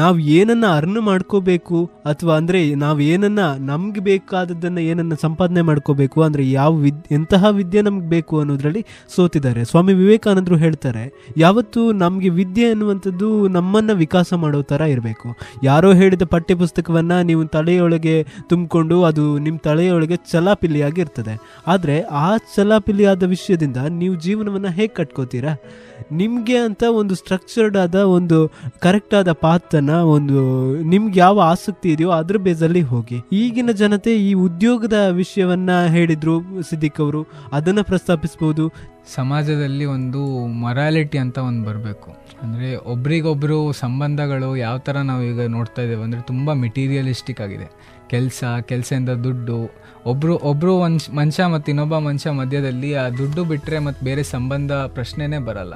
ನಾವು 0.00 0.16
ಏನನ್ನ 0.36 0.66
ಅರ್ನ್ 0.78 1.00
ಮಾಡ್ಕೋಬೇಕು 1.08 1.78
ಅಥವಾ 2.10 2.32
ಅಂದರೆ 2.40 2.60
ನಾವು 2.74 3.00
ಏನನ್ನ 3.12 3.42
ನಮ್ಗೆ 3.70 4.00
ಬೇಕಾದದ್ದನ್ನು 4.08 4.82
ಏನನ್ನ 4.90 5.14
ಸಂಪಾದನೆ 5.24 5.62
ಮಾಡ್ಕೋಬೇಕು 5.68 6.18
ಅಂದರೆ 6.26 6.44
ಯಾವ 6.50 6.72
ವಿದ್, 6.84 7.02
ಎಂತಹ 7.10 7.44
ವಿದ್ಯೆ 7.58 7.82
ನಮ್ಗೆ 7.88 8.08
ಬೇಕು 8.14 8.34
ಅನ್ನೋದ್ರಲ್ಲಿ 8.40 8.82
ಸೋತಿದ್ದಾರೆ. 9.16 9.62
ಸ್ವಾಮಿ 9.64 9.94
ವಿವೇಕಾನಂದರು 10.00 10.58
ಹೇಳ್ತಾರೆ, 10.64 11.04
ಯಾವತ್ತು 11.36 11.80
ನಮಗೆ 12.04 12.32
ವಿದ್ಯೆ 12.40 12.66
ಅನ್ನುವಂಥದ್ದು 12.74 13.28
ನಮ್ಮನ್ನು 13.48 13.96
ವಿಕಾಸ 14.04 14.32
ಮಾಡೋ 14.44 14.62
ಥರ 14.72 14.82
ಇರಬೇಕು. 14.94 15.28
ಯಾರೋ 15.62 15.92
ಹೇಳಿದ 16.00 16.26
ಪಠ್ಯ 16.34 16.54
ಪುಸ್ತಕವನ್ನು 16.54 17.18
ನೀವು 17.30 17.44
ತಲೆಯೊಳಗೆ 17.56 18.16
ತುಂಬಿಕೊಂಡು 18.48 18.98
ಅದು 19.10 19.24
ನಿಮ್ಮ 19.46 19.58
ತಲೆಯೊಳಗೆ 19.68 20.18
ಚಲಾಪಿಲಿಯಾಗಿ 20.32 21.00
ಇರ್ತದೆ. 21.00 21.36
ಆದರೆ 21.66 21.98
ಆ 22.24 22.28
ಚಲಾಪಿಲಿಯಾದ 22.56 23.22
ವಿಷಯದಿಂದ 23.34 23.78
ನೀವು 24.00 24.14
ಜೀವನವನ್ನು 24.26 24.72
ಹೇಗೆ 24.78 24.94
ಕಟ್ಕೋತೀರಾ? 25.00 25.54
ನಿಮಗೆ 26.20 26.56
ಅಂತ 26.66 26.82
ಒಂದು 27.00 27.14
ಸ್ಟ್ರಕ್ಚರ್ಡ್ 27.20 27.76
ಆದ 27.82 27.98
ಒಂದು 28.16 28.38
ಕರೆಕ್ಟ್ 28.84 29.14
ಆದ 29.14 29.30
ಪಾತನ್ನ 29.84 30.10
ಒಂದು, 30.16 30.38
ನಿಮ್ಗೆ 30.92 31.16
ಯಾವ 31.20 31.36
ಆಸಕ್ತಿ 31.52 31.88
ಇದೆಯೋ 31.94 32.10
ಅದ್ರ 32.18 32.36
ಬೇಸಲ್ಲಿ 32.46 32.82
ಹೋಗಿ. 32.92 33.18
ಈಗಿನ 33.40 33.70
ಜನತೆ 33.80 34.12
ಈ 34.28 34.30
ಉದ್ಯೋಗದ 34.46 34.98
ವಿಷಯವನ್ನ 35.20 35.70
ಹೇಳಿದ್ರು 35.94 36.34
ಸಿದ್ದಿಕ್ 36.68 37.00
ಅವರು, 37.04 37.20
ಅದನ್ನ 37.52 37.80
ಪ್ರಸ್ತಾಪಿಸಬಹುದು 37.90 38.64
ಸಮಾಜದಲ್ಲಿ 39.14 39.86
ಒಂದು 39.94 40.20
ಮೊರಾಲಿಟಿ 40.62 41.18
ಅಂತ 41.24 41.36
ಒಂದು 41.48 41.62
ಬರಬೇಕು. 41.68 42.10
ಅಂದರೆ 42.42 42.68
ಒಬ್ರಿಗೊಬ್ರು 42.92 43.58
ಸಂಬಂಧಗಳು 43.82 44.48
ಯಾವ 44.56 44.76
ಥರ 44.86 44.96
ನಾವು 45.10 45.22
ಈಗ 45.30 45.48
ನೋಡ್ತಾ 45.56 45.82
ಇದ್ದೇವೆ 45.86 46.04
ಅಂದರೆ 46.06 46.22
ತುಂಬ 46.30 46.52
ಮೆಟೀರಿಯಲಿಸ್ಟಿಕ್ 46.64 47.42
ಆಗಿದೆ. 47.46 47.68
ಕೆಲಸ, 48.12 48.44
ಕೆಲಸದಿಂದ 48.70 49.12
ದುಡ್ಡು 49.26 49.58
ಒಬ್ಬರು 50.12 50.34
ಒಬ್ಬರು 50.50 50.72
ಒಂದು 50.86 51.12
ಮನುಷ್ಯ 51.16 51.44
ಮತ್ತು 51.52 51.68
ಇನ್ನೊಬ್ಬ 51.72 51.98
ಮನುಷ್ಯ 52.08 52.32
ಮಧ್ಯದಲ್ಲಿ 52.40 52.90
ಆ 53.02 53.04
ದುಡ್ಡು 53.20 53.42
ಬಿಟ್ಟರೆ 53.52 53.78
ಮತ್ತು 53.86 54.02
ಬೇರೆ 54.08 54.22
ಸಂಬಂಧ 54.34 54.72
ಪ್ರಶ್ನೆನೇ 54.96 55.38
ಬರಲ್ಲ. 55.48 55.74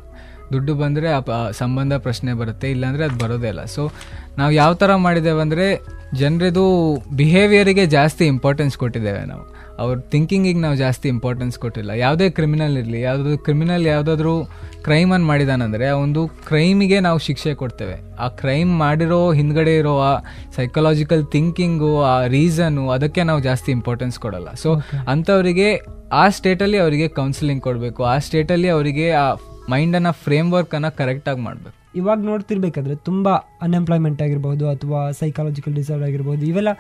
ದುಡ್ಡು 0.53 0.75
ಬಂದರೆ 0.75 1.09
ಆ 1.13 1.21
ಪ- 1.21 1.31
ಸಂಬಂಧ 1.53 1.93
ಪ್ರಶ್ನೆ 1.95 2.33
ಬರುತ್ತೆ 2.33 2.71
ಇಲ್ಲಾಂದರೆ 2.71 3.05
ಅದು 3.05 3.25
ಬರೋದೇ 3.25 3.49
ಇಲ್ಲ. 3.49 3.65
ಸೊ 3.65 3.91
ನಾವು 4.39 4.53
ಯಾವ 4.53 4.75
ಥರ 4.75 4.95
ಮಾಡಿದ್ದೇವೆ 4.95 5.41
ಅಂದರೆ 5.41 5.81
ಜನರದು 6.15 6.97
ಬಿಹೇವಿಯರಿಗೆ 7.17 7.87
ಜಾಸ್ತಿ 7.87 8.27
ಇಂಪಾರ್ಟೆನ್ಸ್ 8.27 8.79
ಕೊಟ್ಟಿದ್ದೇವೆ 8.79 9.25
ನಾವು. 9.25 9.59
ಅವ್ರ 9.79 9.99
ಥಿಂಕಿಂಗಿಗೆ 9.99 10.59
ನಾವು 10.59 10.77
ಜಾಸ್ತಿ 10.77 11.09
ಇಂಪಾರ್ಟೆನ್ಸ್ 11.09 11.59
ಕೊಟ್ಟಿಲ್ಲ. 11.59 11.91
ಯಾವುದೇ 11.91 12.31
ಕ್ರಿಮಿನಲ್ 12.31 12.77
ಇರಲಿ 12.77 13.01
ಯಾವುದಾದ್ರು 13.01 13.39
ಕ್ರಿಮಿನಲ್ 13.39 13.87
ಯಾವುದಾದ್ರೂ 13.87 14.45
ಕ್ರೈಮನ್ನು 14.83 15.27
ಮಾಡಿದಾನಂದರೆ 15.27 15.89
ಆ 15.89 15.95
ಒಂದು 15.95 16.29
ಕ್ರೈಮಿಗೆ 16.29 17.01
ನಾವು 17.01 17.19
ಶಿಕ್ಷೆ 17.19 17.55
ಕೊಡ್ತೇವೆ. 17.55 18.17
ಆ 18.17 18.29
ಕ್ರೈಮ್ 18.29 18.79
ಮಾಡಿರೋ 18.79 19.33
ಹಿಂದ್ಗಡೆ 19.33 19.77
ಇರೋ 19.77 20.01
ಆ 20.01 20.19
ಸೈಕಲಾಜಿಕಲ್ 20.57 21.27
ಥಿಂಕಿಂಗು 21.27 22.03
ಆ 22.03 22.27
ರೀಸನು 22.27 22.91
ಅದಕ್ಕೆ 22.91 23.23
ನಾವು 23.23 23.41
ಜಾಸ್ತಿ 23.41 23.73
ಇಂಪಾರ್ಟೆನ್ಸ್ 23.73 24.19
ಕೊಡಲ್ಲ. 24.19 24.53
ಸೊ 24.55 24.77
ಅಂಥವರಿಗೆ 25.09 25.81
ಆ 26.13 26.29
ಸ್ಟೇಟಲ್ಲಿ 26.29 26.79
ಅವರಿಗೆ 26.79 27.09
ಕೌನ್ಸಿಲಿಂಗ್ 27.09 27.63
ಕೊಡಬೇಕು 27.63 28.05
ಆ 28.05 28.19
ಸ್ಟೇಟಲ್ಲಿ 28.19 28.69
ಅವರಿಗೆ 28.69 29.11
ಆ 29.11 29.35
ಮೈಂಡನ್ನು 29.71 30.13
ಫ್ರೇಮ್ 30.25 30.51
ವರ್ಕನ್ನು 30.53 30.91
ಕರೆಕ್ಟಾಗಿ 30.97 31.41
ಮಾಡಬೇಕು. 31.41 31.75
ಇವಾಗ 31.95 32.19
ನೋಡ್ತಿರ್ಬೇಕಾದ್ರೆ 32.31 32.95
ತುಂಬ 33.09 33.29
ಅನ್ಎಂಪ್ಲಾಯ್ಮೆಂಟ್ 33.65 34.21
ಆಗಿರ್ಬೋದು 34.23 34.65
ಅಥವಾ 34.71 35.01
ಸೈಕಾಲಜಿಕಲ್ 35.21 35.75
ಡಿಸಾರ್ಡರ್ 35.75 36.07
ಆಗಿರ್ಬೋದು 36.09 36.43
ಇವೆಲ್ಲ 36.47 36.73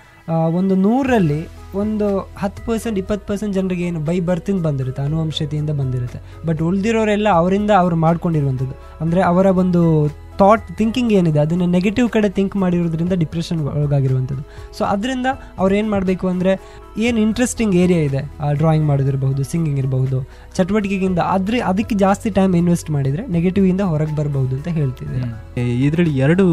ಒಂದು 0.59 0.75
ನೂರಲ್ಲಿ 0.87 1.41
ಒಂದು 1.81 2.07
ಹತ್ತು 2.43 2.61
ಪರ್ಸೆಂಟ್ 2.67 2.99
ಇಪ್ಪತ್ತು 3.03 3.25
ಪರ್ಸೆಂಟ್ 3.31 3.55
ಜನರಿಗೆ 3.59 3.85
ಏನು 3.89 4.01
ಬೈ 4.09 4.17
ಬರ್ತಿಂದ 4.29 4.63
ಬಂದಿರುತ್ತೆ, 4.69 5.03
ಅನುವಂಶತೆಯಿಂದ 5.09 5.73
ಬಂದಿರುತ್ತೆ. 5.81 6.21
ಬಟ್ 6.49 6.63
ಉಳಿದಿರೋರೆಲ್ಲ 6.69 7.29
ಅವರಿಂದ 7.43 7.73
ಅವ್ರು 7.83 7.99
ಮಾಡ್ಕೊಂಡಿರುವಂಥದ್ದು. 8.07 8.77
ಅಂದರೆ 9.05 9.23
ಅವರ 9.33 9.47
ಒಂದು 9.65 9.83
ಥಾಟ್ 10.41 10.67
ಥಿಂಕಿಂಗ್ 10.79 11.13
ಏನಿದೆ, 11.19 11.39
ಅದನ್ನು 11.45 11.67
ನೆಗೆಟಿವ್ 11.77 12.09
ಕಡೆ 12.17 12.29
ಥಿಂಕ್ 12.37 12.53
ಮಾಡಿರೋದ್ರಿಂದ 12.63 13.15
ಡಿಪ್ರೆಷನ್ 13.23 13.61
ಒಳಗಾಗಿರುವಂಥದ್ದು. 13.71 14.43
ಸೊ 14.77 14.83
ಅದರಿಂದ 14.95 15.29
ಅವ್ರು 15.61 15.73
ಏನು 15.79 15.89
ಮಾಡಬೇಕು 15.95 16.27
ಅಂದರೆ, 16.33 16.53
ಏನು 17.07 17.19
ಇಂಟ್ರೆಸ್ಟಿಂಗ್ 17.25 17.75
ಏರಿಯಾ 17.83 18.03
ಇದೆ 18.09 18.21
ಡ್ರಾಯಿಂಗ್ 18.61 18.87
ಮಾಡೋದಿರಬಹುದು 18.91 19.43
ಸಿಂಗಿಂಗ್ 19.53 19.79
ಇರಬಹುದು, 19.83 20.19
ಚಟುವಟಿಕೆಗಿಂತ 20.57 21.19
ಆದರೆ 21.35 21.59
ಅದಕ್ಕೆ 21.71 21.95
ಜಾಸ್ತಿ 22.05 22.31
ಟೈಮ್ 22.39 22.55
ಇನ್ವೆಸ್ಟ್ 22.61 22.91
ಮಾಡಿದರೆ 22.97 23.25
ನೆಗೆಟಿವಿಂದ 23.37 23.83
ಹೊರಗೆ 23.93 24.15
ಬರಬಹುದು 24.21 24.55
ಅಂತ 24.59 24.69
ಹೇಳ್ತಿದ್ದಾರೆ. 24.79 25.29
ಇದರಲ್ಲಿ 25.87 26.15
ಎರಡು 26.27 26.47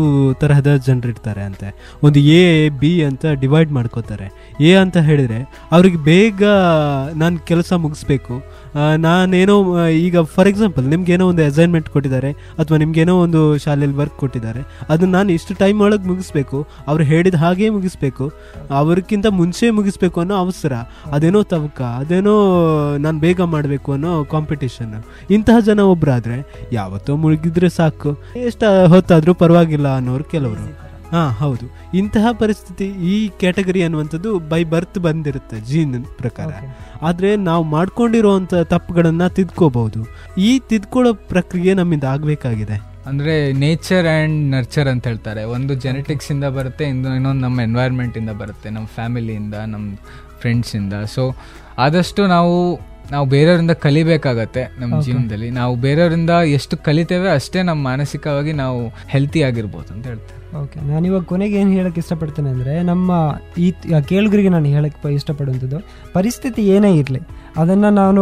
ತರಹದ 0.43 0.73
ಜನರು 0.87 1.11
ಇರ್ತಾರೆ 1.13 1.43
ಅಂತೆ. 1.49 1.69
ಒಂದು 2.07 2.21
ಎ 2.39 2.41
ಬಿ 2.81 2.91
ಅಂತ 3.09 3.25
ಡಿವೈಡ್ 3.43 3.64
ಮಾಡ್ಕೋತಾರೆ. 3.73 4.27
ಏ 4.61 4.75
ಅಂತ 4.75 4.97
ಹೇಳಿದರೆ, 4.97 5.39
ಅವ್ರಿಗೆ 5.71 5.97
ಬೇಗ 5.97 6.43
ನಾನು 7.15 7.37
ಕೆಲಸ 7.39 7.73
ಮುಗಿಸ್ಬೇಕು. 7.73 8.35
ನಾನೇನೋ 8.97 9.55
ಈಗ 9.87 10.21
ಫಾರ್ 10.35 10.47
ಎಕ್ಸಾಂಪಲ್ 10.47 10.85
ನಿಮ್ಗೇನೋ 10.85 11.27
ಒಂದು 11.27 11.43
ಅಸೈನ್ಮೆಂಟ್ 11.45 11.89
ಕೊಟ್ಟಿದ್ದಾರೆ, 11.89 12.31
ಅಥವಾ 12.31 12.77
ನಿಮ್ಗೇನೋ 12.77 13.15
ಒಂದು 13.19 13.41
ಶಾಲೆಯಲ್ಲಿ 13.57 13.97
ವರ್ಕ್ 13.97 14.17
ಕೊಟ್ಟಿದ್ದಾರೆ, 14.17 14.61
ಅದನ್ನ 14.89 15.11
ನಾನು 15.11 15.31
ಇಷ್ಟು 15.31 15.53
ಟೈಮ್ 15.53 15.81
ಒಳಗೆ 15.81 16.07
ಮುಗಿಸ್ಬೇಕು, 16.07 16.59
ಅವ್ರು 16.87 17.03
ಹೇಳಿದ 17.03 17.35
ಹಾಗೇ 17.35 17.69
ಮುಗಿಸ್ಬೇಕು 17.69 18.27
ಅವ್ರಿಗಿಂತ 18.69 19.27
ಮುಂಚೆ 19.39 19.69
ಮುಗಿಸ್ಬೇಕು 19.69 20.19
ಅನ್ನೋ 20.19 20.35
ಅವಸರ. 20.35 20.73
ಅದೇನೋ 21.11 21.43
ತವಕ, 21.43 21.81
ಅದೇನೋ 21.81 22.35
ನಾನು 22.97 23.19
ಬೇಗ 23.19 23.41
ಮಾಡಬೇಕು 23.41 23.91
ಅನ್ನೋ 23.91 24.23
ಕಾಂಪಿಟೇಷನ್ 24.23 24.95
ಇಂತಹ 25.29 25.59
ಜನ 25.59 25.79
ಒಬ್ಬರಾದರೆ 25.79 26.39
ಯಾವತ್ತೋ 26.71 27.15
ಮುಳುಗಿದ್ರೆ 27.15 27.69
ಸಾಕು. 27.69 28.11
ಎಷ್ಟು 28.47 28.87
ಹೊತ್ತಾದರೂ 28.87 29.33
ಪರವಾಗಿಲ್ಲ 29.33 29.87
ಅನ್ನೋರು 29.95 30.23
ಕೆಲವರು. 30.23 30.84
ಹಾ 31.11 31.29
ಹೌದು. 31.29 31.97
ಇಂತಹ 31.97 32.31
ಪರಿಸ್ಥಿತಿ 32.31 32.85
ಈ 32.85 33.27
ಕ್ಯಾಟಗರಿ 33.27 33.83
ಅನ್ನುವಂಥದ್ದು 33.83 34.39
ಬೈ 34.39 34.63
ಬರ್ತ್ 34.63 34.99
ಬಂದಿರುತ್ತೆ 34.99 35.59
ಜೀನ್ 35.59 36.05
ಪ್ರಕಾರ. 36.05 36.47
ಆದ್ರೆ 37.01 37.35
ನಾವು 37.35 37.63
ಮಾಡ್ಕೊಂಡಿರುವಂಥ 37.63 38.53
ತಪ್ಪುಗಳನ್ನ 38.53 39.27
ತಿದ್ಕೋಬಹುದು. 39.27 40.07
ಈ 40.37 40.59
ತಿದ್ಕೊಳ್ಳೋ 40.59 41.13
ಪ್ರಕ್ರಿಯೆ 41.13 41.73
ನಮ್ಮಿಂದ 41.73 42.03
ಆಗಬೇಕಾಗಿದೆ. 42.03 42.95
ಅಂದರೆ 43.05 43.53
ನೇಚರ್ 43.53 44.07
ಆ್ಯಂಡ್ 44.07 44.51
ನರ್ಚರ್ 44.51 44.87
ಅಂತ 44.87 45.07
ಹೇಳ್ತಾರೆ. 45.07 45.43
ಒಂದು 45.43 45.73
ಜೆನೆಟಿಕ್ಸಿಂದ 45.73 46.45
ಬರುತ್ತೆ 46.45 46.85
ಇನ್ನು 46.85 47.15
ಇನ್ನೊಂದು 47.15 47.41
ನಮ್ಮ 47.41 47.61
ಎನ್ವೈರ್ಮೆಂಟಿಂದ 47.61 48.29
ಬರುತ್ತೆ 48.29 48.69
ನಮ್ಮ 48.69 48.87
ಫ್ಯಾಮಿಲಿಯಿಂದ 48.87 49.53
ನಮ್ಮ 49.53 49.95
ಫ್ರೆಂಡ್ಸಿಂದ 50.39 50.93
ಸೊ 50.93 51.35
ಆದಷ್ಟು 51.77 52.27
ನಾವು 52.27 52.79
ನಾವು 53.11 53.25
ಬೇರೆಯವರಿಂದ 53.31 53.73
ಕಲಿಬೇಕಾಗತ್ತೆ 53.81 54.61
ನಮ್ಮ. 54.79 54.99
ಜೀವನದಲ್ಲಿ. 55.05 55.47
ನಾವು 55.57 55.73
ಬೇರೆಯವರಿಂದ 55.81 56.29
ಎಷ್ಟು 56.55 56.75
ಕಲಿತೇವೆ 56.83 57.27
ಅಷ್ಟೇ 57.31 57.59
ನಮ್ಮ 57.63 57.81
ಮಾನಸಿಕವಾಗಿ 57.83 58.53
ನಾವು 58.59 58.79
ಹೆಲ್ತಿ 59.07 59.39
ಆಗಿರ್ಬೋದು 59.43 59.89
ಅಂತ 59.93 60.05
ಹೇಳ್ತೇವೆ 60.07 60.41
ಓಕೆ 60.57 60.79
ನಾನು 60.87 61.05
ಇವಾಗ 61.07 61.23
ಕೊನೆಗೆ 61.25 61.55
ಏನು 61.57 61.71
ಹೇಳಕ್ಕೆ 61.71 61.99
ಇಷ್ಟಪಡ್ತೇನೆ 62.01 62.49
ಅಂದರೆ 62.49 62.73
ನಮ್ಮ 62.83 63.09
ಈ 63.57 63.67
ಕೇಳುಗರಿಗೆ 64.07 64.49
ನಾನು 64.49 64.69
ಹೇಳಕ್ಕೆ 64.71 64.99
ಪ- 65.01 65.13
ಇಷ್ಟಪಡುವಂಥದ್ದು 65.15 65.79
ಪರಿಸ್ಥಿತಿ 66.13 66.61
ಏನೇ 66.69 66.91
ಇರಲಿ 66.95 67.21
ಅದನ್ನು 67.57 67.89
ನಾನು 67.97 68.21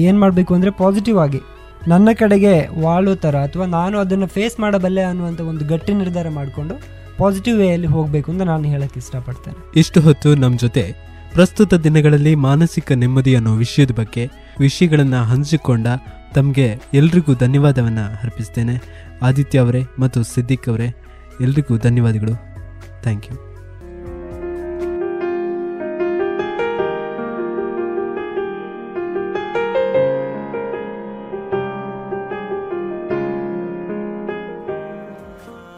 ಏನು 0.00 0.18
ಮಾಡಬೇಕು 0.18 0.52
ಅಂದರೆ 0.54 0.72
ಪಾಸಿಟಿವ್ 0.78 1.18
ಆಗಿ 1.18 1.40
ನನ್ನ 1.88 2.08
ಕಡೆಗೆ 2.18 2.54
ವಾಳೋ 2.78 3.14
ಥರ 3.20 3.36
ಅಥವಾ 3.44 3.66
ನಾನು 3.72 3.96
ಅದನ್ನು 3.98 4.26
ಫೇಸ್ 4.28 4.56
ಮಾಡಬಲ್ಲೆ 4.60 5.02
ಅನ್ನುವಂಥ 5.02 5.40
ಒಂದು 5.48 5.64
ಗಟ್ಟಿ 5.66 5.92
ನಿರ್ಧಾರ 5.94 6.28
ಮಾಡಿಕೊಂಡು 6.32 6.74
ಪಾಸಿಟಿವ್ 7.18 7.56
ವೇಯಲ್ಲಿ 7.58 7.88
ಹೋಗಬೇಕು 7.88 8.28
ಅಂತ 8.32 8.42
ನಾನು 8.48 8.64
ಹೇಳಕ್ಕೆ 8.68 8.98
ಇಷ್ಟಪಡ್ತೇನೆ. 8.98 9.56
ಇಷ್ಟು 9.76 10.00
ಹೊತ್ತು 10.00 10.28
ನಮ್ಮ 10.36 10.56
ಜೊತೆ 10.58 10.84
ಪ್ರಸ್ತುತ 11.34 11.74
ದಿನಗಳಲ್ಲಿ 11.74 12.34
ಮಾನಸಿಕ 12.34 12.92
ನೆಮ್ಮದಿ 12.92 13.34
ಅನ್ನೋ 13.34 13.54
ವಿಷಯದ 13.54 13.90
ಬಗ್ಗೆ 13.90 14.30
ವಿಷಯಗಳನ್ನು 14.60 15.16
ಹಂಚಿಕೊಂಡ 15.16 15.86
ತಮಗೆ 16.34 16.78
ಎಲ್ರಿಗೂ 16.94 17.34
ಧನ್ಯವಾದವನ್ನು 17.34 18.04
ಅರ್ಪಿಸ್ತೇನೆ. 18.24 18.82
ಆದಿತ್ಯ 19.22 19.58
ಅವರೇ 19.58 19.82
ಮತ್ತು 19.98 20.22
ಸಿದ್ದಿಕ್ 20.22 20.68
ಅವರೇ, 20.68 20.94
ಎಲ್ರಿಗೂ 21.40 21.78
ಧನ್ಯವಾದಗಳು. 21.78 22.34
Thank 23.02 23.32
you. 23.32 23.52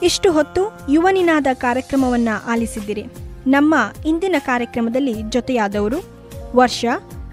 ಇಷ್ಟು 0.03 0.33
ಹೊತ್ತು 0.33 0.79
ಯುವನಿನಾದ 0.91 1.47
ಕಾರ್ಯಕ್ರಮವನ್ನು 1.55 2.53
ಆಲಿಸಿದ್ದೀರಿ. 2.53 3.24
ನಮ್ಮ 3.47 3.75
ಇಂದಿನ 4.07 4.35
ಕಾರ್ಯಕ್ರಮದಲ್ಲಿ 4.39 5.15
ಜೊತೆಯಾದವರು 5.31 5.97
ವರ್ಷ, 6.57 6.85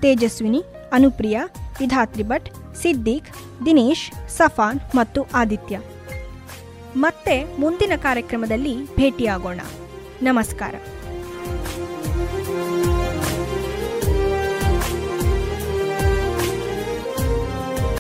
ತೇಜಸ್ವಿನಿ, 0.01 0.64
ಅನುಪ್ರಿಯ 0.93 1.41
ವಿಧಾತ್ರಿ 1.80 2.24
ಭಟ್, 2.24 2.76
ಸಿದ್ದೀಕ್, 2.76 3.28
ದಿನೇಶ್, 3.66 4.30
ಸಫಾನ್ 4.30 4.80
ಮತ್ತು 4.95 5.26
ಆದಿತ್ಯ. 5.34 5.80
ಮತ್ತೆ 6.97 7.57
ಮುಂದಿನ 7.59 7.91
ಕಾರ್ಯಕ್ರಮದಲ್ಲಿ 7.95 8.86
ಭೇಟಿಯಾಗೋಣ. 8.86 9.59
ನಮಸ್ಕಾರ. 10.22 10.76